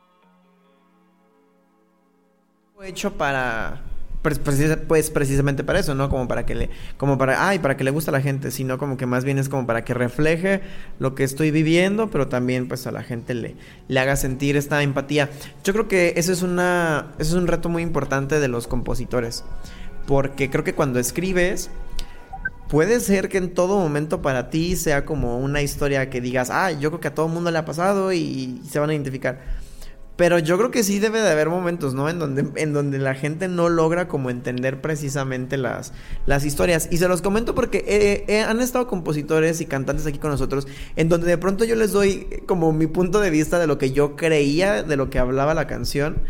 Hecho 2.84 3.12
para 3.14 3.80
pues, 4.22 4.40
pues, 4.86 5.10
precisamente 5.10 5.64
para 5.64 5.80
eso, 5.80 5.96
¿no? 5.96 6.08
Como 6.08 6.28
para 6.28 6.46
que 6.46 6.54
le 6.54 6.70
como 6.96 7.18
para 7.18 7.48
ay, 7.48 7.58
para 7.58 7.76
que 7.76 7.82
le 7.82 7.90
guste 7.90 8.10
a 8.10 8.12
la 8.12 8.20
gente, 8.20 8.52
sino 8.52 8.78
como 8.78 8.96
que 8.96 9.04
más 9.04 9.24
bien 9.24 9.38
es 9.38 9.48
como 9.48 9.66
para 9.66 9.84
que 9.84 9.94
refleje 9.94 10.60
lo 11.00 11.14
que 11.14 11.24
estoy 11.24 11.50
viviendo, 11.50 12.08
pero 12.08 12.28
también 12.28 12.68
pues 12.68 12.86
a 12.86 12.92
la 12.92 13.02
gente 13.02 13.34
le 13.34 13.56
le 13.88 14.00
haga 14.00 14.14
sentir 14.16 14.56
esta 14.56 14.82
empatía. 14.82 15.28
Yo 15.64 15.72
creo 15.72 15.88
que 15.88 16.14
eso 16.16 16.32
es 16.32 16.42
una 16.42 17.08
eso 17.18 17.36
es 17.36 17.42
un 17.42 17.48
reto 17.48 17.68
muy 17.68 17.82
importante 17.82 18.38
de 18.38 18.48
los 18.48 18.68
compositores, 18.68 19.44
porque 20.06 20.50
creo 20.50 20.64
que 20.64 20.74
cuando 20.74 20.98
escribes 20.98 21.70
Puede 22.68 23.00
ser 23.00 23.28
que 23.28 23.36
en 23.36 23.52
todo 23.52 23.78
momento 23.78 24.22
para 24.22 24.48
ti 24.48 24.76
sea 24.76 25.04
como 25.04 25.38
una 25.38 25.60
historia 25.60 26.08
que 26.08 26.22
digas, 26.22 26.48
ah, 26.48 26.72
yo 26.72 26.88
creo 26.88 27.00
que 27.00 27.08
a 27.08 27.14
todo 27.14 27.26
el 27.26 27.32
mundo 27.32 27.50
le 27.50 27.58
ha 27.58 27.66
pasado 27.66 28.14
y, 28.14 28.18
y 28.18 28.62
se 28.66 28.78
van 28.78 28.88
a 28.88 28.94
identificar. 28.94 29.61
Pero 30.22 30.38
yo 30.38 30.56
creo 30.56 30.70
que 30.70 30.84
sí 30.84 31.00
debe 31.00 31.20
de 31.20 31.28
haber 31.28 31.48
momentos, 31.48 31.94
¿no? 31.94 32.08
En 32.08 32.20
donde, 32.20 32.46
en 32.54 32.72
donde 32.72 33.00
la 33.00 33.16
gente 33.16 33.48
no 33.48 33.68
logra 33.68 34.06
como 34.06 34.30
entender 34.30 34.80
precisamente 34.80 35.56
las, 35.56 35.92
las 36.26 36.44
historias. 36.44 36.86
Y 36.92 36.98
se 36.98 37.08
los 37.08 37.22
comento 37.22 37.56
porque 37.56 37.78
eh, 37.78 38.24
eh, 38.28 38.42
han 38.42 38.60
estado 38.60 38.86
compositores 38.86 39.60
y 39.60 39.66
cantantes 39.66 40.06
aquí 40.06 40.20
con 40.20 40.30
nosotros, 40.30 40.68
en 40.94 41.08
donde 41.08 41.26
de 41.26 41.38
pronto 41.38 41.64
yo 41.64 41.74
les 41.74 41.90
doy 41.90 42.44
como 42.46 42.72
mi 42.72 42.86
punto 42.86 43.18
de 43.18 43.30
vista 43.30 43.58
de 43.58 43.66
lo 43.66 43.78
que 43.78 43.90
yo 43.90 44.14
creía, 44.14 44.84
de 44.84 44.94
lo 44.94 45.10
que 45.10 45.18
hablaba 45.18 45.54
la 45.54 45.66
canción. 45.66 46.22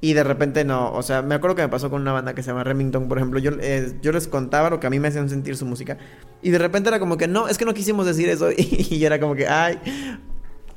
Y 0.00 0.14
de 0.14 0.24
repente 0.24 0.64
no, 0.64 0.92
o 0.92 1.04
sea, 1.04 1.22
me 1.22 1.36
acuerdo 1.36 1.54
que 1.54 1.62
me 1.62 1.68
pasó 1.68 1.90
con 1.90 2.02
una 2.02 2.12
banda 2.12 2.34
que 2.34 2.42
se 2.42 2.50
llama 2.50 2.64
Remington, 2.64 3.06
por 3.06 3.18
ejemplo, 3.18 3.38
yo, 3.38 3.52
eh, 3.60 3.92
yo 4.02 4.10
les 4.10 4.26
contaba 4.26 4.68
lo 4.68 4.80
que 4.80 4.88
a 4.88 4.90
mí 4.90 4.98
me 4.98 5.06
hacían 5.06 5.28
sentir 5.28 5.56
su 5.56 5.64
música 5.64 5.96
y 6.42 6.50
de 6.50 6.58
repente 6.58 6.88
era 6.88 6.98
como 6.98 7.16
que 7.16 7.28
no, 7.28 7.48
es 7.48 7.58
que 7.58 7.64
no 7.64 7.74
quisimos 7.74 8.04
decir 8.06 8.28
eso 8.28 8.50
y, 8.56 8.98
yo 8.98 9.06
era 9.06 9.20
como 9.20 9.34
que, 9.34 9.46
ay, 9.46 9.78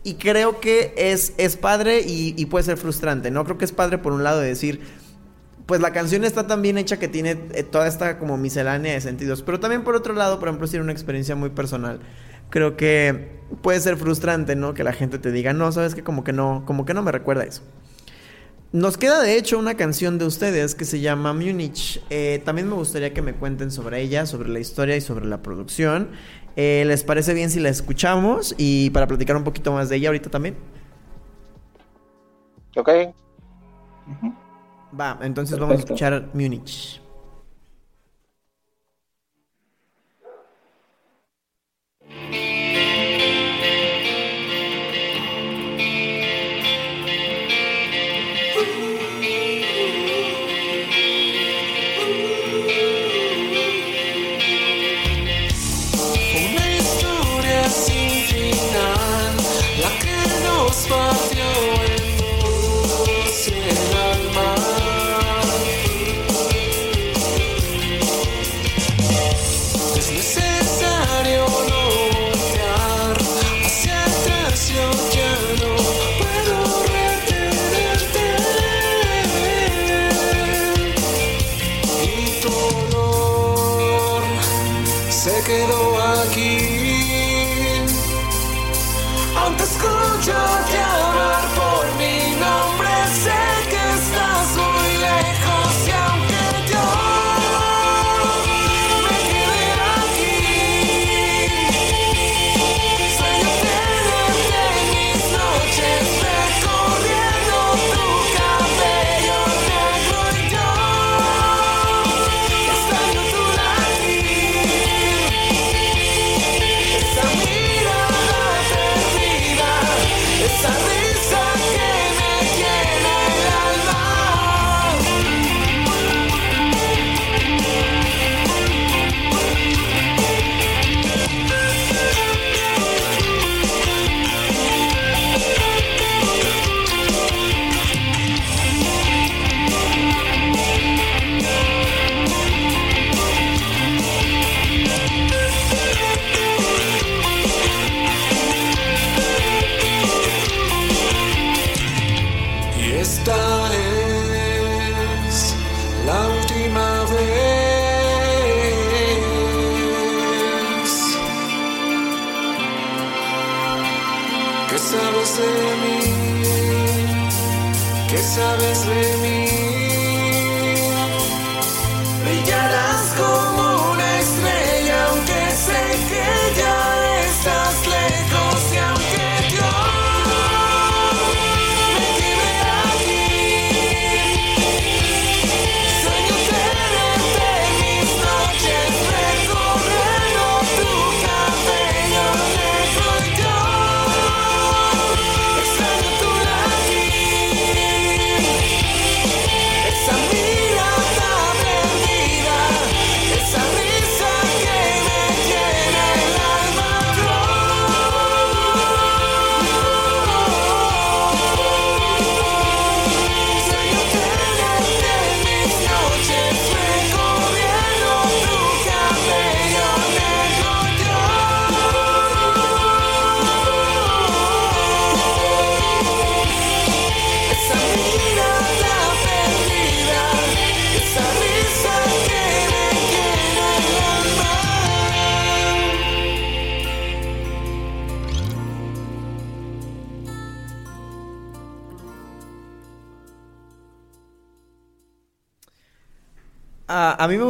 y 0.04 0.16
creo 0.16 0.60
que 0.60 0.94
es, 0.98 1.34
es 1.38 1.58
padre 1.58 2.02
y, 2.06 2.46
puede 2.48 2.64
ser 2.64 2.78
frustrante, 2.78 3.30
¿no? 3.30 3.44
Creo 3.46 3.58
que 3.58 3.66
es 3.66 3.72
padre 3.72 3.98
por 3.98 4.14
un 4.14 4.24
lado 4.24 4.40
de 4.40 4.48
decir, 4.48 4.82
pues 5.66 5.80
la 5.80 5.92
canción 5.92 6.24
está 6.24 6.48
tan 6.48 6.62
bien 6.62 6.78
hecha 6.78 6.98
que 6.98 7.08
tiene 7.08 7.38
eh, 7.54 7.64
toda 7.64 7.88
esta 7.88 8.18
como 8.18 8.38
miscelánea 8.38 8.94
de 8.94 9.02
sentidos, 9.02 9.44
pero 9.44 9.60
también 9.60 9.84
por 9.84 9.96
otro 9.96 10.14
lado, 10.14 10.40
por 10.40 10.48
ejemplo, 10.48 10.68
si 10.68 10.72
tiene 10.72 10.84
una 10.84 10.92
experiencia 10.92 11.36
muy 11.36 11.50
personal, 11.50 12.00
creo 12.50 12.78
que 12.78 13.40
puede 13.62 13.80
ser 13.80 13.96
frustrante, 13.98 14.56
¿no? 14.56 14.74
Que 14.74 14.84
la 14.84 14.94
gente 14.94 15.20
te 15.20 15.32
diga, 15.32 15.54
no, 15.54 15.72
sabes 15.72 15.94
que 15.94 16.04
como 16.04 16.24
que 16.24 16.34
no, 16.34 16.64
como 16.66 16.86
que 16.86 16.94
no 16.94 17.04
me 17.04 17.12
recuerda 17.12 17.44
eso. 17.44 17.62
Nos 18.74 18.98
queda 18.98 19.22
de 19.22 19.36
hecho 19.36 19.60
una 19.60 19.76
canción 19.76 20.18
de 20.18 20.24
ustedes 20.24 20.76
que 20.76 20.86
se 20.86 21.02
llama 21.02 21.34
Munich. 21.34 22.02
Eh, 22.10 22.42
también 22.46 22.70
me 22.70 22.76
gustaría 22.76 23.14
que 23.14 23.22
me 23.22 23.34
cuenten 23.34 23.70
sobre 23.70 24.02
ella, 24.02 24.26
sobre 24.26 24.48
la 24.48 24.60
historia 24.60 24.96
y 24.96 25.02
sobre 25.02 25.26
la 25.26 25.42
producción. 25.42 26.12
Eh, 26.56 26.84
¿Les 26.86 27.04
parece 27.04 27.34
bien 27.34 27.50
si 27.50 27.60
la 27.60 27.70
escuchamos? 27.70 28.56
Y 28.58 28.90
para 28.90 29.08
platicar 29.08 29.36
un 29.36 29.44
poquito 29.44 29.72
más 29.72 29.90
de 29.90 29.98
ella 29.98 30.10
ahorita 30.10 30.30
también. 30.30 30.58
Ok. 32.76 32.90
Va, 35.00 35.20
entonces 35.22 35.58
vamos 35.58 35.78
a 35.78 35.80
escuchar 35.80 36.30
Múnich. 36.34 37.02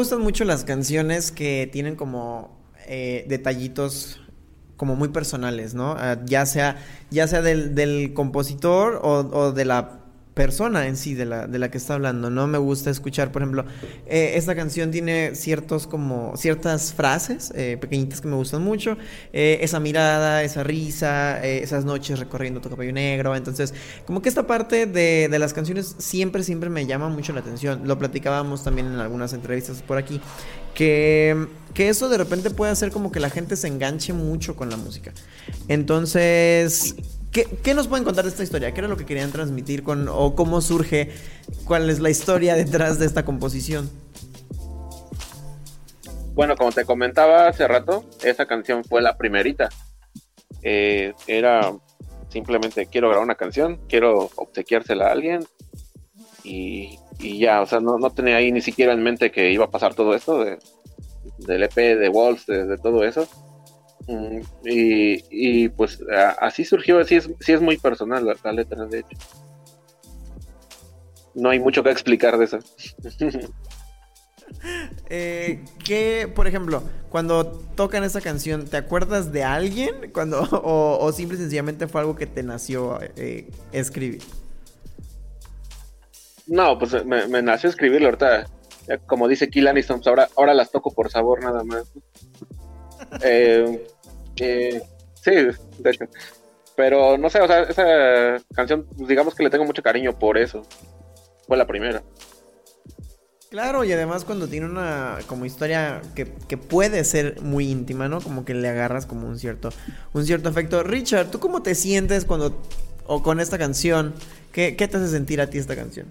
Gustan 0.02 0.22
mucho 0.22 0.46
las 0.46 0.64
canciones 0.64 1.32
que 1.32 1.70
tienen 1.72 1.96
como 1.96 2.58
eh, 2.88 3.24
detallitos 3.28 4.20
como 4.76 4.96
muy 4.96 5.10
personales, 5.10 5.76
¿no? 5.76 5.92
Ah, 5.92 6.18
ya 6.26 6.48
sea, 6.48 6.78
ya 7.12 7.28
sea 7.28 7.44
del, 7.44 7.76
del 7.76 8.16
compositor 8.16 9.00
o, 9.04 9.20
o 9.32 9.52
de 9.52 9.64
la 9.64 10.01
persona 10.34 10.88
en 10.88 10.96
sí 10.96 11.14
de 11.14 11.26
la, 11.26 11.48
de 11.48 11.60
la 11.60 11.70
que 11.70 11.78
está 11.78 11.96
hablando, 11.96 12.30
¿no? 12.30 12.48
Me 12.48 12.58
gusta 12.58 12.90
escuchar, 12.90 13.32
por 13.32 13.42
ejemplo, 13.42 13.66
eh, 14.06 14.34
esta 14.36 14.56
canción 14.56 14.90
tiene 14.90 15.36
ciertos 15.36 15.88
como, 15.88 16.36
ciertas 16.38 16.94
frases 16.94 17.52
eh, 17.56 17.78
pequeñitas 17.80 18.22
que 18.22 18.28
me 18.30 18.36
gustan 18.36 18.62
mucho, 18.62 18.98
eh, 19.34 19.60
esa 19.62 19.80
mirada, 19.80 20.44
esa 20.44 20.64
risa, 20.64 21.44
esas 21.44 21.84
noches 21.84 22.20
recorriendo 22.20 22.62
tu 22.62 22.70
cabello 22.70 22.94
negro, 22.94 23.36
entonces, 23.36 23.74
como 24.06 24.22
que 24.22 24.30
esta 24.30 24.48
parte 24.48 24.86
de, 24.86 25.28
de 25.30 25.40
las 25.40 25.54
canciones 25.54 25.96
siempre, 25.98 26.44
siempre 26.44 26.70
me 26.70 26.86
llama 26.86 27.10
mucho 27.10 27.34
la 27.34 27.42
atención, 27.42 27.82
lo 27.86 28.00
platicábamos 28.00 28.64
también 28.64 28.88
en 28.88 29.00
algunas 29.00 29.34
entrevistas 29.34 29.82
por 29.82 29.98
aquí, 29.98 30.22
que, 30.74 31.48
que 31.74 31.90
eso 31.90 32.08
de 32.08 32.18
repente 32.18 32.50
puede 32.52 32.72
hacer 32.72 32.92
como 32.92 33.12
que 33.12 33.20
la 33.20 33.30
gente 33.30 33.58
se 33.58 33.68
enganche 33.68 34.14
mucho 34.14 34.56
con 34.56 34.70
la 34.70 34.78
música. 34.78 35.12
Entonces, 35.68 36.96
¿qué, 37.32 37.74
nos 37.74 37.88
pueden 37.88 38.04
contar 38.04 38.26
de 38.26 38.32
esta 38.32 38.44
historia? 38.44 38.74
¿Qué 38.74 38.80
era 38.80 38.88
lo 38.88 38.98
que 38.98 39.06
querían 39.06 39.32
transmitir 39.32 39.84
con, 39.84 40.08
o 40.10 40.36
cómo 40.36 40.62
surge, 40.62 41.10
cuál 41.66 41.90
es 41.90 42.00
la 42.00 42.10
historia 42.10 42.56
detrás 42.56 43.00
de 43.00 43.06
esta 43.06 43.24
composición? 43.26 43.90
Bueno, 46.34 46.56
como 46.56 46.72
te 46.72 46.86
comentaba 46.86 47.48
hace 47.48 47.68
rato, 47.68 48.06
esa 48.24 48.46
canción 48.46 48.84
fue 48.84 49.02
la 49.02 49.18
primerita. 49.18 49.70
Eh, 50.64 51.14
era 51.28 51.74
simplemente 52.30 52.86
quiero 52.86 53.10
grabar 53.10 53.26
una 53.26 53.36
canción, 53.36 53.80
quiero 53.90 54.30
obsequiársela 54.36 55.08
a 55.08 55.12
alguien 55.12 55.46
y, 56.44 56.98
ya, 57.20 57.62
o 57.62 57.66
sea, 57.66 57.80
no, 57.82 57.98
tenía 58.12 58.38
ahí 58.38 58.52
ni 58.52 58.62
siquiera 58.62 58.94
en 58.94 59.04
mente 59.04 59.32
que 59.32 59.52
iba 59.52 59.66
a 59.66 59.70
pasar 59.70 59.94
todo 59.94 60.16
esto 60.16 60.44
de, 60.44 60.58
del 61.40 61.64
EP, 61.64 61.76
de 61.76 62.10
Walls, 62.10 62.46
de 62.46 62.78
todo 62.78 63.04
eso. 63.04 63.28
Mm, 64.08 64.42
Y, 64.66 65.24
y, 65.30 65.70
pues 65.70 66.00
así 66.40 66.66
surgió, 66.66 67.04
sí 67.06 67.16
es, 67.16 67.30
sí 67.40 67.52
es 67.52 67.62
muy 67.62 67.78
personal 67.78 68.26
la, 68.26 68.36
la 68.44 68.52
letra, 68.52 68.86
de 68.86 69.00
hecho. 69.00 69.18
No 71.34 71.50
hay 71.50 71.60
mucho 71.60 71.84
que 71.84 71.92
explicar 71.92 72.38
de 72.38 72.46
eso. 72.46 72.60
Eh, 75.10 75.64
¿Qué, 75.84 76.32
por 76.34 76.46
ejemplo, 76.46 76.84
cuando 77.10 77.46
tocan 77.76 78.04
esa 78.04 78.22
canción, 78.22 78.66
¿te 78.66 78.78
acuerdas 78.78 79.32
de 79.32 79.44
alguien? 79.44 80.12
Cuando, 80.14 80.42
o, 80.52 80.98
o 81.00 81.12
simple 81.14 81.38
y 81.38 81.42
sencillamente 81.42 81.88
fue 81.88 82.02
algo 82.02 82.16
que 82.16 82.28
te 82.28 82.44
nació 82.44 83.00
eh, 83.16 83.50
escribir? 83.72 84.22
No, 86.48 86.78
pues 86.78 87.06
me, 87.06 87.28
me 87.28 87.42
nació 87.42 87.70
escribirlo 87.70 88.08
ahorita. 88.08 88.48
Como 89.06 89.28
dice 89.28 89.50
Kill 89.50 89.68
Aniston, 89.68 90.02
ahora, 90.06 90.28
ahora 90.36 90.54
las 90.54 90.72
toco 90.72 90.92
por 90.94 91.10
sabor 91.10 91.42
nada 91.42 91.64
más. 91.64 91.92
Eh, 93.24 93.88
eh, 94.38 94.82
sí, 95.22 95.32
de 95.32 95.90
hecho. 95.90 96.06
Pero 96.76 97.18
no 97.18 97.30
sé, 97.30 97.42
o 97.42 97.48
sea, 97.48 97.64
esa 97.64 98.44
canción, 98.54 98.86
pues, 98.98 99.08
digamos 99.08 99.36
que 99.36 99.44
le 99.44 99.50
tengo 99.50 99.66
mucho 99.66 99.84
cariño 99.84 100.18
por 100.18 100.38
eso. 100.38 100.64
Fue 101.48 101.58
la 101.58 101.68
primera. 101.68 102.02
Claro, 103.50 103.84
y 103.84 103.92
además 103.92 104.24
cuando 104.24 104.48
tiene 104.48 104.66
una 104.66 105.18
como 105.28 105.46
historia 105.46 106.02
que, 106.16 106.32
que 106.48 106.56
puede 106.56 107.04
ser 107.04 107.42
muy 107.42 107.70
íntima, 107.70 108.08
¿no? 108.08 108.22
Como 108.22 108.46
que 108.46 108.54
le 108.54 108.70
agarras 108.70 109.06
como 109.06 109.28
un 109.28 109.38
cierto, 109.38 109.72
un 110.14 110.26
cierto 110.26 110.48
efecto. 110.48 110.84
Richard, 110.84 111.30
¿tú 111.32 111.42
cómo 111.42 111.62
te 111.62 111.76
sientes 111.76 112.24
cuando, 112.24 112.58
o 113.08 113.22
con 113.22 113.42
esta 113.42 113.58
canción? 113.58 114.14
¿Qué, 114.54 114.78
qué 114.78 114.88
te 114.88 114.96
hace 114.96 115.10
sentir 115.10 115.42
a 115.42 115.48
ti 115.48 115.58
esta 115.58 115.76
canción? 115.76 116.08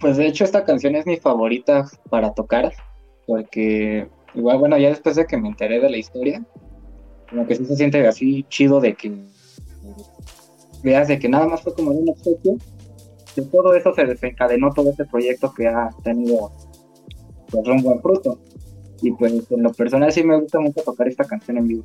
Pues 0.00 0.16
de 0.16 0.26
hecho 0.26 0.42
esta 0.42 0.64
canción 0.64 0.96
es 0.96 1.06
mi 1.06 1.18
favorita 1.18 1.88
para 2.10 2.34
tocar, 2.34 2.72
porque 3.28 4.08
igual, 4.34 4.58
bueno, 4.58 4.78
ya 4.78 4.88
después 4.88 5.14
de 5.14 5.26
que 5.26 5.36
me 5.36 5.48
enteré 5.48 5.80
de 5.80 5.90
la 5.90 5.98
historia, 5.98 6.42
como 7.28 7.46
que 7.46 7.54
sí 7.54 7.66
se 7.66 7.76
siente 7.76 8.04
así 8.08 8.44
chido 8.48 8.80
de 8.80 8.94
que 8.94 9.12
veas 10.82 11.08
de 11.08 11.18
que 11.18 11.28
nada 11.28 11.46
más 11.46 11.60
fue 11.60 11.74
como 11.74 11.90
un 11.90 12.08
obsequio, 12.08 12.56
de 13.36 13.42
todo 13.42 13.74
eso 13.74 13.92
se 13.94 14.06
desencadenó 14.06 14.72
todo 14.72 14.90
este 14.90 15.04
proyecto 15.04 15.52
que 15.52 15.68
ha 15.68 15.90
tenido 16.02 16.50
pues 17.50 17.68
un 17.68 17.82
buen 17.82 18.00
fruto. 18.00 18.40
Y 19.02 19.12
pues 19.12 19.32
en 19.50 19.62
lo 19.62 19.72
personal 19.72 20.10
sí 20.10 20.24
me 20.24 20.40
gusta 20.40 20.58
mucho 20.58 20.82
tocar 20.82 21.06
esta 21.06 21.24
canción 21.24 21.58
en 21.58 21.68
vivo. 21.68 21.84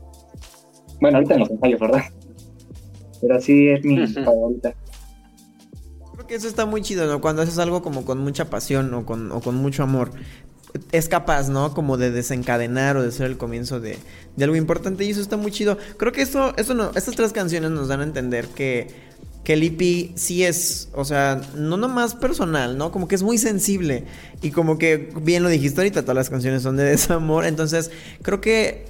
Bueno, 1.01 1.17
ahorita 1.17 1.33
en 1.33 1.39
los 1.41 1.49
ensayos, 1.49 1.79
¿verdad? 1.79 2.03
Pero 3.21 3.41
sí 3.41 3.67
es 3.67 3.83
mi 3.83 4.07
favorita. 4.07 4.73
Creo 6.13 6.25
que 6.25 6.35
eso 6.35 6.47
está 6.47 6.65
muy 6.65 6.81
chido, 6.81 7.05
¿no? 7.05 7.19
Cuando 7.21 7.41
haces 7.41 7.59
algo 7.59 7.83
como 7.83 8.05
con 8.05 8.19
mucha 8.19 8.49
pasión 8.49 8.93
o 8.93 9.05
con, 9.05 9.31
o 9.31 9.41
con 9.41 9.55
mucho 9.55 9.83
amor. 9.83 10.11
Es 10.91 11.07
capaz, 11.07 11.49
¿no? 11.49 11.73
Como 11.73 11.97
de 11.97 12.11
desencadenar 12.11 12.97
o 12.97 13.03
de 13.03 13.11
ser 13.11 13.27
el 13.27 13.37
comienzo 13.37 13.79
de, 13.79 13.97
de 14.35 14.43
algo 14.43 14.55
importante. 14.55 15.05
Y 15.05 15.11
eso 15.11 15.21
está 15.21 15.37
muy 15.37 15.51
chido. 15.51 15.77
Creo 15.97 16.11
que 16.11 16.21
esto, 16.21 16.53
esto 16.57 16.73
no, 16.73 16.91
estas 16.95 17.15
tres 17.15 17.31
canciones 17.31 17.71
nos 17.71 17.87
dan 17.87 18.01
a 18.01 18.03
entender 18.03 18.47
que, 18.47 18.87
que 19.43 19.53
el 19.53 19.63
EP 19.63 20.17
sí 20.17 20.43
es, 20.43 20.89
o 20.93 21.05
sea, 21.05 21.41
no 21.55 21.77
nomás 21.77 22.15
personal, 22.15 22.77
¿no? 22.77 22.91
Como 22.91 23.07
que 23.07 23.15
es 23.15 23.23
muy 23.23 23.37
sensible. 23.37 24.05
Y 24.41 24.51
como 24.51 24.77
que 24.77 25.13
bien 25.21 25.43
lo 25.43 25.49
dijiste 25.49 25.81
ahorita, 25.81 26.01
todas 26.01 26.15
las 26.15 26.29
canciones 26.29 26.63
son 26.63 26.77
de 26.77 26.83
desamor. 26.85 27.45
Entonces, 27.45 27.91
creo 28.21 28.41
que 28.41 28.85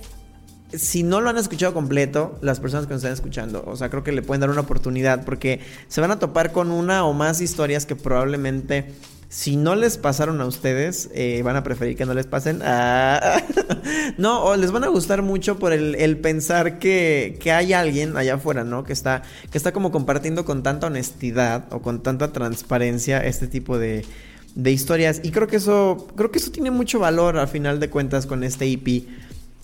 si 0.73 1.03
no 1.03 1.21
lo 1.21 1.29
han 1.29 1.37
escuchado 1.37 1.73
completo, 1.73 2.37
las 2.41 2.59
personas 2.59 2.87
que 2.87 2.93
nos 2.93 3.03
están 3.03 3.13
escuchando, 3.13 3.63
o 3.65 3.75
sea, 3.75 3.89
creo 3.89 4.03
que 4.03 4.11
le 4.11 4.21
pueden 4.21 4.41
dar 4.41 4.49
una 4.49 4.61
oportunidad 4.61 5.23
porque 5.23 5.59
se 5.87 6.01
van 6.01 6.11
a 6.11 6.19
topar 6.19 6.51
con 6.51 6.71
una 6.71 7.05
o 7.05 7.13
más 7.13 7.41
historias 7.41 7.85
que 7.85 7.95
probablemente, 7.95 8.93
si 9.33 9.55
no 9.55 9.73
les 9.73 9.97
pasaron 9.97 10.39
a 10.41 10.45
ustedes, 10.45 11.09
eh, 11.11 11.41
van 11.43 11.55
a 11.55 11.63
preferir 11.63 11.97
que 11.97 12.05
no 12.05 12.13
les 12.13 12.27
pasen. 12.27 12.59
Ah, 12.63 13.41
no, 14.19 14.43
o 14.43 14.55
les 14.55 14.71
van 14.71 14.83
a 14.83 14.89
gustar 14.89 15.23
mucho 15.23 15.57
por 15.57 15.73
el, 15.73 16.17
pensar 16.19 16.77
que, 16.77 17.39
que 17.39 17.51
hay 17.51 17.73
alguien 17.73 18.15
allá 18.15 18.35
afuera, 18.35 18.63
¿no? 18.63 18.83
Que 18.83 18.93
está, 18.93 19.23
que 19.49 19.57
está 19.57 19.73
como 19.73 19.91
compartiendo 19.91 20.45
con 20.45 20.61
tanta 20.61 20.85
honestidad 20.85 21.65
o 21.73 21.81
con 21.81 22.03
tanta 22.03 22.31
transparencia 22.31 23.25
este 23.25 23.47
tipo 23.47 23.79
de, 23.79 24.05
de 24.53 24.71
historias. 24.71 25.19
Y 25.23 25.31
creo 25.31 25.47
que 25.47 25.55
eso, 25.55 26.05
creo 26.15 26.29
que 26.29 26.37
eso 26.37 26.51
tiene 26.51 26.69
mucho 26.69 26.99
valor 26.99 27.39
al 27.39 27.47
final 27.47 27.79
de 27.79 27.89
cuentas 27.89 28.27
con 28.27 28.43
este 28.43 28.71
EP. 28.71 29.03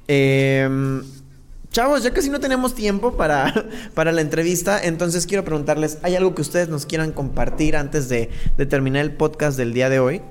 Eh, 0.07 1.01
chavos, 1.71 2.03
ya 2.03 2.13
casi 2.13 2.29
no 2.29 2.39
tenemos 2.39 2.75
tiempo 2.75 3.15
para, 3.15 3.53
para 3.93 4.11
la 4.11 4.21
entrevista, 4.21 4.81
entonces 4.81 5.25
quiero 5.25 5.43
preguntarles, 5.43 5.99
¿hay 6.03 6.15
algo 6.15 6.35
que 6.35 6.41
ustedes 6.41 6.69
nos 6.69 6.85
quieran 6.85 7.11
compartir 7.11 7.75
antes 7.75 8.09
de, 8.09 8.29
terminar 8.69 9.03
el 9.03 9.15
podcast 9.15 9.57
del 9.57 9.73
día 9.73 9.89
de 9.89 9.99
hoy? 9.99 10.21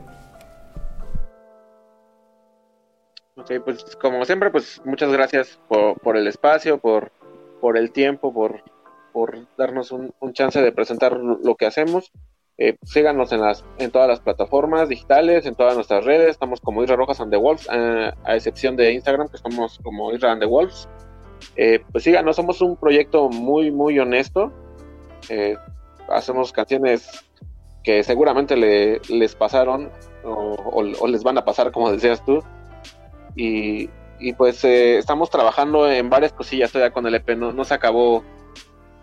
Ok, 3.37 3.53
pues 3.65 3.85
como 4.01 4.25
siempre, 4.25 4.51
pues 4.51 4.83
muchas 4.85 5.13
gracias 5.13 5.59
por, 5.69 5.99
por 6.01 6.17
el 6.17 6.27
espacio, 6.27 6.79
por, 6.79 7.13
por 7.61 7.79
el 7.79 7.93
tiempo, 7.93 8.33
por, 8.33 8.63
por 9.13 9.47
darnos 9.57 9.93
un, 9.93 10.13
un 10.19 10.33
chance 10.33 10.61
de 10.61 10.73
presentar 10.73 11.17
lo 11.17 11.55
que 11.55 11.67
hacemos. 11.67 12.13
Eh, 12.61 12.77
síganos 12.83 13.31
en 13.31 13.41
las 13.41 13.65
en 13.79 13.93
todas 13.93 14.09
las 14.09 14.19
plataformas 14.19 14.89
digitales, 14.89 15.47
en 15.47 15.55
todas 15.55 15.77
nuestras 15.77 16.05
redes. 16.05 16.31
Estamos 16.31 16.61
como 16.61 16.83
Isra 16.83 16.97
Rojas 16.97 17.21
and 17.21 17.31
the 17.31 17.37
Wolves, 17.37 17.69
eh, 17.73 18.11
a 18.25 18.35
excepción 18.35 18.75
de 18.75 18.93
Instagram, 18.93 19.29
que 19.29 19.37
estamos 19.37 19.79
como 19.85 20.13
Isra 20.13 20.33
and 20.33 20.41
the 20.41 20.47
Wolves. 20.47 20.89
Eh, 21.57 21.81
pues 21.91 22.05
síganos, 22.05 22.37
somos 22.37 22.61
un 22.61 22.77
proyecto 22.77 23.29
muy, 23.29 23.71
muy 23.71 23.99
honesto. 23.99 24.53
Eh, 25.29 25.57
hacemos 26.09 26.53
canciones 26.53 27.25
que 27.83 28.03
seguramente 28.03 28.57
le, 28.57 29.01
les 29.09 29.35
pasaron 29.35 29.91
o, 30.25 31.07
les 31.07 31.23
van 31.23 31.39
a 31.39 31.45
pasar, 31.45 31.73
como 31.73 31.91
decías 31.91 32.25
tú. 32.25 32.43
Y, 33.35 33.91
y 34.19 34.33
pues 34.33 34.65
eh, 34.65 34.99
estamos 34.99 35.31
trabajando 35.31 35.91
en 35.91 36.11
varias 36.11 36.33
cosillas 36.33 36.73
todavía 36.73 36.93
con 36.93 37.07
el 37.07 37.15
EP. 37.15 37.37
No, 37.37 37.53
no 37.53 37.65
se 37.65 37.75
acabó 37.75 38.25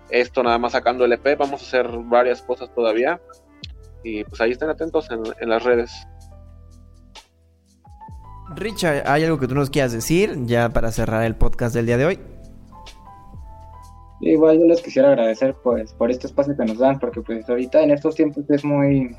esto 0.10 0.44
nada 0.44 0.58
más 0.58 0.74
sacando 0.74 1.06
el 1.06 1.14
EP. 1.14 1.38
Vamos 1.38 1.62
a 1.62 1.66
hacer 1.66 1.88
varias 2.04 2.42
cosas 2.42 2.74
todavía. 2.74 3.20
Y 4.04 4.24
pues 4.24 4.40
ahí 4.40 4.52
estén 4.52 4.70
atentos 4.70 5.10
en, 5.10 5.24
en 5.40 5.50
las 5.50 5.64
redes. 5.64 5.92
Richard, 8.56 9.04
¿hay 9.08 9.24
algo 9.24 9.40
que 9.40 9.48
tú 9.48 9.56
nos 9.56 9.70
quieras 9.70 9.92
decir 9.92 10.38
ya 10.46 10.70
para 10.70 10.92
cerrar 10.92 11.24
el 11.26 11.36
podcast 11.36 11.74
del 11.76 11.86
día 11.88 11.98
de 11.98 12.06
hoy? 12.06 12.20
Igual 14.22 14.60
yo 14.60 14.66
les 14.66 14.82
quisiera 14.82 15.10
agradecer 15.10 15.56
pues 15.64 15.94
por 15.94 16.10
este 16.10 16.28
espacio 16.28 16.56
que 16.56 16.66
nos 16.66 16.78
dan, 16.78 17.00
porque 17.00 17.22
pues 17.22 17.48
ahorita 17.50 17.82
en 17.84 17.92
estos 17.92 18.16
tiempos 18.16 18.50
es 18.50 18.64
muy 18.64 19.16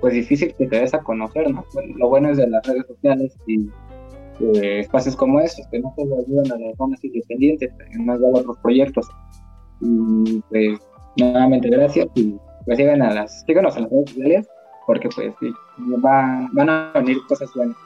pues 0.00 0.14
difícil 0.14 0.54
que 0.56 0.66
te 0.66 0.80
des 0.80 0.94
a 0.94 1.00
conocer, 1.00 1.50
¿no? 1.52 1.64
Bueno, 1.74 1.94
lo 1.98 2.08
bueno 2.08 2.30
es 2.30 2.38
de 2.38 2.48
las 2.48 2.66
redes 2.66 2.86
sociales 2.86 3.36
y 3.46 3.68
eh, 4.40 4.80
espacios 4.80 5.14
como 5.14 5.40
estos, 5.40 5.66
que 5.68 5.78
no 5.80 5.92
solo 5.94 6.16
ayudan 6.26 6.52
a 6.52 6.58
las 6.66 6.76
zonas 6.78 7.04
independientes, 7.04 7.70
nos 7.98 8.20
dan 8.20 8.34
otros 8.34 8.56
proyectos. 8.62 9.06
Y 9.82 10.42
pues 10.48 10.78
nuevamente 11.16 11.68
gracias 11.68 12.06
y 12.14 12.34
pues 12.64 12.78
sigan 12.78 13.02
a 13.02 13.12
las, 13.12 13.42
síganos 13.46 13.76
en 13.76 13.82
las 13.82 13.90
redes 13.92 14.10
sociales, 14.10 14.48
porque 14.86 15.08
pues 15.14 15.32
sí, 15.38 15.52
va- 16.02 16.48
van 16.52 16.70
a 16.70 16.92
venir 16.94 17.18
cosas 17.28 17.50
buenas. 17.54 17.76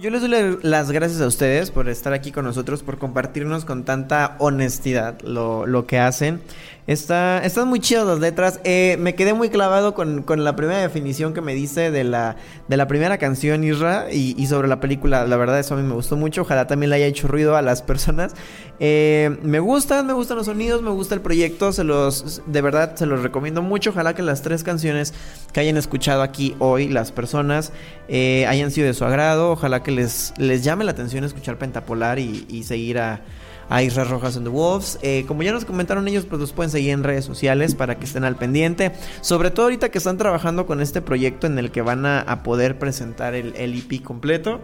Yo 0.00 0.10
les 0.10 0.20
doy 0.20 0.30
la- 0.30 0.58
las 0.62 0.92
gracias 0.92 1.20
a 1.20 1.26
ustedes 1.26 1.70
por 1.72 1.88
estar 1.88 2.12
aquí 2.12 2.30
con 2.30 2.44
nosotros, 2.44 2.82
por 2.84 2.98
compartirnos 2.98 3.64
con 3.64 3.84
tanta 3.84 4.36
honestidad 4.38 5.20
lo, 5.22 5.66
lo 5.66 5.86
que 5.86 5.98
hacen. 5.98 6.40
Está, 6.86 7.44
están 7.44 7.68
muy 7.68 7.80
chidas 7.80 8.06
las 8.06 8.18
letras. 8.18 8.60
Eh, 8.64 8.96
me 8.98 9.14
quedé 9.14 9.34
muy 9.34 9.50
clavado 9.50 9.92
con, 9.92 10.22
con 10.22 10.42
la 10.42 10.56
primera 10.56 10.78
definición 10.80 11.34
que 11.34 11.42
me 11.42 11.52
dice 11.54 11.90
de 11.90 12.02
la, 12.02 12.36
de 12.66 12.76
la 12.78 12.86
primera 12.88 13.18
canción, 13.18 13.62
Isra, 13.62 14.06
y, 14.10 14.34
y 14.42 14.46
sobre 14.46 14.68
la 14.68 14.80
película. 14.80 15.26
La 15.26 15.36
verdad, 15.36 15.58
eso 15.58 15.74
a 15.74 15.76
mí 15.76 15.82
me 15.86 15.92
gustó 15.92 16.16
mucho. 16.16 16.42
Ojalá 16.42 16.66
también 16.66 16.88
le 16.88 16.96
haya 16.96 17.04
hecho 17.06 17.28
ruido 17.28 17.56
a 17.56 17.62
las 17.62 17.82
personas. 17.92 18.32
Eh, 18.80 19.36
me 19.42 19.58
gustan, 19.60 20.06
me 20.06 20.14
gustan 20.14 20.38
los 20.38 20.46
sonidos, 20.46 20.80
me 20.80 20.88
gusta 20.88 21.14
el 21.14 21.20
proyecto. 21.20 21.72
Se 21.72 21.84
los, 21.84 22.40
de 22.46 22.62
verdad, 22.62 22.94
se 22.96 23.04
los 23.04 23.22
recomiendo 23.22 23.60
mucho. 23.60 23.90
Ojalá 23.90 24.14
que 24.14 24.22
las 24.22 24.40
tres 24.40 24.64
canciones 24.64 25.12
que 25.52 25.60
hayan 25.60 25.76
escuchado 25.76 26.22
aquí 26.22 26.56
hoy, 26.58 26.88
las 26.88 27.12
personas, 27.12 27.70
eh, 28.08 28.46
hayan 28.46 28.70
sido 28.70 28.86
de 28.86 28.94
su 28.94 29.04
agrado. 29.04 29.50
Ojalá 29.50 29.82
que 29.82 29.87
les, 29.90 30.32
les 30.38 30.64
llame 30.64 30.84
la 30.84 30.92
atención 30.92 31.24
escuchar 31.24 31.58
Pentapolar 31.58 32.18
y, 32.18 32.62
seguir 32.62 32.98
a, 32.98 33.22
a 33.68 33.82
Isra 33.82 34.04
Rojas 34.04 34.36
and 34.36 34.46
the 34.46 34.50
Wolves. 34.50 34.98
Eh, 35.02 35.24
como 35.26 35.42
ya 35.42 35.52
nos 35.52 35.64
comentaron 35.64 36.06
ellos, 36.08 36.24
pues 36.24 36.40
los 36.40 36.52
pueden 36.52 36.70
seguir 36.70 36.90
en 36.90 37.04
redes 37.04 37.24
sociales 37.24 37.74
para 37.74 37.98
que 37.98 38.04
estén 38.04 38.24
al 38.24 38.36
pendiente. 38.36 38.92
Sobre 39.20 39.50
todo 39.50 39.66
ahorita 39.66 39.90
que 39.90 39.98
están 39.98 40.18
trabajando 40.18 40.66
con 40.66 40.80
este 40.80 41.02
proyecto 41.02 41.46
en 41.46 41.58
el 41.58 41.70
que 41.70 41.82
van 41.82 42.06
a, 42.06 42.42
poder 42.42 42.78
presentar 42.78 43.34
el, 43.34 43.54
el 43.56 43.74
EP 43.78 44.02
completo. 44.02 44.60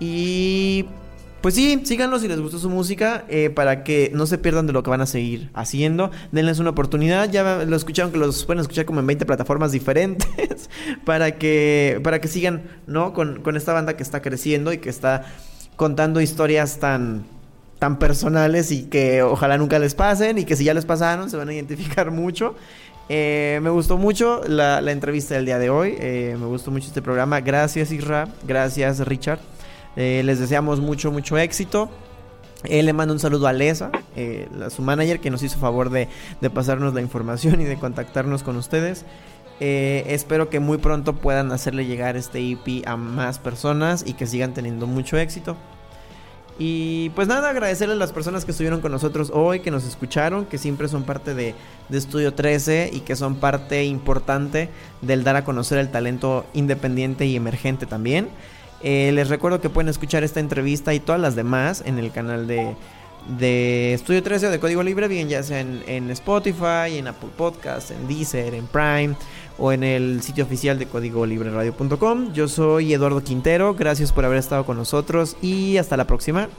Y 0.00 0.86
pues 1.44 1.56
sí, 1.56 1.78
síganlos 1.84 2.22
si 2.22 2.28
les 2.28 2.40
gustó 2.40 2.58
su 2.58 2.70
música 2.70 3.26
eh, 3.28 3.50
para 3.50 3.84
que 3.84 4.10
no 4.14 4.24
se 4.24 4.38
pierdan 4.38 4.66
de 4.66 4.72
lo 4.72 4.82
que 4.82 4.88
van 4.88 5.02
a 5.02 5.06
seguir 5.06 5.50
haciendo. 5.52 6.10
Denles 6.32 6.58
una 6.58 6.70
oportunidad. 6.70 7.30
Ya 7.30 7.66
lo 7.66 7.76
escucharon 7.76 8.12
que 8.12 8.16
los 8.16 8.46
pueden 8.46 8.62
escuchar 8.62 8.86
como 8.86 9.00
en 9.00 9.06
20 9.06 9.26
plataformas 9.26 9.70
diferentes 9.70 10.70
para 11.04 11.32
que 11.32 12.00
para 12.02 12.22
que 12.22 12.28
sigan, 12.28 12.62
¿no? 12.86 13.12
Con, 13.12 13.42
con 13.42 13.58
esta 13.58 13.74
banda 13.74 13.94
que 13.94 14.02
está 14.02 14.22
creciendo 14.22 14.72
y 14.72 14.78
que 14.78 14.88
está 14.88 15.26
contando 15.76 16.22
historias 16.22 16.78
tan 16.78 17.26
tan 17.78 17.98
personales 17.98 18.72
y 18.72 18.84
que 18.84 19.22
ojalá 19.22 19.58
nunca 19.58 19.78
les 19.78 19.94
pasen 19.94 20.38
y 20.38 20.46
que 20.46 20.56
si 20.56 20.64
ya 20.64 20.72
les 20.72 20.86
pasaron 20.86 21.28
se 21.28 21.36
van 21.36 21.50
a 21.50 21.52
identificar 21.52 22.10
mucho. 22.10 22.54
Eh, 23.10 23.60
me 23.62 23.68
gustó 23.68 23.98
mucho 23.98 24.40
la, 24.48 24.80
la 24.80 24.92
entrevista 24.92 25.34
del 25.34 25.44
día 25.44 25.58
de 25.58 25.68
hoy. 25.68 25.94
eh, 26.00 26.38
me 26.40 26.46
gustó 26.46 26.70
mucho 26.70 26.86
este 26.86 27.02
programa. 27.02 27.42
Gracias 27.42 27.92
Isra. 27.92 28.28
Gracias 28.46 29.06
Richard. 29.06 29.40
Eh, 29.96 30.22
les 30.24 30.38
deseamos 30.38 30.80
mucho, 30.80 31.10
mucho 31.12 31.38
éxito. 31.38 31.88
Eh, 32.64 32.82
le 32.82 32.92
mando 32.94 33.12
un 33.12 33.20
saludo 33.20 33.46
a 33.46 33.52
Lesa, 33.52 33.90
eh, 34.16 34.48
la- 34.56 34.70
su 34.70 34.80
manager, 34.82 35.20
que 35.20 35.30
nos 35.30 35.42
hizo 35.42 35.58
favor 35.58 35.90
de, 35.90 36.08
de 36.40 36.50
pasarnos 36.50 36.94
la 36.94 37.02
información 37.02 37.60
y 37.60 37.64
de 37.64 37.76
contactarnos 37.78 38.42
con 38.42 38.56
ustedes. 38.56 39.04
Eh, 39.60 40.04
espero 40.08 40.48
que 40.50 40.60
muy 40.60 40.78
pronto 40.78 41.12
puedan 41.14 41.52
hacerle 41.52 41.86
llegar 41.86 42.16
este 42.16 42.40
EP 42.40 42.82
a 42.86 42.96
más 42.96 43.38
personas 43.38 44.02
y 44.06 44.14
que 44.14 44.26
sigan 44.26 44.54
teniendo 44.54 44.86
mucho 44.86 45.16
éxito. 45.18 45.56
Y 46.58 47.10
pues 47.10 47.26
nada, 47.26 47.50
agradecerle 47.50 47.94
a 47.94 47.98
las 47.98 48.12
personas 48.12 48.44
que 48.44 48.52
estuvieron 48.52 48.80
con 48.80 48.92
nosotros 48.92 49.30
hoy, 49.34 49.58
que 49.60 49.72
nos 49.72 49.84
escucharon, 49.84 50.44
que 50.46 50.56
siempre 50.56 50.86
son 50.86 51.02
parte 51.02 51.34
de, 51.34 51.54
de 51.88 51.98
Estudio 51.98 52.32
13 52.32 52.90
y 52.92 53.00
que 53.00 53.16
son 53.16 53.36
parte 53.36 53.84
importante 53.84 54.68
del 55.02 55.24
dar 55.24 55.34
a 55.34 55.44
conocer 55.44 55.78
el 55.78 55.90
talento 55.90 56.46
independiente 56.54 57.26
y 57.26 57.34
emergente 57.34 57.86
también. 57.86 58.28
Eh, 58.86 59.12
les 59.12 59.30
recuerdo 59.30 59.62
que 59.62 59.70
pueden 59.70 59.88
escuchar 59.88 60.24
esta 60.24 60.40
entrevista 60.40 60.92
y 60.92 61.00
todas 61.00 61.18
las 61.18 61.34
demás 61.34 61.82
en 61.86 61.98
el 61.98 62.12
canal 62.12 62.46
de, 62.46 62.76
de 63.38 63.94
Estudio 63.94 64.22
13 64.22 64.48
o 64.48 64.50
de 64.50 64.60
Código 64.60 64.82
Libre, 64.82 65.08
bien 65.08 65.30
ya 65.30 65.42
sea 65.42 65.60
en, 65.60 65.82
en 65.86 66.10
Spotify, 66.10 66.98
en 66.98 67.08
Apple 67.08 67.30
Podcasts, 67.34 67.92
en 67.92 68.06
Deezer, 68.06 68.52
en 68.52 68.66
Prime 68.66 69.16
o 69.56 69.72
en 69.72 69.84
el 69.84 70.20
sitio 70.20 70.44
oficial 70.44 70.78
de 70.78 70.84
códigolibreradio.com. 70.84 72.34
Yo 72.34 72.46
soy 72.46 72.92
Eduardo 72.92 73.24
Quintero, 73.24 73.74
gracias 73.74 74.12
por 74.12 74.26
haber 74.26 74.36
estado 74.36 74.66
con 74.66 74.76
nosotros 74.76 75.38
y 75.40 75.78
hasta 75.78 75.96
la 75.96 76.06
próxima. 76.06 76.50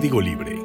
Código 0.00 0.22
Libre 0.22 0.59